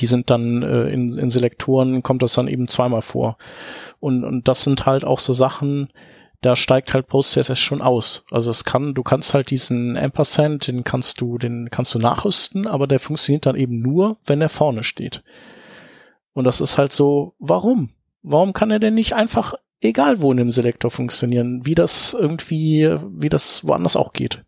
die 0.00 0.06
sind 0.06 0.30
dann 0.30 0.62
äh, 0.62 0.88
in, 0.88 1.16
in 1.16 1.30
Selektoren, 1.30 2.02
kommt 2.02 2.22
das 2.22 2.34
dann 2.34 2.48
eben 2.48 2.68
zweimal 2.68 3.02
vor. 3.02 3.38
Und, 4.00 4.24
und 4.24 4.48
das 4.48 4.62
sind 4.62 4.86
halt 4.86 5.04
auch 5.04 5.20
so 5.20 5.32
Sachen, 5.32 5.90
da 6.42 6.54
steigt 6.54 6.94
halt 6.94 7.08
PostCSS 7.08 7.58
schon 7.58 7.82
aus. 7.82 8.26
Also 8.30 8.50
es 8.50 8.64
kann, 8.64 8.94
du 8.94 9.02
kannst 9.02 9.34
halt 9.34 9.50
diesen 9.50 9.96
Ampersand, 9.96 10.66
den 10.66 10.84
kannst 10.84 11.20
du, 11.20 11.38
den 11.38 11.70
kannst 11.70 11.94
du 11.94 11.98
nachrüsten, 11.98 12.66
aber 12.66 12.86
der 12.86 13.00
funktioniert 13.00 13.46
dann 13.46 13.56
eben 13.56 13.80
nur, 13.80 14.18
wenn 14.26 14.40
er 14.40 14.48
vorne 14.48 14.82
steht. 14.82 15.22
Und 16.34 16.44
das 16.44 16.60
ist 16.60 16.76
halt 16.78 16.92
so, 16.92 17.34
warum? 17.38 17.90
Warum 18.22 18.52
kann 18.52 18.70
er 18.70 18.78
denn 18.78 18.94
nicht 18.94 19.14
einfach, 19.14 19.54
egal 19.80 20.20
wo 20.20 20.30
in 20.30 20.36
dem 20.36 20.50
Selektor 20.50 20.90
funktionieren, 20.90 21.64
wie 21.64 21.74
das 21.74 22.12
irgendwie, 22.12 22.96
wie 23.08 23.28
das 23.30 23.66
woanders 23.66 23.96
auch 23.96 24.12
geht? 24.12 24.44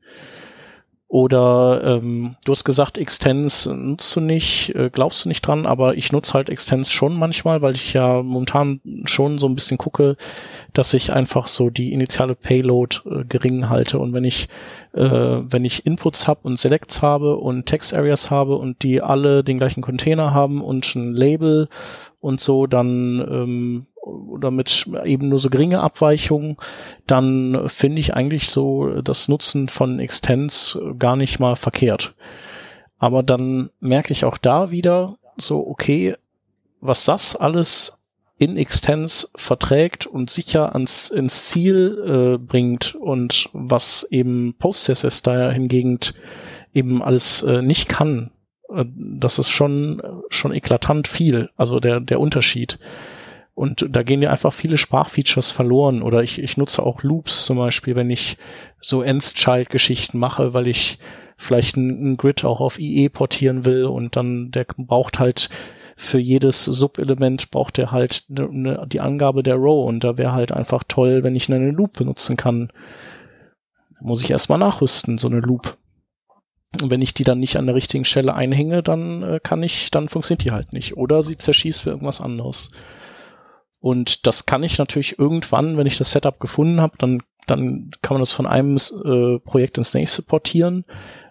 Oder 1.10 1.80
ähm, 1.84 2.36
du 2.44 2.52
hast 2.52 2.64
gesagt, 2.64 2.98
Extens 2.98 3.64
nutzt 3.64 4.14
du 4.14 4.20
nicht, 4.20 4.74
äh, 4.74 4.90
glaubst 4.92 5.24
du 5.24 5.30
nicht 5.30 5.40
dran, 5.40 5.64
aber 5.64 5.96
ich 5.96 6.12
nutze 6.12 6.34
halt 6.34 6.50
Extens 6.50 6.92
schon 6.92 7.14
manchmal, 7.14 7.62
weil 7.62 7.74
ich 7.74 7.94
ja 7.94 8.22
momentan 8.22 8.80
schon 9.06 9.38
so 9.38 9.48
ein 9.48 9.54
bisschen 9.54 9.78
gucke, 9.78 10.18
dass 10.74 10.92
ich 10.92 11.10
einfach 11.10 11.46
so 11.46 11.70
die 11.70 11.94
initiale 11.94 12.34
Payload 12.34 12.98
äh, 13.06 13.24
gering 13.24 13.70
halte. 13.70 13.98
Und 13.98 14.12
wenn 14.12 14.24
ich, 14.24 14.50
äh, 14.92 15.00
wenn 15.00 15.64
ich 15.64 15.86
Inputs 15.86 16.28
habe 16.28 16.40
und 16.42 16.58
Selects 16.58 17.00
habe 17.00 17.36
und 17.36 17.64
Text 17.64 17.94
Areas 17.94 18.30
habe 18.30 18.56
und 18.56 18.82
die 18.82 19.00
alle 19.00 19.42
den 19.42 19.56
gleichen 19.56 19.80
Container 19.80 20.34
haben 20.34 20.62
und 20.62 20.94
ein 20.94 21.14
Label 21.14 21.70
und 22.20 22.40
so, 22.40 22.66
dann 22.66 23.20
ähm, 23.30 23.86
oder 24.02 24.50
mit 24.50 24.86
eben 25.04 25.28
nur 25.28 25.38
so 25.38 25.50
geringe 25.50 25.80
Abweichungen, 25.80 26.56
dann 27.06 27.68
finde 27.68 28.00
ich 28.00 28.14
eigentlich 28.14 28.48
so 28.48 29.00
das 29.02 29.28
Nutzen 29.28 29.68
von 29.68 29.98
Extends 29.98 30.78
gar 30.98 31.16
nicht 31.16 31.38
mal 31.38 31.56
verkehrt. 31.56 32.14
Aber 32.98 33.22
dann 33.22 33.70
merke 33.80 34.12
ich 34.12 34.24
auch 34.24 34.38
da 34.38 34.70
wieder 34.70 35.18
so, 35.36 35.66
okay, 35.66 36.16
was 36.80 37.04
das 37.04 37.36
alles 37.36 37.98
in 38.38 38.56
Extends 38.56 39.30
verträgt 39.34 40.06
und 40.06 40.30
sicher 40.30 40.72
ans, 40.72 41.10
ins 41.10 41.48
Ziel 41.48 42.36
äh, 42.36 42.38
bringt 42.38 42.94
und 42.94 43.50
was 43.52 44.06
eben 44.10 44.54
PostCSS 44.58 45.22
da 45.22 45.50
hingegen 45.50 45.98
eben 46.72 47.02
alles 47.02 47.42
äh, 47.42 47.62
nicht 47.62 47.88
kann, 47.88 48.30
das 48.68 49.38
ist 49.38 49.48
schon, 49.48 50.02
schon 50.28 50.52
eklatant 50.52 51.08
viel, 51.08 51.50
also 51.56 51.80
der, 51.80 52.00
der 52.00 52.20
Unterschied. 52.20 52.78
Und 53.54 53.86
da 53.90 54.02
gehen 54.02 54.22
ja 54.22 54.30
einfach 54.30 54.52
viele 54.52 54.76
Sprachfeatures 54.76 55.50
verloren. 55.50 56.02
Oder 56.02 56.22
ich, 56.22 56.40
ich 56.40 56.56
nutze 56.56 56.82
auch 56.82 57.02
Loops 57.02 57.44
zum 57.44 57.58
Beispiel, 57.58 57.96
wenn 57.96 58.10
ich 58.10 58.36
so 58.80 59.02
Ends-Child-Geschichten 59.02 60.18
mache, 60.18 60.54
weil 60.54 60.68
ich 60.68 60.98
vielleicht 61.36 61.76
ein, 61.76 62.12
ein 62.12 62.16
Grid 62.16 62.44
auch 62.44 62.60
auf 62.60 62.78
IE 62.78 63.08
portieren 63.08 63.64
will 63.64 63.86
und 63.86 64.16
dann 64.16 64.50
der 64.50 64.66
braucht 64.76 65.18
halt 65.18 65.48
für 65.96 66.18
jedes 66.18 66.64
Subelement 66.64 67.50
braucht 67.50 67.76
er 67.78 67.90
halt 67.90 68.24
ne, 68.28 68.48
ne, 68.50 68.86
die 68.86 69.00
Angabe 69.00 69.42
der 69.42 69.56
Row 69.56 69.88
und 69.88 70.04
da 70.04 70.16
wäre 70.16 70.32
halt 70.32 70.52
einfach 70.52 70.84
toll, 70.86 71.24
wenn 71.24 71.34
ich 71.34 71.52
eine 71.52 71.72
Loop 71.72 71.94
benutzen 71.94 72.36
kann. 72.36 72.70
Muss 74.00 74.22
ich 74.22 74.30
erstmal 74.30 74.60
nachrüsten, 74.60 75.18
so 75.18 75.26
eine 75.26 75.40
Loop. 75.40 75.76
Und 76.80 76.90
wenn 76.90 77.02
ich 77.02 77.14
die 77.14 77.24
dann 77.24 77.40
nicht 77.40 77.56
an 77.56 77.66
der 77.66 77.74
richtigen 77.74 78.04
Stelle 78.04 78.34
einhänge, 78.34 78.82
dann 78.82 79.22
äh, 79.22 79.40
kann 79.42 79.62
ich, 79.62 79.90
dann 79.90 80.08
funktioniert 80.08 80.44
die 80.44 80.52
halt 80.52 80.72
nicht. 80.72 80.96
Oder 80.96 81.22
sie 81.22 81.38
zerschießt 81.38 81.82
für 81.82 81.90
irgendwas 81.90 82.20
anderes. 82.20 82.68
Und 83.80 84.26
das 84.26 84.44
kann 84.44 84.62
ich 84.62 84.78
natürlich 84.78 85.18
irgendwann, 85.18 85.76
wenn 85.76 85.86
ich 85.86 85.98
das 85.98 86.10
Setup 86.10 86.38
gefunden 86.40 86.80
habe, 86.80 86.98
dann, 86.98 87.22
dann 87.46 87.90
kann 88.02 88.16
man 88.16 88.22
das 88.22 88.32
von 88.32 88.46
einem 88.46 88.76
äh, 88.76 89.38
Projekt 89.38 89.78
ins 89.78 89.94
nächste 89.94 90.22
portieren. 90.22 90.84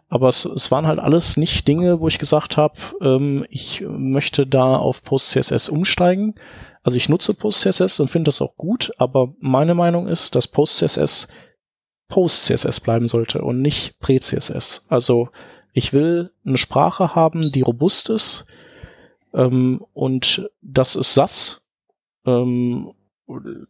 Aber 0.09 0.29
es, 0.29 0.45
es 0.45 0.71
waren 0.71 0.87
halt 0.87 0.99
alles 0.99 1.37
nicht 1.37 1.67
Dinge, 1.67 1.99
wo 1.99 2.07
ich 2.07 2.17
gesagt 2.17 2.57
habe, 2.57 2.75
ähm, 3.01 3.45
ich 3.49 3.83
möchte 3.87 4.47
da 4.47 4.77
auf 4.77 5.03
PostCSS 5.03 5.69
umsteigen. 5.69 6.35
Also 6.81 6.95
ich 6.95 7.09
nutze 7.09 7.33
PostCSS 7.33 7.99
und 7.99 8.07
finde 8.07 8.29
das 8.29 8.41
auch 8.41 8.55
gut, 8.55 8.93
aber 8.97 9.33
meine 9.39 9.75
Meinung 9.75 10.07
ist, 10.07 10.35
dass 10.35 10.47
PostCSS 10.47 11.27
PostCSS 12.07 12.79
bleiben 12.79 13.07
sollte 13.07 13.41
und 13.41 13.61
nicht 13.61 13.99
PreCSS. 13.99 14.85
Also 14.89 15.29
ich 15.73 15.93
will 15.93 16.31
eine 16.45 16.57
Sprache 16.57 17.15
haben, 17.15 17.51
die 17.51 17.61
robust 17.61 18.09
ist 18.09 18.45
ähm, 19.33 19.85
und 19.93 20.49
das 20.61 20.95
ist 20.95 21.13
SAS 21.13 21.67
ähm, 22.25 22.93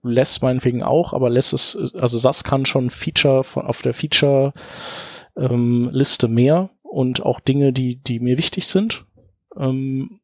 Less 0.04 0.42
meinetwegen 0.42 0.84
auch, 0.84 1.14
aber 1.14 1.32
Less 1.32 1.52
ist, 1.52 1.96
also 1.96 2.20
SAS 2.20 2.44
kann 2.44 2.66
schon 2.66 2.92
Feature 2.92 3.44
von, 3.44 3.66
auf 3.66 3.82
der 3.82 3.96
Feature 3.96 4.54
ähm, 5.36 5.90
Liste 5.92 6.28
mehr 6.28 6.70
und 6.84 7.24
auch 7.26 7.40
Dinge, 7.40 7.74
die, 7.74 7.96
die 7.96 8.20
mir 8.20 8.38
wichtig 8.38 8.68
sind. 8.68 9.06
Ähm, 9.56 10.20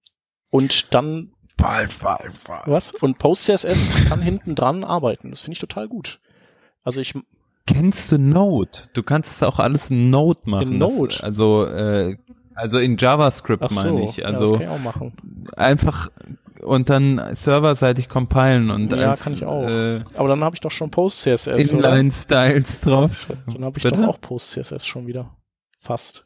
und 0.52 0.94
dann 0.94 1.34
Fall, 1.60 1.88
Fall, 1.88 2.30
Fall. 2.32 2.64
Was? 2.66 2.92
Und 2.92 3.18
PostCSS 3.18 4.06
kann 4.08 4.22
hinten 4.22 4.54
dran 4.54 4.84
arbeiten. 4.84 5.32
Das 5.32 5.42
finde 5.44 5.54
ich 5.54 5.60
total 5.60 5.88
gut. 5.88 6.20
Also 6.84 7.02
ich 7.02 7.16
Kennst 7.66 8.12
du 8.12 8.18
Node? 8.18 8.72
Du 8.94 9.04
kannst 9.04 9.32
es 9.32 9.44
auch 9.44 9.60
alles 9.60 9.90
in 9.90 10.10
Node 10.10 10.42
machen. 10.46 10.74
In 10.74 10.78
Node? 10.80 11.14
Das, 11.14 11.22
also 11.22 11.66
äh, 11.66 12.18
also 12.56 12.78
in 12.78 12.98
JavaScript 12.98 13.70
so, 13.70 13.76
meine 13.76 14.04
ich. 14.04 14.26
Also 14.26 14.46
ja, 14.46 14.52
das 14.52 14.60
kann 14.60 14.62
ich 14.62 14.68
auch 14.68 14.84
machen. 14.84 15.14
einfach 15.56 16.10
und 16.62 16.90
dann 16.90 17.22
serverseitig 17.36 18.10
compilen 18.10 18.72
und 18.72 18.92
ja, 18.94 19.12
als, 19.12 19.24
kann 19.24 19.34
ich 19.34 19.46
auch. 19.46 19.68
Äh, 19.68 20.04
Aber 20.16 20.30
dann 20.30 20.44
habe 20.44 20.56
ich 20.56 20.62
doch 20.62 20.72
schon 20.72 20.90
Post-CSS. 20.90 21.48
Inline-Styles 21.48 22.82
drauf. 22.82 23.28
Dann 23.48 23.66
habe 23.66 23.78
ich 23.78 23.84
Bitte? 23.84 24.02
doch 24.02 24.08
auch 24.08 24.22
Post-CSS 24.22 24.86
schon 24.86 25.08
wieder. 25.08 25.36
Fast. 25.80 26.26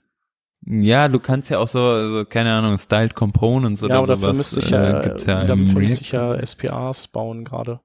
Ja, 0.66 1.08
du 1.08 1.20
kannst 1.20 1.50
ja 1.50 1.60
auch 1.60 1.68
so, 1.68 2.18
so 2.18 2.26
keine 2.26 2.54
Ahnung, 2.54 2.78
Styled 2.78 3.16
Components 3.16 3.84
oder 3.84 3.96
ja, 3.96 4.00
aber 4.00 4.08
dafür 4.08 4.34
Müsste 4.34 4.60
ich 4.60 4.70
ja, 4.70 5.00
äh, 5.00 5.18
ja 5.26 5.46
dafür 5.46 5.56
müsste 5.56 6.02
ich 6.02 6.12
ja 6.12 6.46
SPAs 6.46 7.08
bauen 7.08 7.46
gerade. 7.46 7.80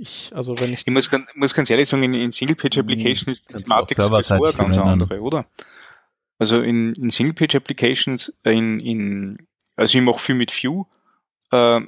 Ich, 0.00 0.32
also 0.34 0.58
wenn 0.58 0.72
ich. 0.72 0.86
Ich 0.86 0.92
muss, 0.92 1.10
muss 1.34 1.52
ganz 1.52 1.68
ehrlich 1.68 1.86
sagen, 1.86 2.02
in, 2.02 2.14
in 2.14 2.32
Single-Page-Applications 2.32 3.26
hm, 3.26 3.32
ist 3.32 3.50
die 3.50 3.62
Thematik 3.62 4.00
sowieso 4.00 4.34
eine 4.34 4.52
ganz 4.54 4.78
andere, 4.78 5.20
oder? 5.20 5.44
Also 6.38 6.62
in, 6.62 6.94
in 6.94 7.10
Single-Page-Applications, 7.10 8.40
äh, 8.44 8.52
in, 8.52 8.80
in, 8.80 9.46
also 9.76 9.98
ich 9.98 10.02
mache 10.02 10.18
viel 10.18 10.36
mit 10.36 10.52
Vue, 10.52 10.86
äh, 11.50 11.82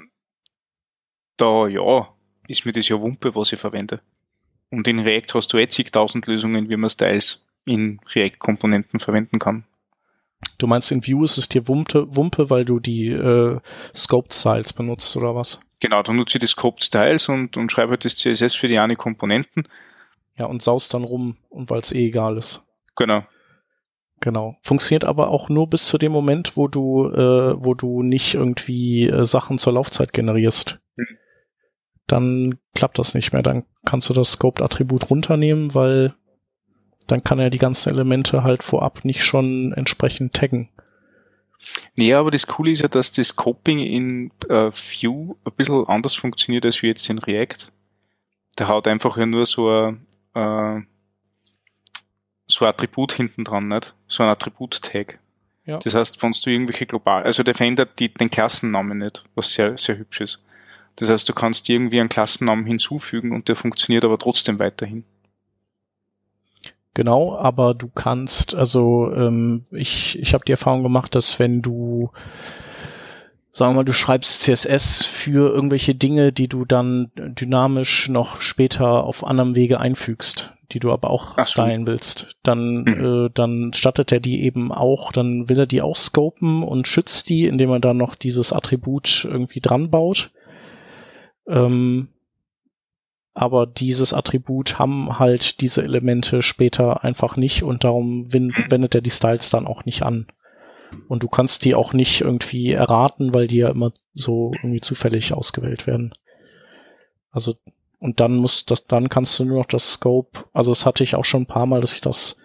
da 1.38 1.66
ja, 1.68 2.08
ist 2.48 2.66
mir 2.66 2.72
das 2.72 2.86
ja 2.90 3.00
Wumpe, 3.00 3.34
was 3.34 3.50
ich 3.54 3.58
verwende. 3.58 4.02
Und 4.70 4.86
in 4.88 5.00
React 5.00 5.34
hast 5.34 5.52
du 5.54 5.56
eh 5.56 5.66
zigtausend 5.66 6.26
Lösungen, 6.26 6.68
wie 6.68 6.76
man 6.76 6.90
Styles 6.90 7.46
in 7.64 7.98
React-Komponenten 8.14 9.00
verwenden 9.00 9.38
kann. 9.38 9.64
Du 10.58 10.66
meinst, 10.66 10.92
in 10.92 11.06
Vue 11.06 11.24
ist 11.24 11.38
es 11.38 11.48
dir 11.48 11.66
Wumpe, 11.66 12.14
Wumpe 12.14 12.50
weil 12.50 12.66
du 12.66 12.78
die 12.78 13.08
äh, 13.08 13.58
Scoped 13.94 14.34
Styles 14.34 14.74
benutzt 14.74 15.16
oder 15.16 15.34
was? 15.34 15.60
Genau, 15.82 16.00
dann 16.04 16.14
nutze 16.14 16.38
ich 16.38 16.40
die 16.40 16.46
Scoped 16.46 16.84
Styles 16.84 17.28
und, 17.28 17.56
und 17.56 17.72
schreibe 17.72 17.90
halt 17.90 18.04
das 18.04 18.14
CSS 18.14 18.54
für 18.54 18.68
die 18.68 18.78
eine 18.78 18.94
Komponenten. 18.94 19.66
Ja, 20.38 20.46
und 20.46 20.62
saust 20.62 20.94
dann 20.94 21.02
rum, 21.02 21.38
und 21.48 21.70
weil 21.70 21.80
es 21.80 21.90
eh 21.90 22.06
egal 22.06 22.38
ist. 22.38 22.64
Genau. 22.94 23.24
Genau. 24.20 24.56
Funktioniert 24.62 25.04
aber 25.04 25.26
auch 25.30 25.48
nur 25.48 25.68
bis 25.68 25.88
zu 25.88 25.98
dem 25.98 26.12
Moment, 26.12 26.56
wo 26.56 26.68
du, 26.68 27.08
äh, 27.08 27.60
wo 27.60 27.74
du 27.74 28.04
nicht 28.04 28.34
irgendwie 28.34 29.08
äh, 29.08 29.26
Sachen 29.26 29.58
zur 29.58 29.72
Laufzeit 29.72 30.12
generierst. 30.12 30.78
Mhm. 30.94 31.18
Dann 32.06 32.58
klappt 32.76 33.00
das 33.00 33.14
nicht 33.16 33.32
mehr. 33.32 33.42
Dann 33.42 33.64
kannst 33.84 34.08
du 34.08 34.14
das 34.14 34.30
Scoped-Attribut 34.30 35.10
runternehmen, 35.10 35.74
weil 35.74 36.14
dann 37.08 37.24
kann 37.24 37.40
er 37.40 37.50
die 37.50 37.58
ganzen 37.58 37.88
Elemente 37.88 38.44
halt 38.44 38.62
vorab 38.62 39.04
nicht 39.04 39.24
schon 39.24 39.72
entsprechend 39.72 40.32
taggen. 40.32 40.68
Nee, 41.96 42.14
aber 42.14 42.30
das 42.30 42.46
Coole 42.46 42.70
ist 42.72 42.82
ja, 42.82 42.88
dass 42.88 43.12
das 43.12 43.28
Scoping 43.28 43.78
in 43.78 44.30
äh, 44.48 44.70
Vue 44.70 45.36
ein 45.44 45.52
bisschen 45.56 45.86
anders 45.86 46.14
funktioniert 46.14 46.64
als 46.66 46.82
wie 46.82 46.88
jetzt 46.88 47.08
in 47.08 47.18
React. 47.18 47.68
Der 48.58 48.68
haut 48.68 48.88
einfach 48.88 49.16
ja 49.16 49.26
nur 49.26 49.46
so 49.46 49.70
ein, 49.70 50.06
äh, 50.34 50.80
so 52.46 52.64
ein 52.64 52.68
Attribut 52.68 53.12
hinten 53.12 53.44
dran, 53.44 53.68
nicht? 53.68 53.94
So 54.06 54.22
ein 54.22 54.28
Attribut-Tag. 54.28 55.18
Ja. 55.64 55.78
Das 55.78 55.94
heißt, 55.94 56.22
wenn 56.22 56.32
du 56.32 56.50
irgendwelche 56.50 56.86
global, 56.86 57.22
also 57.22 57.42
der 57.42 57.54
verändert 57.54 57.98
die, 57.98 58.12
den 58.12 58.30
Klassennamen 58.30 58.98
nicht, 58.98 59.24
was 59.34 59.52
sehr, 59.52 59.78
sehr 59.78 59.96
hübsch 59.96 60.20
ist. 60.20 60.42
Das 60.96 61.08
heißt, 61.08 61.28
du 61.28 61.32
kannst 61.32 61.68
irgendwie 61.70 62.00
einen 62.00 62.08
Klassennamen 62.08 62.66
hinzufügen 62.66 63.32
und 63.32 63.48
der 63.48 63.56
funktioniert 63.56 64.04
aber 64.04 64.18
trotzdem 64.18 64.58
weiterhin. 64.58 65.04
Genau, 66.94 67.36
aber 67.36 67.74
du 67.74 67.88
kannst, 67.88 68.54
also 68.54 69.10
ähm, 69.14 69.62
ich, 69.70 70.18
ich 70.18 70.34
habe 70.34 70.44
die 70.44 70.52
Erfahrung 70.52 70.82
gemacht, 70.82 71.14
dass 71.14 71.38
wenn 71.38 71.62
du, 71.62 72.10
sagen 73.50 73.72
wir 73.72 73.76
mal, 73.76 73.84
du 73.84 73.94
schreibst 73.94 74.42
CSS 74.42 75.06
für 75.06 75.54
irgendwelche 75.54 75.94
Dinge, 75.94 76.32
die 76.32 76.48
du 76.48 76.66
dann 76.66 77.10
dynamisch 77.16 78.10
noch 78.10 78.42
später 78.42 79.04
auf 79.04 79.24
anderem 79.24 79.56
Wege 79.56 79.80
einfügst, 79.80 80.52
die 80.72 80.80
du 80.80 80.92
aber 80.92 81.08
auch 81.08 81.32
Ach 81.38 81.46
stylen 81.46 81.86
willst, 81.86 82.36
dann, 82.42 82.82
mhm. 82.82 83.26
äh, 83.26 83.30
dann 83.32 83.72
stattet 83.72 84.12
er 84.12 84.20
die 84.20 84.42
eben 84.42 84.70
auch, 84.70 85.12
dann 85.12 85.48
will 85.48 85.60
er 85.60 85.66
die 85.66 85.80
auch 85.80 85.96
scopen 85.96 86.62
und 86.62 86.88
schützt 86.88 87.30
die, 87.30 87.46
indem 87.46 87.70
er 87.70 87.80
dann 87.80 87.96
noch 87.96 88.16
dieses 88.16 88.52
Attribut 88.52 89.26
irgendwie 89.30 89.60
dran 89.60 89.88
baut. 89.88 90.30
Ähm, 91.46 92.08
aber 93.34 93.66
dieses 93.66 94.12
Attribut 94.12 94.78
haben 94.78 95.18
halt 95.18 95.60
diese 95.60 95.82
Elemente 95.82 96.42
später 96.42 97.02
einfach 97.02 97.36
nicht 97.36 97.62
und 97.62 97.84
darum 97.84 98.32
wendet 98.32 98.94
er 98.94 99.00
die 99.00 99.10
Styles 99.10 99.50
dann 99.50 99.66
auch 99.66 99.84
nicht 99.84 100.02
an. 100.02 100.26
Und 101.08 101.22
du 101.22 101.28
kannst 101.28 101.64
die 101.64 101.74
auch 101.74 101.94
nicht 101.94 102.20
irgendwie 102.20 102.72
erraten, 102.72 103.32
weil 103.32 103.46
die 103.46 103.58
ja 103.58 103.70
immer 103.70 103.92
so 104.12 104.52
irgendwie 104.56 104.82
zufällig 104.82 105.32
ausgewählt 105.32 105.86
werden. 105.86 106.12
Also, 107.30 107.56
und 107.98 108.20
dann 108.20 108.36
muss 108.36 108.66
das, 108.66 108.86
dann 108.86 109.08
kannst 109.08 109.38
du 109.38 109.44
nur 109.46 109.58
noch 109.58 109.66
das 109.66 109.94
Scope, 109.94 110.44
also 110.52 110.70
das 110.72 110.84
hatte 110.84 111.02
ich 111.02 111.14
auch 111.14 111.24
schon 111.24 111.42
ein 111.42 111.46
paar 111.46 111.64
Mal, 111.64 111.80
dass 111.80 111.94
ich 111.94 112.02
das, 112.02 112.38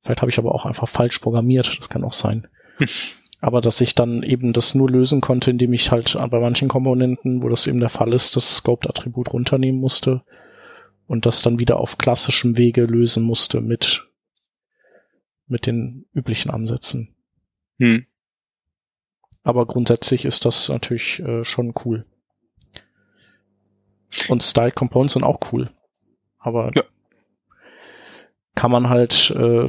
vielleicht 0.00 0.22
habe 0.22 0.30
ich 0.30 0.38
aber 0.38 0.54
auch 0.54 0.64
einfach 0.64 0.88
falsch 0.88 1.18
programmiert, 1.18 1.76
das 1.78 1.90
kann 1.90 2.04
auch 2.04 2.14
sein. 2.14 2.48
aber 3.42 3.60
dass 3.60 3.80
ich 3.80 3.96
dann 3.96 4.22
eben 4.22 4.52
das 4.52 4.76
nur 4.76 4.88
lösen 4.88 5.20
konnte, 5.20 5.50
indem 5.50 5.72
ich 5.72 5.90
halt 5.90 6.16
bei 6.30 6.38
manchen 6.38 6.68
Komponenten, 6.68 7.42
wo 7.42 7.48
das 7.48 7.66
eben 7.66 7.80
der 7.80 7.88
Fall 7.88 8.14
ist, 8.14 8.36
das 8.36 8.56
Scoped-Attribut 8.56 9.32
runternehmen 9.32 9.80
musste 9.80 10.22
und 11.08 11.26
das 11.26 11.42
dann 11.42 11.58
wieder 11.58 11.78
auf 11.78 11.98
klassischem 11.98 12.56
Wege 12.56 12.84
lösen 12.84 13.24
musste 13.24 13.60
mit, 13.60 14.08
mit 15.48 15.66
den 15.66 16.06
üblichen 16.14 16.52
Ansätzen. 16.52 17.16
Hm. 17.80 18.06
Aber 19.42 19.66
grundsätzlich 19.66 20.24
ist 20.24 20.44
das 20.44 20.68
natürlich 20.68 21.18
äh, 21.18 21.42
schon 21.42 21.74
cool. 21.84 22.06
Und 24.28 24.44
Style 24.44 24.70
Components 24.70 25.14
sind 25.14 25.24
auch 25.24 25.40
cool. 25.52 25.68
Aber 26.38 26.70
ja. 26.76 26.84
kann 28.54 28.70
man 28.70 28.88
halt 28.88 29.30
äh, 29.30 29.68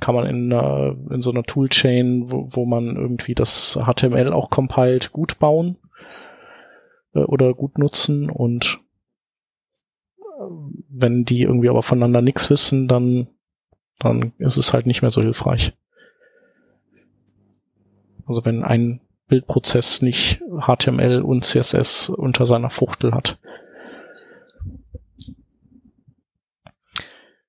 kann 0.00 0.14
man 0.14 0.26
in, 0.26 0.52
einer, 0.52 0.96
in 1.10 1.20
so 1.20 1.30
einer 1.30 1.42
Toolchain, 1.42 2.30
wo, 2.30 2.48
wo 2.50 2.66
man 2.66 2.96
irgendwie 2.96 3.34
das 3.34 3.78
HTML 3.78 4.32
auch 4.32 4.50
compiled, 4.50 5.12
gut 5.12 5.38
bauen 5.38 5.76
äh, 7.14 7.20
oder 7.20 7.54
gut 7.54 7.78
nutzen 7.78 8.30
und 8.30 8.80
äh, 10.18 10.22
wenn 10.88 11.24
die 11.24 11.42
irgendwie 11.42 11.68
aber 11.68 11.82
voneinander 11.82 12.22
nichts 12.22 12.48
wissen, 12.50 12.88
dann, 12.88 13.28
dann 13.98 14.32
ist 14.38 14.56
es 14.56 14.72
halt 14.72 14.86
nicht 14.86 15.02
mehr 15.02 15.10
so 15.10 15.20
hilfreich. 15.20 15.74
Also 18.26 18.44
wenn 18.44 18.62
ein 18.62 19.00
Bildprozess 19.26 20.00
nicht 20.00 20.42
HTML 20.66 21.20
und 21.20 21.44
CSS 21.44 22.08
unter 22.08 22.46
seiner 22.46 22.70
Fuchtel 22.70 23.12
hat. 23.12 23.38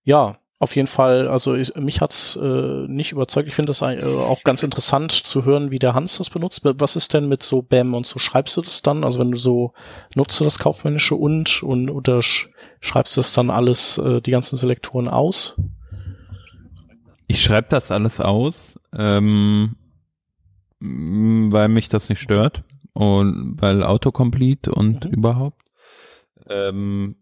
Ja, 0.04 0.38
auf 0.62 0.76
jeden 0.76 0.90
Fall, 0.90 1.30
also 1.30 1.56
ich, 1.56 1.74
mich 1.76 2.02
hat's 2.02 2.36
äh, 2.36 2.86
nicht 2.88 3.14
überzeugt. 3.14 3.48
Ich 3.48 3.56
finde 3.56 3.70
das 3.70 3.82
äh, 3.82 4.04
auch 4.04 4.44
ganz 4.44 4.62
interessant 4.62 5.14
zu 5.14 5.46
hören, 5.46 5.72
wie 5.72 5.80
der 5.80 5.94
Hans 5.94 6.18
das 6.18 6.30
benutzt. 6.30 6.62
Was 6.64 6.98
ist 6.98 7.14
denn 7.14 7.30
mit 7.30 7.44
so 7.44 7.62
BAM 7.62 7.94
und 7.94 8.06
so? 8.06 8.20
Schreibst 8.20 8.58
du 8.58 8.62
das 8.62 8.82
dann? 8.82 9.06
Also 9.06 9.22
wenn 9.22 9.32
du 9.32 9.38
so 9.38 9.74
nutzt 10.16 10.38
du 10.38 10.44
das 10.44 10.60
kaufmännische 10.60 11.16
und 11.16 11.64
und 11.64 11.90
oder 11.90 12.22
sch 12.22 12.50
schreibst 12.82 13.16
du 13.16 13.22
das 13.22 13.32
dann 13.32 13.50
alles, 13.50 13.98
äh, 14.00 14.22
die 14.22 14.32
ganzen 14.32 14.58
Selektoren 14.58 15.08
aus? 15.08 15.56
Ich 17.28 17.42
schreibe 17.42 17.68
das 17.70 17.90
alles 17.90 18.20
aus, 18.20 18.78
ähm, 18.94 19.78
weil 20.82 21.70
mich 21.70 21.88
das 21.88 22.10
nicht 22.10 22.20
stört 22.20 22.64
und 22.92 23.56
weil 23.62 23.84
Autocomplete 23.84 24.74
und 24.74 25.06
mhm. 25.06 25.12
überhaupt. 25.12 25.62
Ähm, 26.50 27.16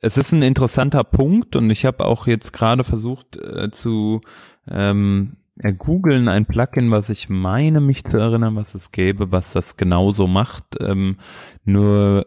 es 0.00 0.16
ist 0.16 0.32
ein 0.32 0.42
interessanter 0.42 1.04
Punkt 1.04 1.56
und 1.56 1.70
ich 1.70 1.84
habe 1.84 2.06
auch 2.06 2.26
jetzt 2.26 2.52
gerade 2.52 2.84
versucht 2.84 3.36
äh, 3.36 3.70
zu 3.70 4.20
ähm, 4.68 5.36
googeln 5.78 6.28
ein 6.28 6.46
Plugin, 6.46 6.90
was 6.90 7.10
ich 7.10 7.28
meine, 7.28 7.80
mich 7.80 8.04
zu 8.04 8.16
erinnern, 8.16 8.56
was 8.56 8.74
es 8.74 8.92
gäbe, 8.92 9.30
was 9.30 9.52
das 9.52 9.76
genauso 9.76 10.26
macht, 10.26 10.76
ähm, 10.80 11.18
nur 11.64 12.26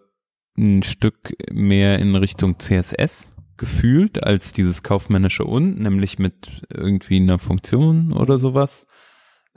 ein 0.56 0.84
Stück 0.84 1.36
mehr 1.52 1.98
in 1.98 2.16
Richtung 2.16 2.60
CSS 2.60 3.34
gefühlt 3.58 4.24
als 4.24 4.54
dieses 4.54 4.84
kaufmännische 4.84 5.46
und, 5.46 5.80
nämlich 5.80 6.20
mit 6.20 6.64
irgendwie 6.70 7.18
einer 7.18 7.40
Funktion 7.40 8.14
oder 8.14 8.38
sowas. 8.38 8.86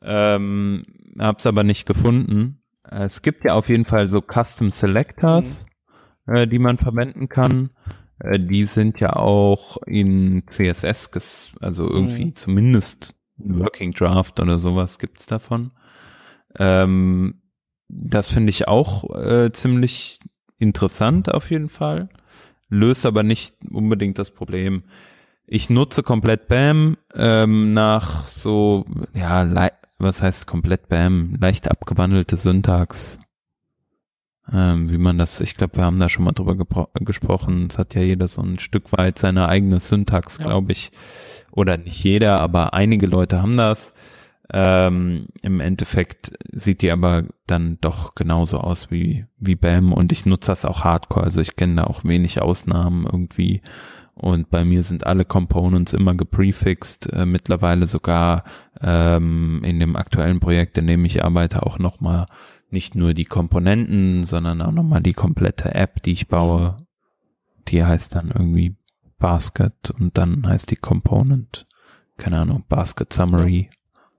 Ähm, 0.02 0.84
hab's 1.18 1.46
aber 1.46 1.64
nicht 1.64 1.86
gefunden. 1.86 2.62
Es 2.82 3.20
gibt 3.20 3.44
ja 3.44 3.54
auf 3.54 3.68
jeden 3.68 3.84
Fall 3.84 4.06
so 4.06 4.22
Custom 4.22 4.70
Selectors, 4.70 5.66
mhm. 6.26 6.34
äh, 6.34 6.46
die 6.46 6.58
man 6.58 6.78
verwenden 6.78 7.28
kann. 7.28 7.70
Äh, 8.18 8.38
die 8.38 8.64
sind 8.64 9.00
ja 9.00 9.14
auch 9.14 9.78
in 9.86 10.44
CSS, 10.46 11.52
also 11.60 11.88
irgendwie 11.88 12.26
mhm. 12.26 12.34
zumindest 12.34 13.14
Working 13.38 13.92
Draft 13.92 14.40
oder 14.40 14.58
sowas 14.58 14.98
gibt's 14.98 15.26
davon. 15.26 15.72
Ähm, 16.58 17.42
das 17.88 18.30
finde 18.30 18.50
ich 18.50 18.66
auch 18.66 19.14
äh, 19.14 19.52
ziemlich 19.52 20.18
interessant 20.58 21.32
auf 21.32 21.50
jeden 21.50 21.68
Fall, 21.68 22.08
löst 22.68 23.06
aber 23.06 23.22
nicht 23.22 23.54
unbedingt 23.70 24.18
das 24.18 24.30
Problem. 24.30 24.84
Ich 25.46 25.70
nutze 25.70 26.02
komplett 26.02 26.48
BAM 26.48 26.96
ähm, 27.14 27.72
nach 27.72 28.28
so, 28.28 28.84
ja, 29.14 29.70
was 29.98 30.20
heißt 30.20 30.46
komplett 30.46 30.88
BAM? 30.88 31.36
Leicht 31.40 31.70
abgewandelte 31.70 32.36
Syntax 32.36 33.20
ähm, 34.52 34.90
wie 34.90 34.98
man 34.98 35.18
das, 35.18 35.40
ich 35.40 35.56
glaube, 35.56 35.76
wir 35.76 35.84
haben 35.84 35.98
da 35.98 36.08
schon 36.08 36.24
mal 36.24 36.32
drüber 36.32 36.56
gesprochen. 36.94 37.66
Es 37.70 37.78
hat 37.78 37.94
ja 37.94 38.02
jeder 38.02 38.28
so 38.28 38.42
ein 38.42 38.58
Stück 38.58 38.92
weit 38.92 39.18
seine 39.18 39.48
eigene 39.48 39.80
Syntax, 39.80 40.38
ja. 40.38 40.46
glaube 40.46 40.72
ich. 40.72 40.92
Oder 41.50 41.78
nicht 41.78 42.02
jeder, 42.04 42.40
aber 42.40 42.74
einige 42.74 43.06
Leute 43.06 43.42
haben 43.42 43.56
das. 43.56 43.94
Ähm, 44.52 45.26
Im 45.42 45.58
Endeffekt 45.58 46.32
sieht 46.52 46.82
die 46.82 46.92
aber 46.92 47.24
dann 47.46 47.78
doch 47.80 48.14
genauso 48.14 48.58
aus 48.58 48.90
wie, 48.90 49.26
wie 49.38 49.56
BAM 49.56 49.92
und 49.92 50.12
ich 50.12 50.26
nutze 50.26 50.52
das 50.52 50.64
auch 50.64 50.84
hardcore. 50.84 51.24
Also 51.24 51.40
ich 51.40 51.56
kenne 51.56 51.76
da 51.76 51.84
auch 51.84 52.04
wenig 52.04 52.40
Ausnahmen 52.40 53.06
irgendwie. 53.06 53.62
Und 54.14 54.48
bei 54.48 54.64
mir 54.64 54.82
sind 54.82 55.06
alle 55.06 55.26
Components 55.26 55.92
immer 55.92 56.14
geprefixed, 56.14 57.12
äh, 57.12 57.26
mittlerweile 57.26 57.86
sogar 57.86 58.44
ähm, 58.80 59.60
in 59.62 59.78
dem 59.78 59.94
aktuellen 59.94 60.40
Projekt, 60.40 60.78
in 60.78 60.86
dem 60.86 61.04
ich 61.04 61.22
arbeite, 61.22 61.64
auch 61.64 61.78
nochmal 61.78 62.26
nicht 62.70 62.94
nur 62.94 63.14
die 63.14 63.24
Komponenten, 63.24 64.24
sondern 64.24 64.60
auch 64.62 64.72
nochmal 64.72 65.02
die 65.02 65.12
komplette 65.12 65.74
App, 65.74 66.02
die 66.02 66.12
ich 66.12 66.28
baue. 66.28 66.76
Die 67.68 67.84
heißt 67.84 68.14
dann 68.14 68.30
irgendwie 68.30 68.76
Basket 69.18 69.90
und 69.90 70.18
dann 70.18 70.46
heißt 70.46 70.70
die 70.70 70.76
Component, 70.76 71.66
keine 72.16 72.40
Ahnung, 72.40 72.64
Basket 72.68 73.12
Summary 73.12 73.68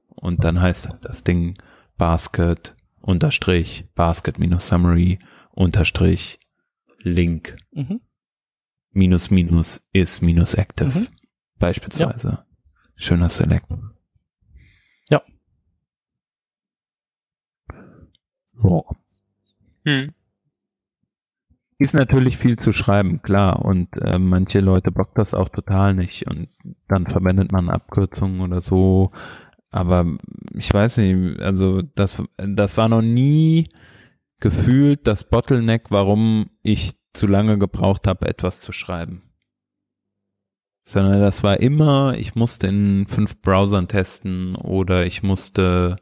und 0.07 0.43
dann 0.43 0.59
heißt 0.59 0.89
das 1.01 1.23
Ding 1.23 1.57
Basket 1.97 2.75
unterstrich 3.01 3.87
Basket 3.95 4.39
minus 4.39 4.67
Summary 4.67 5.19
unterstrich 5.51 6.39
Link 6.99 7.55
mhm. 7.71 8.01
minus 8.91 9.31
minus 9.31 9.81
ist 9.93 10.21
minus 10.21 10.55
active 10.55 10.99
mhm. 10.99 11.07
beispielsweise. 11.59 12.27
Ja. 12.29 12.45
Schöner 12.95 13.29
Select. 13.29 13.67
Ja. 15.09 15.21
Hm. 19.85 20.13
Ist 21.79 21.93
natürlich 21.93 22.37
viel 22.37 22.57
zu 22.57 22.73
schreiben, 22.73 23.21
klar. 23.21 23.63
Und 23.63 23.89
äh, 24.01 24.17
manche 24.17 24.61
Leute 24.61 24.91
bockt 24.91 25.17
das 25.17 25.33
auch 25.33 25.49
total 25.49 25.93
nicht. 25.93 26.27
Und 26.27 26.49
dann 26.87 27.05
verwendet 27.05 27.51
man 27.51 27.69
Abkürzungen 27.69 28.41
oder 28.41 28.61
so. 28.61 29.11
Aber 29.69 30.05
ich 30.53 30.73
weiß 30.73 30.97
nicht, 30.97 31.39
also 31.39 31.81
das, 31.81 32.23
das 32.37 32.77
war 32.77 32.89
noch 32.89 33.03
nie 33.03 33.69
gefühlt 34.39 35.05
das 35.05 35.23
Bottleneck, 35.23 35.89
warum 35.89 36.49
ich 36.63 36.93
zu 37.13 37.27
lange 37.27 37.57
gebraucht 37.57 38.07
habe, 38.07 38.27
etwas 38.27 38.59
zu 38.59 38.71
schreiben. 38.71 39.23
Sondern 40.83 41.19
das 41.19 41.43
war 41.43 41.59
immer, 41.59 42.15
ich 42.17 42.35
musste 42.35 42.67
in 42.67 43.07
fünf 43.07 43.41
Browsern 43.41 43.87
testen 43.87 44.55
oder 44.55 45.05
ich 45.05 45.21
musste 45.21 45.97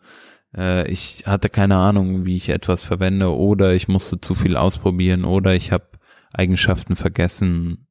äh, 0.58 0.88
ich 0.88 1.24
hatte 1.26 1.50
keine 1.50 1.78
Ahnung, 1.78 2.26
wie 2.26 2.36
ich 2.36 2.50
etwas 2.50 2.84
verwende 2.84 3.36
oder 3.36 3.74
ich 3.74 3.88
musste 3.88 4.20
zu 4.22 4.36
viel 4.36 4.56
ausprobieren 4.58 5.26
oder 5.26 5.54
ich 5.56 5.72
habe 5.72 5.86
Eigenschaften 6.34 6.96
vergessen 6.96 7.88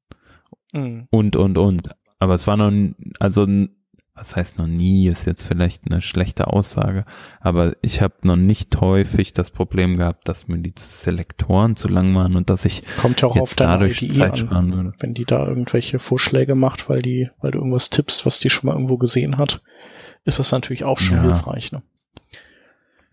mhm. 0.72 1.06
und, 1.10 1.36
und, 1.36 1.58
und. 1.58 1.90
Aber 2.18 2.34
es 2.34 2.46
war 2.46 2.56
noch, 2.56 2.72
also 3.18 3.46
was 4.16 4.36
heißt 4.36 4.58
noch 4.58 4.68
nie, 4.68 5.08
ist 5.08 5.26
jetzt 5.26 5.42
vielleicht 5.44 5.90
eine 5.90 6.00
schlechte 6.00 6.46
Aussage, 6.46 7.04
aber 7.40 7.74
ich 7.82 8.00
habe 8.00 8.14
noch 8.22 8.36
nicht 8.36 8.80
häufig 8.80 9.32
das 9.32 9.50
Problem 9.50 9.96
gehabt, 9.96 10.28
dass 10.28 10.46
mir 10.46 10.58
die 10.58 10.72
Selektoren 10.78 11.74
zu 11.74 11.88
lang 11.88 12.14
waren 12.14 12.36
und 12.36 12.48
dass 12.48 12.64
ich 12.64 12.84
Kommt 12.98 13.22
ja 13.22 13.28
auch 13.28 13.34
jetzt 13.34 13.42
auf 13.42 13.56
dadurch 13.56 14.00
IDE 14.02 14.14
Zeit 14.14 14.30
an. 14.32 14.36
sparen 14.36 14.72
würde. 14.72 14.92
Wenn 15.00 15.14
die 15.14 15.24
da 15.24 15.44
irgendwelche 15.44 15.98
Vorschläge 15.98 16.54
macht, 16.54 16.88
weil 16.88 17.02
die, 17.02 17.28
weil 17.40 17.50
du 17.50 17.58
irgendwas 17.58 17.90
tippst, 17.90 18.24
was 18.24 18.38
die 18.38 18.50
schon 18.50 18.68
mal 18.68 18.74
irgendwo 18.74 18.98
gesehen 18.98 19.36
hat, 19.36 19.62
ist 20.24 20.38
das 20.38 20.52
natürlich 20.52 20.84
auch 20.84 20.98
schon 20.98 21.16
Ja. 21.16 21.22
hilfreich. 21.22 21.72
Ne? 21.72 21.82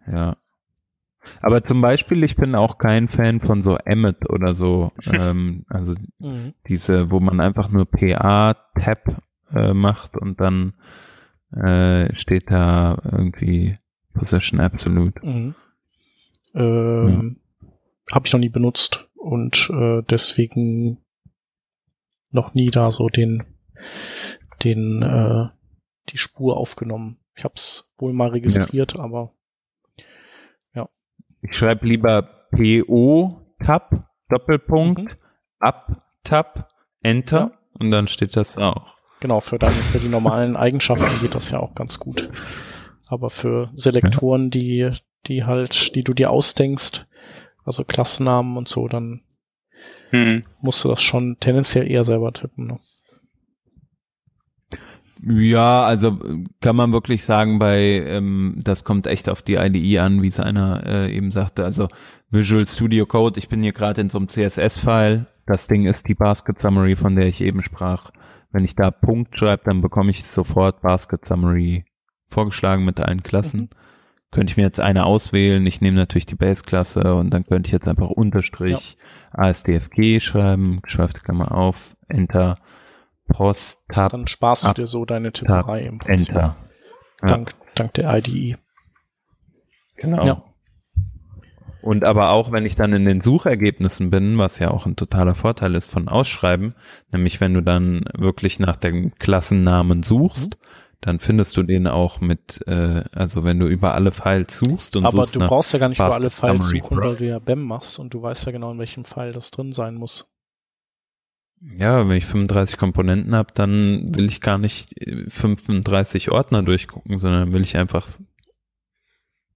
Ja. 0.07 0.35
Aber 1.41 1.63
zum 1.63 1.81
Beispiel, 1.81 2.23
ich 2.23 2.35
bin 2.35 2.55
auch 2.55 2.77
kein 2.79 3.07
Fan 3.07 3.41
von 3.41 3.63
so 3.63 3.77
Emmet 3.77 4.29
oder 4.29 4.53
so, 4.53 4.91
ähm, 5.13 5.65
also 5.69 5.93
Mhm. 6.19 6.53
diese, 6.67 7.11
wo 7.11 7.19
man 7.19 7.39
einfach 7.39 7.69
nur 7.69 7.85
PA-Tab 7.85 9.21
äh, 9.53 9.73
macht 9.73 10.17
und 10.17 10.39
dann 10.41 10.73
äh, 11.51 12.15
steht 12.17 12.49
da 12.49 12.97
irgendwie 13.03 13.77
Position 14.13 14.59
Absolute. 14.59 15.25
Mhm. 15.25 15.55
Ähm, 16.53 17.37
Habe 18.11 18.27
ich 18.27 18.33
noch 18.33 18.39
nie 18.39 18.49
benutzt 18.49 19.07
und 19.15 19.69
äh, 19.69 20.01
deswegen 20.09 20.97
noch 22.31 22.53
nie 22.53 22.69
da 22.69 22.91
so 22.91 23.09
den, 23.09 23.43
den, 24.63 25.01
äh, 25.01 25.47
die 26.09 26.17
Spur 26.17 26.57
aufgenommen. 26.57 27.17
Ich 27.35 27.43
habe 27.43 27.53
es 27.55 27.93
wohl 27.97 28.13
mal 28.13 28.29
registriert, 28.29 28.97
aber 28.97 29.33
Ich 31.41 31.55
schreibe 31.55 31.85
lieber 31.87 32.21
PO-Tab, 32.51 34.05
Doppelpunkt, 34.29 35.17
Up-Tab, 35.59 36.69
Enter 37.03 37.39
Ja. 37.39 37.51
und 37.79 37.91
dann 37.91 38.07
steht 38.07 38.35
das 38.35 38.57
auch. 38.57 38.95
genau, 39.19 39.39
für 39.39 39.57
deine, 39.59 39.73
für 39.73 39.99
die 39.99 40.07
normalen 40.09 40.55
Eigenschaften 40.55 41.19
geht 41.21 41.35
das 41.35 41.49
ja 41.51 41.59
auch 41.59 41.73
ganz 41.75 41.99
gut. 41.99 42.29
Aber 43.07 43.29
für 43.29 43.69
Selektoren, 43.73 44.49
die, 44.49 44.91
die 45.27 45.43
halt, 45.43 45.95
die 45.95 46.03
du 46.03 46.13
dir 46.13 46.29
ausdenkst, 46.31 47.05
also 47.65 47.83
Klassennamen 47.83 48.57
und 48.57 48.67
so, 48.67 48.87
dann 48.87 49.21
Hm. 50.11 50.43
musst 50.61 50.83
du 50.83 50.89
das 50.89 51.01
schon 51.01 51.37
tendenziell 51.39 51.89
eher 51.89 52.03
selber 52.03 52.31
tippen. 52.33 52.67
Ne? 52.67 52.79
Ja, 55.23 55.83
also 55.83 56.17
kann 56.61 56.75
man 56.75 56.93
wirklich 56.93 57.23
sagen, 57.23 57.59
bei 57.59 58.03
ähm, 58.07 58.55
das 58.57 58.83
kommt 58.83 59.05
echt 59.05 59.29
auf 59.29 59.43
die 59.43 59.55
IDE 59.55 59.99
an, 59.99 60.23
wie 60.23 60.27
es 60.27 60.39
einer 60.39 60.83
äh, 60.85 61.15
eben 61.15 61.29
sagte. 61.29 61.63
Also 61.63 61.89
Visual 62.31 62.65
Studio 62.65 63.05
Code, 63.05 63.37
ich 63.37 63.47
bin 63.47 63.61
hier 63.61 63.73
gerade 63.73 64.01
in 64.01 64.09
so 64.09 64.17
einem 64.17 64.29
CSS-File. 64.29 65.27
Das 65.45 65.67
Ding 65.67 65.85
ist 65.85 66.07
die 66.07 66.15
Basket 66.15 66.59
Summary, 66.59 66.95
von 66.95 67.15
der 67.15 67.27
ich 67.27 67.41
eben 67.41 67.61
sprach. 67.61 68.09
Wenn 68.51 68.65
ich 68.65 68.75
da 68.75 68.89
Punkt 68.89 69.37
schreibe, 69.37 69.63
dann 69.65 69.81
bekomme 69.81 70.09
ich 70.09 70.23
sofort 70.23 70.81
Basket 70.81 71.23
Summary 71.23 71.85
vorgeschlagen 72.27 72.83
mit 72.83 72.99
allen 72.99 73.21
Klassen. 73.21 73.69
Könnte 74.31 74.51
ich 74.51 74.57
mir 74.57 74.63
jetzt 74.63 74.79
eine 74.79 75.05
auswählen. 75.05 75.65
Ich 75.67 75.81
nehme 75.81 75.97
natürlich 75.97 76.25
die 76.25 76.35
Base-Klasse 76.35 77.13
und 77.15 77.31
dann 77.31 77.43
könnte 77.43 77.67
ich 77.67 77.73
jetzt 77.73 77.87
einfach 77.87 78.09
Unterstrich 78.09 78.97
ASDFG 79.33 80.19
schreiben, 80.19 80.81
geschweifte 80.81 81.19
Klammer 81.19 81.51
auf, 81.51 81.95
Enter, 82.07 82.57
Post, 83.27 83.85
Tab, 83.89 84.11
Dann 84.11 84.27
sparst 84.27 84.65
du 84.65 84.73
dir 84.73 84.87
so 84.87 85.05
deine 85.05 85.31
Tipperei 85.31 85.81
im 85.81 85.99
Prinzip. 85.99 86.29
Enter. 86.29 86.57
Ja. 87.21 87.27
Dank, 87.27 87.55
dank 87.75 87.93
der 87.93 88.13
IDE. 88.17 88.57
Genau. 89.97 90.25
Ja. 90.25 90.43
Und 91.81 92.03
aber 92.03 92.29
auch, 92.29 92.51
wenn 92.51 92.65
ich 92.65 92.75
dann 92.75 92.93
in 92.93 93.05
den 93.05 93.21
Suchergebnissen 93.21 94.11
bin, 94.11 94.37
was 94.37 94.59
ja 94.59 94.69
auch 94.69 94.85
ein 94.85 94.95
totaler 94.95 95.33
Vorteil 95.33 95.73
ist 95.73 95.89
von 95.89 96.07
Ausschreiben, 96.07 96.75
nämlich 97.11 97.41
wenn 97.41 97.53
du 97.53 97.61
dann 97.61 98.03
wirklich 98.15 98.59
nach 98.59 98.77
dem 98.77 99.15
Klassennamen 99.15 100.03
suchst, 100.03 100.57
Mhm. 100.57 100.65
dann 101.01 101.19
findest 101.19 101.57
du 101.57 101.63
den 101.63 101.87
auch 101.87 102.21
mit, 102.21 102.61
äh, 102.67 103.03
also 103.11 103.43
wenn 103.43 103.57
du 103.57 103.65
über 103.65 103.95
alle 103.95 104.11
Files 104.11 104.57
suchst 104.57 104.95
und 104.95 105.05
Aber 105.05 105.25
suchst 105.25 105.35
du 105.35 105.39
brauchst 105.39 105.73
ja 105.73 105.79
gar 105.79 105.89
nicht 105.89 105.97
über 105.97 106.13
alle 106.13 106.29
Files 106.29 106.67
suchen, 106.67 106.97
weil 106.97 107.15
du 107.15 107.25
ja 107.25 107.39
BEM 107.39 107.63
machst 107.63 107.97
und 107.97 108.13
du 108.13 108.21
weißt 108.21 108.45
ja 108.45 108.51
genau, 108.51 108.71
in 108.71 108.77
welchem 108.77 109.03
File 109.03 109.31
das 109.31 109.49
drin 109.49 109.71
sein 109.73 109.95
muss. 109.95 110.30
Ja, 111.77 112.07
wenn 112.07 112.17
ich 112.17 112.25
35 112.25 112.77
Komponenten 112.77 113.35
habe, 113.35 113.53
dann 113.53 114.15
will 114.15 114.25
ich 114.25 114.41
gar 114.41 114.57
nicht 114.57 114.97
äh, 115.01 115.29
35 115.29 116.31
Ordner 116.31 116.63
durchgucken, 116.63 117.19
sondern 117.19 117.53
will 117.53 117.61
ich 117.61 117.77
einfach 117.77 118.07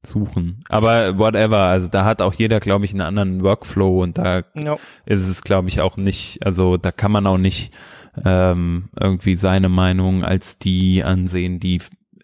suchen. 0.06 0.60
Aber 0.70 1.18
whatever, 1.18 1.58
also 1.64 1.88
da 1.88 2.06
hat 2.06 2.22
auch 2.22 2.34
jeder, 2.36 2.60
glaube 2.60 2.86
ich, 2.86 2.92
einen 2.92 3.02
anderen 3.02 3.42
Workflow 3.42 4.04
und 4.04 4.18
da 4.20 4.44
Ja. 4.54 4.78
ist 5.06 5.28
es, 5.28 5.42
glaube 5.42 5.68
ich, 5.68 5.82
auch 5.82 5.98
nicht, 5.98 6.46
also 6.46 6.78
da 6.78 6.92
kann 6.92 7.12
man 7.12 7.26
auch 7.26 7.40
nicht 7.40 7.74
ähm, 8.24 8.90
irgendwie 9.00 9.36
seine 9.36 9.68
Meinung 9.68 10.24
als 10.24 10.60
die 10.60 11.04
ansehen, 11.04 11.60
die, 11.60 11.82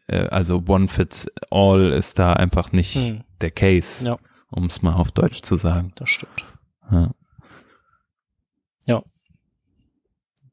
äh, 0.07 0.27
also 0.27 0.63
One 0.67 0.87
Fits 0.89 1.27
All 1.49 1.91
ist 1.91 2.19
da 2.19 2.33
einfach 2.33 2.71
nicht 2.71 2.95
Hm, 2.95 3.23
der 3.41 3.51
Case, 3.51 4.05
Ja. 4.05 4.17
um 4.51 4.65
es 4.65 4.83
mal 4.83 4.93
auf 4.93 5.11
Deutsch 5.11 5.41
zu 5.41 5.55
sagen. 5.55 5.91
das 5.95 6.09
stimmt. 6.11 6.45
Ja. 6.91 7.11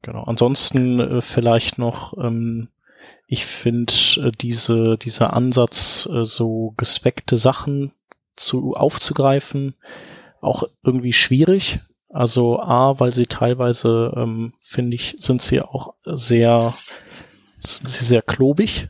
Genau. 0.01 0.23
Ansonsten 0.23 0.99
äh, 0.99 1.21
vielleicht 1.21 1.77
noch, 1.77 2.17
ähm, 2.17 2.69
ich 3.27 3.45
finde 3.45 3.93
äh, 4.17 4.31
diese, 4.31 4.97
dieser 4.97 5.33
Ansatz, 5.33 6.07
äh, 6.11 6.23
so 6.23 6.73
gespeckte 6.77 7.37
Sachen 7.37 7.91
zu 8.35 8.75
aufzugreifen, 8.75 9.75
auch 10.41 10.63
irgendwie 10.83 11.13
schwierig. 11.13 11.79
Also 12.11 12.59
A, 12.59 12.99
weil 12.99 13.13
sie 13.13 13.27
teilweise, 13.27 14.13
ähm, 14.15 14.53
finde 14.59 14.95
ich, 14.95 15.15
sind 15.19 15.41
sie 15.41 15.61
auch 15.61 15.93
sehr, 16.05 16.73
sind 17.59 17.89
sie 17.89 18.05
sehr 18.05 18.21
klobig. 18.21 18.89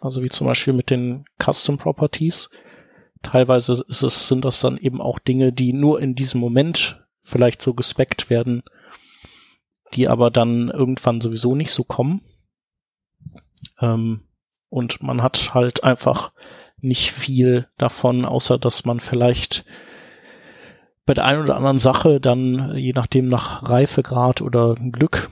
Also 0.00 0.22
wie 0.22 0.28
zum 0.28 0.46
Beispiel 0.46 0.72
mit 0.72 0.90
den 0.90 1.24
Custom 1.42 1.78
Properties. 1.78 2.50
Teilweise 3.22 3.84
ist 3.88 4.02
es, 4.02 4.28
sind 4.28 4.44
das 4.44 4.60
dann 4.60 4.78
eben 4.78 5.00
auch 5.00 5.18
Dinge, 5.18 5.52
die 5.52 5.72
nur 5.72 6.00
in 6.00 6.14
diesem 6.14 6.40
Moment 6.40 7.02
vielleicht 7.22 7.60
so 7.60 7.74
gespeckt 7.74 8.30
werden, 8.30 8.62
die 9.94 10.08
aber 10.08 10.30
dann 10.30 10.68
irgendwann 10.68 11.20
sowieso 11.20 11.54
nicht 11.54 11.72
so 11.72 11.84
kommen. 11.84 12.22
Ähm, 13.80 14.22
und 14.68 15.02
man 15.02 15.22
hat 15.22 15.52
halt 15.54 15.84
einfach 15.84 16.32
nicht 16.80 17.12
viel 17.12 17.66
davon, 17.76 18.24
außer 18.24 18.58
dass 18.58 18.84
man 18.84 19.00
vielleicht 19.00 19.64
bei 21.06 21.14
der 21.14 21.24
einen 21.24 21.42
oder 21.42 21.56
anderen 21.56 21.78
Sache 21.78 22.20
dann, 22.20 22.76
je 22.76 22.92
nachdem 22.92 23.28
nach 23.28 23.68
Reifegrad 23.68 24.42
oder 24.42 24.76
Glück, 24.76 25.28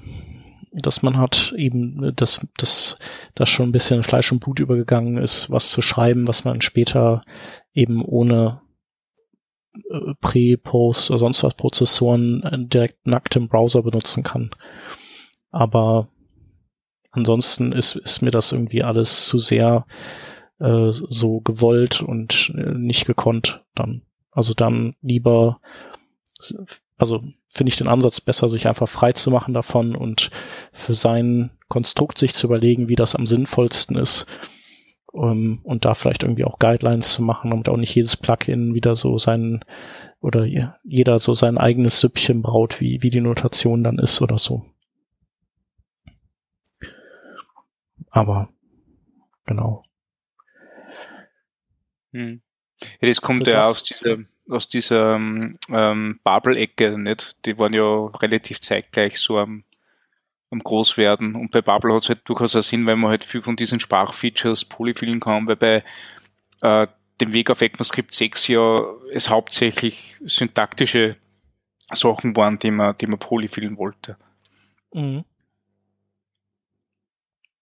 dass 0.73 1.03
man 1.03 1.19
hat, 1.19 1.55
eben, 1.57 2.15
dass, 2.17 2.47
dass 2.57 2.99
das 3.35 3.49
schon 3.49 3.69
ein 3.69 3.73
bisschen 3.73 4.03
Fleisch 4.03 4.31
und 4.33 4.41
Blut 4.41 4.61
übergegangen 4.61 5.17
ist, 5.19 5.51
was 5.51 5.71
zu 5.71 5.83
schreiben, 5.83 6.29
was 6.29 6.45
man 6.45 6.61
später 6.61 7.23
eben 7.73 8.05
ohne 8.05 8.61
Pre, 10.21 10.57
Post 10.57 11.11
oder 11.11 11.19
sonst 11.19 11.43
was 11.45 11.55
Prozessoren 11.55 12.43
äh, 12.43 12.59
direkt 12.59 13.07
nackt 13.07 13.37
im 13.37 13.49
Browser 13.49 13.83
benutzen 13.83 14.23
kann. 14.23 14.51
Aber 15.51 16.09
ansonsten 17.11 17.73
ist, 17.73 17.97
ist 17.97 18.23
mir 18.23 18.31
das 18.31 18.53
irgendwie 18.53 18.83
alles 18.83 19.27
zu 19.27 19.39
sehr 19.39 19.87
äh, 20.59 20.91
so 20.91 21.41
gewollt 21.41 22.01
und 22.01 22.53
äh, 22.57 22.75
nicht 22.75 23.07
gekonnt 23.07 23.65
dann. 23.75 24.03
Also 24.31 24.55
dann 24.55 24.95
lieber, 25.01 25.61
also 26.97 27.23
finde 27.49 27.71
ich 27.71 27.77
den 27.77 27.89
Ansatz 27.89 28.21
besser, 28.21 28.49
sich 28.49 28.69
einfach 28.69 28.89
frei 28.89 29.13
zu 29.13 29.31
machen 29.31 29.55
davon 29.55 29.97
und 29.97 30.31
für 30.73 30.95
sein 30.95 31.51
Konstrukt 31.69 32.19
sich 32.19 32.35
zu 32.35 32.47
überlegen, 32.47 32.89
wie 32.89 32.97
das 32.97 33.15
am 33.15 33.27
sinnvollsten 33.27 33.97
ist 33.97 34.27
um, 35.19 35.61
und 35.65 35.85
da 35.85 35.95
vielleicht 35.95 36.23
irgendwie 36.23 36.45
auch 36.45 36.59
Guidelines 36.59 37.13
zu 37.13 37.23
machen, 37.23 37.51
damit 37.51 37.69
auch 37.69 37.77
nicht 37.77 37.95
jedes 37.95 38.17
Plugin 38.17 38.75
wieder 38.75 38.95
so 38.97 39.19
sein 39.19 39.65
oder 40.21 40.45
je- 40.45 40.69
jeder 40.85 41.19
so 41.19 41.35
sein 41.35 41.59
eigenes 41.59 42.01
Süppchen 42.01 42.43
braut, 42.43 42.81
wie, 42.81 43.03
wie 43.03 43.11
die 43.11 43.21
Notation 43.21 43.85
dann 43.85 43.99
ist 43.99 44.21
oder 44.23 44.39
so. 44.39 44.65
Aber 48.11 48.49
genau. 49.47 49.85
Hm. 52.13 52.41
Ja, 53.01 53.09
das 53.09 53.21
kommt 53.21 53.45
Für 53.45 53.51
ja 53.53 53.57
das- 53.59 53.67
aus 53.69 53.83
dieser, 53.85 54.17
aus 54.49 54.69
dieser 54.69 55.17
ähm, 55.17 56.21
Bubble-Ecke, 56.25 56.99
nicht? 56.99 57.45
Die 57.45 57.59
waren 57.59 57.75
ja 57.75 58.07
relativ 58.21 58.61
zeitgleich 58.61 59.19
so 59.19 59.39
am, 59.39 59.65
am 60.51 60.61
Großwerden. 60.61 61.35
Und 61.35 61.51
bei 61.51 61.63
Bubble 61.63 61.95
hat 61.95 62.03
es 62.03 62.09
halt 62.09 62.21
durchaus 62.25 62.57
auch 62.57 62.63
Sinn, 62.63 62.87
weil 62.87 62.97
man 62.97 63.11
halt 63.11 63.25
viel 63.25 63.43
von 63.43 63.57
diesen 63.57 63.81
Sprachfeatures 63.81 64.65
polyfillen 64.65 65.21
kann, 65.21 65.47
weil 65.47 65.57
bei 65.57 65.83
äh, 66.63 66.87
dem 67.21 67.33
Weg 67.33 67.51
auf 67.51 67.61
ECMAScript 67.61 68.15
6 68.15 68.49
ja 68.49 68.79
es 69.13 69.29
hauptsächlich 69.29 70.17
syntaktische 70.25 71.17
Sachen 71.91 72.37
waren, 72.37 72.59
die 72.59 72.71
man, 72.71 72.97
die 72.99 73.07
man 73.07 73.19
polyfillen 73.19 73.77
wollte. 73.77 74.17
Mhm. 74.93 75.25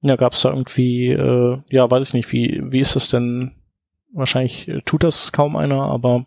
Ja, 0.02 0.16
gab's 0.16 0.42
da 0.42 0.50
irgendwie, 0.50 1.08
äh, 1.08 1.58
ja, 1.68 1.90
weiß 1.90 2.08
ich 2.08 2.14
nicht, 2.14 2.32
wie, 2.32 2.60
wie 2.70 2.80
ist 2.80 2.96
das 2.96 3.08
denn? 3.08 3.52
Wahrscheinlich 4.12 4.68
äh, 4.68 4.80
tut 4.82 5.02
das 5.02 5.32
kaum 5.32 5.56
einer, 5.56 5.82
aber 5.82 6.26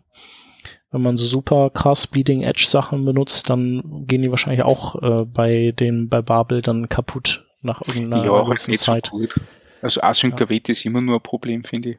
wenn 0.90 1.02
man 1.02 1.16
so 1.16 1.26
super 1.26 1.70
krass 1.70 2.06
Bleeding 2.06 2.42
Edge 2.42 2.66
Sachen 2.68 3.04
benutzt, 3.04 3.48
dann 3.48 4.06
gehen 4.06 4.22
die 4.22 4.30
wahrscheinlich 4.30 4.62
auch 4.62 5.00
äh, 5.02 5.24
bei 5.24 5.72
dem, 5.72 6.08
bei 6.08 6.22
Babel 6.22 6.62
dann 6.62 6.88
kaputt 6.88 7.46
nach 7.62 7.80
irgendeiner 7.82 8.24
ja, 8.24 8.46
halt 8.46 8.68
nicht 8.68 8.80
so 8.80 8.92
Zeit. 8.92 9.10
gut. 9.10 9.40
Also 9.82 10.00
Async-Await 10.02 10.68
ja. 10.68 10.72
ist 10.72 10.84
immer 10.84 11.00
nur 11.00 11.16
ein 11.16 11.22
Problem, 11.22 11.64
finde 11.64 11.90
ich. 11.90 11.98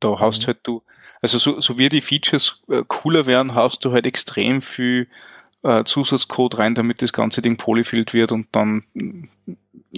Da 0.00 0.20
hast 0.20 0.42
mhm. 0.42 0.46
halt 0.48 0.58
du, 0.64 0.82
also 1.22 1.38
so, 1.38 1.60
so 1.60 1.78
wie 1.78 1.88
die 1.88 2.00
Features 2.00 2.62
äh, 2.68 2.82
cooler 2.86 3.26
werden, 3.26 3.54
hast 3.54 3.84
du 3.84 3.92
halt 3.92 4.06
extrem 4.06 4.60
viel 4.60 5.08
äh, 5.62 5.84
Zusatzcode 5.84 6.58
rein, 6.58 6.74
damit 6.74 7.02
das 7.02 7.12
ganze 7.12 7.40
Ding 7.42 7.56
polyfilled 7.56 8.12
wird 8.12 8.32
und 8.32 8.48
dann 8.52 8.84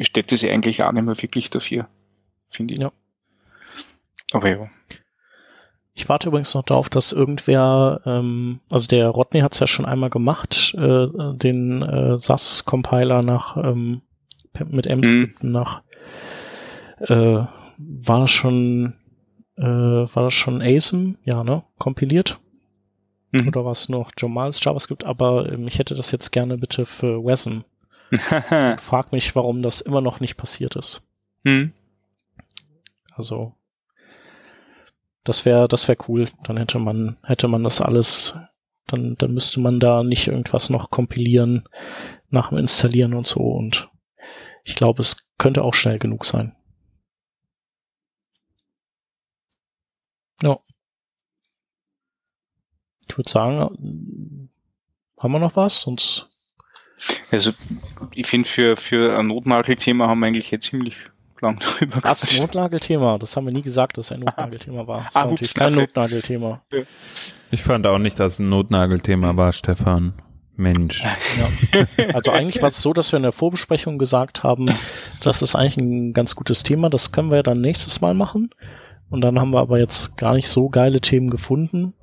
steht 0.00 0.30
das 0.30 0.44
eigentlich 0.44 0.82
auch 0.84 0.92
nicht 0.92 1.04
mehr 1.04 1.20
wirklich 1.20 1.50
dafür, 1.50 1.88
finde 2.48 2.74
ich. 2.74 2.80
Ja. 2.80 2.92
Aber 4.32 4.48
ja. 4.48 4.70
Ich 5.98 6.08
warte 6.08 6.28
übrigens 6.28 6.54
noch 6.54 6.62
darauf, 6.62 6.88
dass 6.88 7.10
irgendwer, 7.10 8.00
ähm, 8.06 8.60
also 8.70 8.86
der 8.86 9.08
Rodney 9.08 9.40
hat 9.40 9.54
es 9.54 9.58
ja 9.58 9.66
schon 9.66 9.84
einmal 9.84 10.10
gemacht, 10.10 10.72
äh, 10.78 11.08
den 11.34 11.82
äh, 11.82 12.16
SAS-Compiler 12.20 13.22
nach 13.22 13.56
ähm, 13.56 14.02
mit 14.68 14.86
Ems 14.86 15.12
mhm. 15.12 15.34
nach 15.42 15.82
äh, 17.00 17.42
war 17.78 18.20
das 18.20 18.30
schon 18.30 18.94
äh, 19.56 19.62
war 19.62 20.22
das 20.22 20.34
schon 20.34 20.62
ASM, 20.62 21.16
ja, 21.24 21.42
ne? 21.42 21.64
Kompiliert? 21.78 22.38
Mhm. 23.32 23.48
Oder 23.48 23.64
war 23.64 23.72
es 23.72 23.88
noch 23.88 24.12
Jamals 24.16 24.62
JavaScript? 24.62 25.02
Aber 25.02 25.50
ähm, 25.52 25.66
ich 25.66 25.80
hätte 25.80 25.96
das 25.96 26.12
jetzt 26.12 26.30
gerne 26.30 26.58
bitte 26.58 26.86
für 26.86 27.24
WASM. 27.24 27.62
Frag 28.78 29.10
mich, 29.10 29.34
warum 29.34 29.62
das 29.62 29.80
immer 29.80 30.00
noch 30.00 30.20
nicht 30.20 30.36
passiert 30.36 30.76
ist. 30.76 31.02
Mhm. 31.42 31.72
Also 33.16 33.57
das 35.28 35.44
wäre, 35.44 35.68
das 35.68 35.86
wäre 35.88 35.98
cool. 36.08 36.30
Dann 36.44 36.56
hätte 36.56 36.78
man, 36.78 37.18
hätte 37.22 37.48
man 37.48 37.62
das 37.62 37.82
alles, 37.82 38.34
dann, 38.86 39.14
dann 39.18 39.34
müsste 39.34 39.60
man 39.60 39.78
da 39.78 40.02
nicht 40.02 40.26
irgendwas 40.26 40.70
noch 40.70 40.90
kompilieren 40.90 41.68
nach 42.30 42.48
dem 42.48 42.56
Installieren 42.56 43.12
und 43.12 43.26
so. 43.26 43.40
Und 43.40 43.90
ich 44.64 44.74
glaube, 44.74 45.02
es 45.02 45.28
könnte 45.36 45.62
auch 45.62 45.74
schnell 45.74 45.98
genug 45.98 46.24
sein. 46.24 46.56
Ja. 50.42 50.58
Ich 53.06 53.18
würde 53.18 53.30
sagen, 53.30 54.50
haben 55.18 55.32
wir 55.32 55.38
noch 55.40 55.56
was? 55.56 55.82
Sonst. 55.82 56.30
Also, 57.30 57.52
ich 58.14 58.26
finde, 58.26 58.48
für, 58.48 58.76
für 58.76 59.18
ein 59.18 59.26
Notnagelthema 59.26 60.08
haben 60.08 60.20
wir 60.20 60.26
eigentlich 60.26 60.50
jetzt 60.50 60.70
ziemlich 60.70 60.96
lang 61.40 61.58
drüber 61.58 62.00
Das 62.00 62.38
Notnagelthema, 62.38 63.18
das 63.18 63.36
haben 63.36 63.46
wir 63.46 63.52
nie 63.52 63.62
gesagt, 63.62 63.98
dass 63.98 64.06
es 64.06 64.12
ein 64.12 64.20
Notnagelthema 64.20 64.86
war. 64.86 65.04
Das 65.04 65.16
ah, 65.16 65.20
war 65.20 65.30
natürlich 65.30 65.54
kein 65.54 65.74
Notnagelthema. 65.74 66.62
Ich 67.50 67.62
fand 67.62 67.86
auch 67.86 67.96
nicht, 67.96 68.20
dass 68.20 68.34
es 68.34 68.38
ein 68.40 68.50
Notnagelthema 68.50 69.34
war, 69.38 69.54
Stefan. 69.54 70.20
Mensch. 70.58 71.02
Ja. 71.02 71.86
Also 72.12 72.30
eigentlich 72.32 72.60
war 72.60 72.68
es 72.68 72.82
so, 72.82 72.92
dass 72.92 73.12
wir 73.12 73.16
in 73.16 73.22
der 73.22 73.32
Vorbesprechung 73.32 73.96
gesagt 73.96 74.42
haben, 74.42 74.68
das 75.22 75.40
ist 75.40 75.54
eigentlich 75.54 75.76
ein 75.76 76.12
ganz 76.12 76.34
gutes 76.34 76.62
Thema, 76.62 76.90
das 76.90 77.12
können 77.12 77.30
wir 77.30 77.36
ja 77.36 77.42
dann 77.42 77.60
nächstes 77.60 78.00
Mal 78.00 78.12
machen. 78.12 78.50
Und 79.08 79.22
dann 79.22 79.38
haben 79.38 79.50
wir 79.52 79.60
aber 79.60 79.78
jetzt 79.78 80.18
gar 80.18 80.34
nicht 80.34 80.48
so 80.48 80.68
geile 80.68 81.00
Themen 81.00 81.30
gefunden 81.30 81.94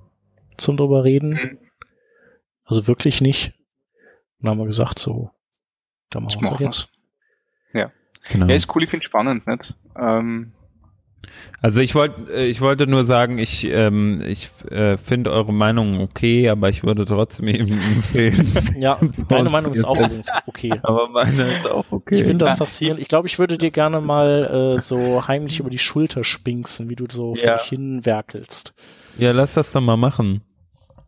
zum 0.57 0.77
drüber 0.77 1.03
reden. 1.03 1.59
Also 2.63 2.87
wirklich 2.87 3.21
nicht. 3.21 3.53
Und 4.39 4.45
dann 4.45 4.51
haben 4.51 4.59
wir 4.59 4.65
gesagt, 4.65 4.99
so, 4.99 5.31
da 6.09 6.19
machen 6.19 6.41
wir 6.41 6.53
es 6.53 6.59
jetzt. 6.59 6.89
Ja. 7.73 7.91
Genau. 8.29 8.47
Ja, 8.47 8.55
ist 8.55 8.73
cool, 8.75 8.83
ich 8.83 8.89
finde 8.89 9.05
spannend, 9.05 9.45
nicht? 9.47 9.75
Ähm, 9.97 10.51
also 11.61 11.81
ich 11.81 11.95
wollte, 11.95 12.31
äh, 12.33 12.45
ich 12.45 12.61
wollte 12.61 12.87
nur 12.87 13.05
sagen, 13.05 13.37
ich, 13.37 13.65
ähm, 13.65 14.21
ich 14.25 14.49
äh, 14.69 14.97
finde 14.97 15.31
eure 15.31 15.53
Meinung 15.53 15.99
okay, 15.99 16.49
aber 16.49 16.69
ich 16.69 16.83
würde 16.83 17.05
trotzdem 17.05 17.47
eben 17.47 17.71
empfehlen. 17.95 18.51
ja, 18.79 18.99
deine 19.27 19.49
Meinung 19.49 19.73
ist 19.73 19.83
auch 19.83 19.97
übrigens 19.97 20.27
okay. 20.45 20.73
Aber 20.83 21.09
meine 21.09 21.43
ist 21.43 21.69
auch 21.69 21.85
okay. 21.91 22.15
Ich 22.15 22.23
finde 22.23 22.45
das 22.45 22.55
faszinierend. 22.55 23.01
Ich 23.01 23.07
glaube, 23.07 23.27
ich 23.27 23.39
würde 23.39 23.57
dir 23.57 23.71
gerne 23.71 24.01
mal 24.01 24.77
äh, 24.77 24.81
so 24.81 25.27
heimlich 25.27 25.59
über 25.59 25.69
die 25.69 25.79
Schulter 25.79 26.23
spinksen, 26.23 26.89
wie 26.89 26.95
du 26.95 27.05
so 27.09 27.35
ja. 27.35 27.41
vor 27.41 27.57
dich 27.57 27.69
hinwerkelst. 27.69 28.73
Ja, 29.17 29.31
lass 29.31 29.53
das 29.53 29.71
doch 29.71 29.81
mal 29.81 29.97
machen. 29.97 30.41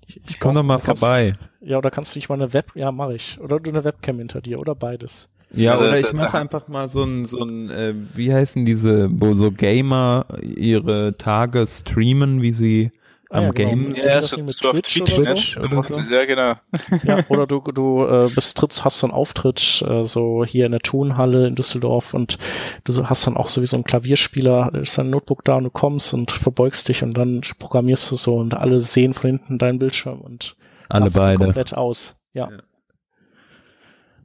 Ich, 0.08 0.22
ich 0.28 0.40
komm 0.40 0.56
doch 0.56 0.64
mal 0.64 0.80
vorbei. 0.80 1.36
ja, 1.60 1.78
oder 1.78 1.92
kannst 1.92 2.16
du 2.16 2.20
nicht 2.20 2.30
mal 2.30 2.36
eine 2.36 2.54
Web, 2.54 2.72
ja, 2.76 2.92
mache 2.92 3.16
ich. 3.16 3.40
Oder 3.42 3.60
du 3.60 3.70
eine 3.70 3.84
Webcam 3.84 4.20
hinter 4.20 4.40
dir, 4.40 4.60
oder 4.60 4.74
beides. 4.74 5.30
Ja, 5.54 5.74
also, 5.74 5.86
oder 5.86 5.98
ich 5.98 6.14
mache 6.14 6.38
einfach 6.38 6.68
mal 6.68 6.90
so 6.90 7.04
ein, 7.04 7.26
so 7.26 7.44
ein, 7.44 7.70
äh, 7.70 7.94
wie 8.16 8.34
heißen 8.34 8.66
diese, 8.66 9.08
wo 9.10 9.34
so 9.36 9.52
Gamer 9.52 10.26
ihre 10.42 11.18
Tage 11.18 11.66
streamen, 11.66 12.42
wie 12.42 12.52
sie 12.52 12.92
am 13.30 13.46
ja, 13.46 13.52
genau. 13.52 13.70
Game. 13.70 13.96
Ja, 13.96 14.22
so, 14.22 14.38
so 14.48 14.70
auf 14.70 14.82
Twitch, 14.82 15.04
Twitch 15.04 15.58
oder, 15.58 15.84
so. 15.84 16.00
Ja, 16.00 16.26
genau. 16.26 16.56
Ja, 17.04 17.24
oder 17.30 17.48
du, 17.48 17.60
du 17.60 18.06
äh, 18.06 18.30
bist 18.34 18.58
Tritts, 18.58 18.84
hast 18.84 19.00
so 19.00 19.08
einen 19.08 19.14
Auftritt 19.14 19.84
äh, 19.88 20.06
so 20.06 20.46
hier 20.46 20.66
in 20.66 20.72
der 20.72 20.82
Tonhalle 20.82 21.48
in 21.48 21.56
Düsseldorf 21.56 22.14
und 22.14 22.38
du 22.84 23.08
hast 23.08 23.28
dann 23.28 23.38
auch 23.38 23.50
so 23.50 23.62
wie 23.62 23.66
so 23.66 23.78
ein 23.78 23.84
Klavierspieler, 23.84 24.74
ist 24.76 24.98
dein 24.98 25.10
Notebook 25.10 25.44
da 25.44 25.56
und 25.56 25.66
du 25.66 25.70
kommst 25.70 26.14
und 26.14 26.32
verbeugst 26.32 26.88
dich 26.88 27.04
und 27.04 27.18
dann 27.18 27.42
programmierst 27.60 28.12
du 28.12 28.16
so 28.16 28.36
und 28.36 28.54
alle 28.54 28.80
sehen 28.80 29.14
von 29.14 29.30
hinten 29.30 29.58
deinen 29.58 29.80
Bildschirm 29.80 30.22
und 30.22 30.56
alle 30.90 31.12
beide 31.12 31.38
komplett 31.38 31.74
aus. 31.74 32.16
ja. 32.34 32.50
ja. 32.50 32.58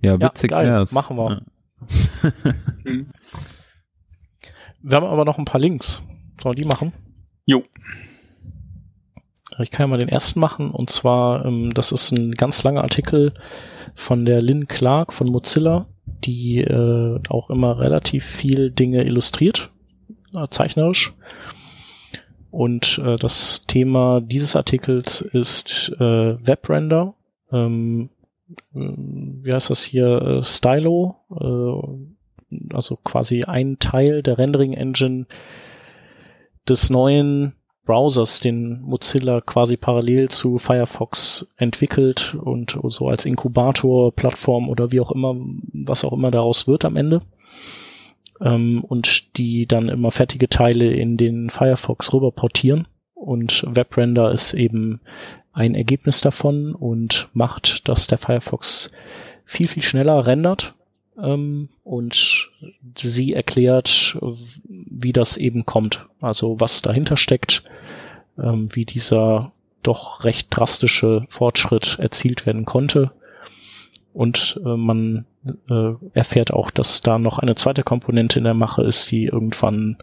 Ja, 0.02 0.20
witzig 0.20 0.50
ja, 0.50 0.58
geil. 0.58 0.66
wär's. 0.68 0.92
Machen 0.92 1.16
wir. 1.16 1.42
Ja. 2.84 2.92
wir 4.82 4.96
haben 4.96 5.06
aber 5.06 5.24
noch 5.24 5.38
ein 5.38 5.44
paar 5.44 5.60
Links. 5.60 6.02
Sollen 6.42 6.56
wir 6.56 6.62
die 6.62 6.68
machen? 6.68 6.92
Jo. 7.46 7.62
Ich 9.58 9.70
kann 9.70 9.84
ja 9.84 9.86
mal 9.88 9.98
den 9.98 10.08
ersten 10.08 10.40
machen 10.40 10.70
und 10.70 10.90
zwar, 10.90 11.44
ähm, 11.44 11.72
das 11.74 11.92
ist 11.92 12.10
ein 12.10 12.32
ganz 12.32 12.62
langer 12.62 12.82
Artikel 12.82 13.34
von 13.94 14.24
der 14.24 14.40
Lynn 14.42 14.66
Clark 14.66 15.12
von 15.12 15.28
Mozilla, 15.28 15.86
die 16.24 16.58
äh, 16.58 17.20
auch 17.28 17.50
immer 17.50 17.78
relativ 17.78 18.24
viel 18.24 18.70
Dinge 18.70 19.04
illustriert, 19.04 19.70
äh, 20.34 20.48
zeichnerisch. 20.48 21.12
Und 22.50 22.98
äh, 23.04 23.16
das 23.16 23.66
Thema 23.66 24.20
dieses 24.20 24.56
Artikels 24.56 25.20
ist 25.22 25.90
Webrender. 25.98 27.14
Ähm, 27.50 28.10
wie 28.72 29.52
heißt 29.52 29.70
das 29.70 29.82
hier, 29.82 30.22
äh, 30.22 30.42
Stylo, 30.42 31.16
äh, 31.30 32.74
also 32.74 32.96
quasi 32.96 33.44
ein 33.44 33.78
Teil 33.78 34.22
der 34.22 34.38
Rendering 34.38 34.72
Engine 34.74 35.26
des 36.68 36.90
neuen 36.90 37.54
Browsers, 37.84 38.40
den 38.40 38.80
Mozilla 38.82 39.40
quasi 39.40 39.76
parallel 39.76 40.28
zu 40.28 40.58
Firefox 40.58 41.52
entwickelt 41.56 42.36
und 42.40 42.78
so 42.84 43.08
als 43.08 43.26
Inkubator, 43.26 44.12
Plattform 44.14 44.68
oder 44.68 44.92
wie 44.92 45.00
auch 45.00 45.10
immer, 45.10 45.34
was 45.72 46.04
auch 46.04 46.12
immer 46.12 46.30
daraus 46.30 46.68
wird 46.68 46.84
am 46.84 46.96
Ende. 46.96 47.22
Ähm, 48.40 48.84
und 48.84 49.36
die 49.36 49.66
dann 49.66 49.88
immer 49.88 50.10
fertige 50.12 50.48
Teile 50.48 50.92
in 50.92 51.16
den 51.16 51.50
Firefox 51.50 52.12
rüber 52.12 52.30
portieren. 52.30 52.86
Und 53.22 53.64
WebRender 53.68 54.32
ist 54.32 54.52
eben 54.52 55.00
ein 55.52 55.76
Ergebnis 55.76 56.20
davon 56.20 56.74
und 56.74 57.28
macht, 57.34 57.88
dass 57.88 58.08
der 58.08 58.18
Firefox 58.18 58.90
viel, 59.44 59.68
viel 59.68 59.82
schneller 59.84 60.26
rendert. 60.26 60.74
Ähm, 61.16 61.68
und 61.84 62.50
sie 62.96 63.32
erklärt, 63.32 64.18
wie 64.68 65.12
das 65.12 65.36
eben 65.36 65.64
kommt. 65.64 66.06
Also 66.20 66.58
was 66.58 66.82
dahinter 66.82 67.16
steckt, 67.16 67.62
ähm, 68.38 68.68
wie 68.72 68.86
dieser 68.86 69.52
doch 69.84 70.24
recht 70.24 70.48
drastische 70.50 71.24
Fortschritt 71.28 72.00
erzielt 72.00 72.44
werden 72.44 72.64
konnte. 72.64 73.12
Und 74.12 74.60
äh, 74.64 74.76
man 74.76 75.26
äh, 75.70 75.92
erfährt 76.12 76.52
auch, 76.52 76.72
dass 76.72 77.02
da 77.02 77.20
noch 77.20 77.38
eine 77.38 77.54
zweite 77.54 77.84
Komponente 77.84 78.38
in 78.38 78.44
der 78.44 78.54
Mache 78.54 78.82
ist, 78.82 79.12
die 79.12 79.26
irgendwann 79.26 79.96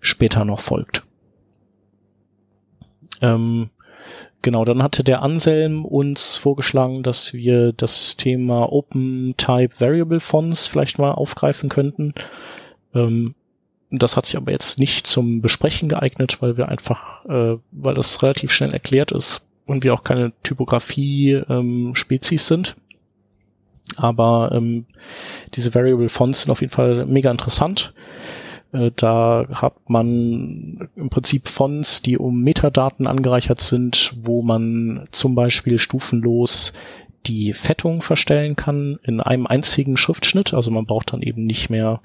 später 0.00 0.44
noch 0.44 0.60
folgt. 0.60 1.04
Ähm, 3.20 3.70
Genau, 4.42 4.64
dann 4.64 4.82
hatte 4.82 5.04
der 5.04 5.22
Anselm 5.22 5.84
uns 5.84 6.38
vorgeschlagen, 6.38 7.02
dass 7.02 7.34
wir 7.34 7.72
das 7.72 8.16
Thema 8.16 8.72
Open 8.72 9.34
Type 9.36 9.78
Variable 9.78 10.20
Fonts 10.20 10.66
vielleicht 10.66 10.98
mal 10.98 11.12
aufgreifen 11.12 11.68
könnten. 11.68 12.14
Ähm, 12.94 13.34
das 13.90 14.16
hat 14.16 14.24
sich 14.24 14.38
aber 14.38 14.50
jetzt 14.50 14.78
nicht 14.78 15.06
zum 15.06 15.42
Besprechen 15.42 15.90
geeignet, 15.90 16.40
weil 16.40 16.56
wir 16.56 16.68
einfach, 16.68 17.24
äh, 17.26 17.58
weil 17.70 17.94
das 17.94 18.22
relativ 18.22 18.50
schnell 18.50 18.72
erklärt 18.72 19.12
ist 19.12 19.46
und 19.66 19.84
wir 19.84 19.92
auch 19.92 20.04
keine 20.04 20.32
Typografie-Spezies 20.42 22.50
ähm, 22.50 22.56
sind. 22.56 22.76
Aber 23.96 24.52
ähm, 24.54 24.86
diese 25.54 25.74
Variable 25.74 26.08
Fonts 26.08 26.42
sind 26.42 26.50
auf 26.50 26.62
jeden 26.62 26.72
Fall 26.72 27.04
mega 27.04 27.30
interessant. 27.30 27.92
Äh, 28.72 28.90
da 28.96 29.46
hat 29.52 29.74
man 29.88 30.88
im 30.96 31.10
Prinzip 31.10 31.48
Fonts, 31.48 32.02
die 32.02 32.18
um 32.18 32.42
Metadaten 32.42 33.06
angereichert 33.06 33.60
sind, 33.60 34.14
wo 34.22 34.42
man 34.42 35.08
zum 35.10 35.34
Beispiel 35.34 35.78
stufenlos 35.78 36.72
die 37.26 37.52
Fettung 37.52 38.00
verstellen 38.02 38.56
kann 38.56 38.98
in 39.02 39.20
einem 39.20 39.46
einzigen 39.46 39.96
Schriftschnitt. 39.96 40.54
Also 40.54 40.70
man 40.70 40.86
braucht 40.86 41.12
dann 41.12 41.22
eben 41.22 41.44
nicht 41.44 41.68
mehr 41.68 42.00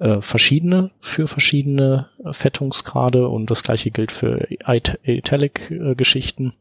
äh, 0.00 0.20
verschiedene 0.20 0.90
für 1.00 1.28
verschiedene 1.28 2.08
Fettungsgrade 2.32 3.28
und 3.28 3.50
das 3.50 3.62
gleiche 3.62 3.90
gilt 3.90 4.10
für 4.10 4.48
Italic-Geschichten. 5.04 6.46
Äh, 6.48 6.52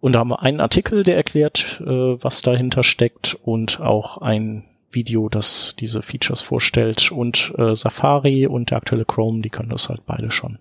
und 0.00 0.12
da 0.12 0.18
haben 0.18 0.28
wir 0.28 0.42
einen 0.42 0.60
Artikel, 0.60 1.02
der 1.02 1.16
erklärt, 1.16 1.80
äh, 1.80 1.86
was 1.86 2.42
dahinter 2.42 2.82
steckt 2.82 3.38
und 3.42 3.80
auch 3.80 4.18
ein 4.18 4.64
Video, 4.94 5.28
das 5.28 5.76
diese 5.78 6.02
Features 6.02 6.40
vorstellt. 6.40 7.10
Und 7.10 7.52
äh, 7.58 7.74
Safari 7.74 8.46
und 8.46 8.70
der 8.70 8.78
aktuelle 8.78 9.04
Chrome, 9.04 9.42
die 9.42 9.50
können 9.50 9.70
das 9.70 9.88
halt 9.88 10.04
beide 10.06 10.30
schon. 10.30 10.58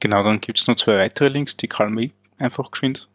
Genau, 0.00 0.22
dann 0.22 0.40
gibt's 0.40 0.66
noch 0.66 0.76
zwei 0.76 0.98
weitere 0.98 1.28
Links, 1.28 1.56
die 1.56 1.68
Karl 1.68 1.90
May 1.90 2.12
einfach 2.38 2.70
geschwind. 2.70 3.08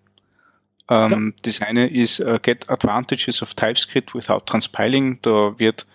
Ähm, 0.90 1.34
ja. 1.36 1.42
Das 1.44 1.62
eine 1.62 1.88
ist 1.88 2.20
uh, 2.20 2.38
Get 2.42 2.70
Advantages 2.70 3.42
of 3.42 3.54
TypeScript 3.54 4.14
without 4.14 4.42
Transpiling. 4.46 5.20
Da 5.22 5.58
wird 5.58 5.86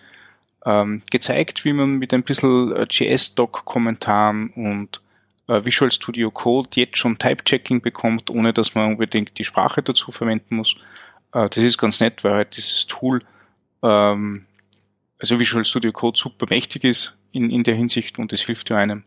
ähm, 0.65 1.01
gezeigt, 1.11 1.63
wie 1.63 1.73
man 1.73 1.93
mit 1.93 2.13
ein 2.13 2.23
bisschen 2.23 2.75
äh, 2.75 2.87
JS-Doc-Kommentaren 2.89 4.49
und 4.49 5.01
äh, 5.47 5.63
Visual 5.63 5.91
Studio 5.91 6.31
Code 6.31 6.69
jetzt 6.75 6.97
schon 6.97 7.17
Type-Checking 7.17 7.81
bekommt, 7.81 8.29
ohne 8.29 8.51
dass 8.51 8.75
man 8.75 8.93
unbedingt 8.93 9.37
die 9.37 9.43
Sprache 9.43 9.83
dazu 9.83 10.11
verwenden 10.11 10.55
muss. 10.55 10.75
Äh, 11.33 11.49
das 11.49 11.57
ist 11.57 11.77
ganz 11.77 11.99
nett, 11.99 12.23
weil 12.23 12.33
halt 12.33 12.57
dieses 12.57 12.87
Tool, 12.87 13.21
ähm, 13.83 14.45
also 15.19 15.39
Visual 15.39 15.65
Studio 15.65 15.91
Code 15.91 16.17
super 16.17 16.45
mächtig 16.49 16.83
ist 16.83 17.17
in, 17.31 17.49
in 17.49 17.63
der 17.63 17.75
Hinsicht 17.75 18.19
und 18.19 18.33
es 18.33 18.41
hilft 18.41 18.69
ja 18.69 18.77
einem. 18.77 19.03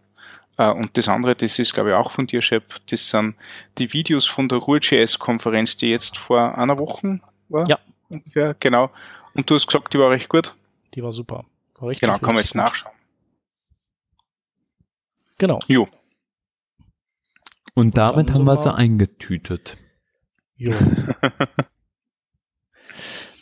Äh, 0.58 0.70
und 0.70 0.96
das 0.96 1.08
andere, 1.08 1.34
das 1.34 1.58
ist 1.58 1.72
glaube 1.74 1.90
ich 1.90 1.94
auch 1.96 2.10
von 2.10 2.26
dir, 2.26 2.42
Shep, 2.42 2.86
das 2.86 3.08
sind 3.08 3.34
die 3.78 3.92
Videos 3.92 4.26
von 4.26 4.48
der 4.48 4.58
Ruhr.js-Konferenz, 4.58 5.76
die 5.76 5.88
jetzt 5.88 6.18
vor 6.18 6.56
einer 6.56 6.78
Woche 6.78 7.20
war. 7.48 7.68
Ja. 7.68 7.78
Ungefähr, 8.08 8.54
genau. 8.60 8.90
Und 9.34 9.48
du 9.48 9.54
hast 9.54 9.66
gesagt, 9.66 9.94
die 9.94 9.98
war 9.98 10.10
recht 10.10 10.28
gut. 10.28 10.54
Die 10.94 11.02
war 11.02 11.12
super. 11.12 11.46
War 11.76 11.88
richtig 11.88 12.06
genau, 12.06 12.18
kann 12.18 12.34
man 12.34 12.44
jetzt 12.44 12.54
nachschauen. 12.54 12.94
Genau. 15.38 15.58
Jo. 15.66 15.88
Und 17.74 17.96
damit 17.96 18.30
haben 18.30 18.44
wir 18.44 18.56
sie 18.58 18.72
eingetütet. 18.72 19.78
Jo. 20.56 20.74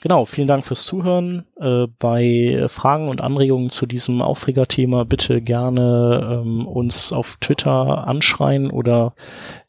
genau, 0.01 0.25
vielen 0.25 0.49
Dank 0.49 0.65
fürs 0.65 0.85
Zuhören. 0.85 1.47
Äh, 1.57 1.87
bei 1.99 2.67
Fragen 2.69 3.09
und 3.09 3.21
Anregungen 3.21 3.71
zu 3.71 3.87
diesem 3.87 4.23
Aufregerthema 4.23 5.05
bitte 5.05 5.41
gerne 5.43 6.43
ähm, 6.43 6.67
uns 6.67 7.13
auf 7.13 7.37
Twitter 7.41 8.07
anschreien 8.07 8.71
oder 8.71 9.15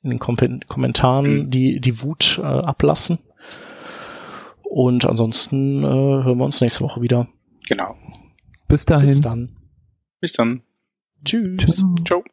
in 0.04 0.12
den 0.12 0.20
Kom 0.20 0.38
Kommentaren 0.68 1.46
mhm. 1.46 1.52
die, 1.52 1.80
die 1.80 2.02
Wut 2.02 2.40
äh, 2.42 2.46
ablassen. 2.46 3.20
Und 4.64 5.06
ansonsten 5.06 5.84
äh, 5.84 5.88
hören 5.88 6.38
wir 6.38 6.46
uns 6.46 6.62
nächste 6.62 6.84
Woche 6.84 7.02
wieder. 7.02 7.28
Genau. 7.68 7.96
Bis 8.68 8.86
dahin. 8.86 9.10
Bis 9.10 9.22
dann. 9.22 9.56
Bis 10.22 10.32
dann. 10.34 10.62
Tschüss. 11.26 11.58
Tschüss. 11.58 11.86
Ciao. 12.06 12.24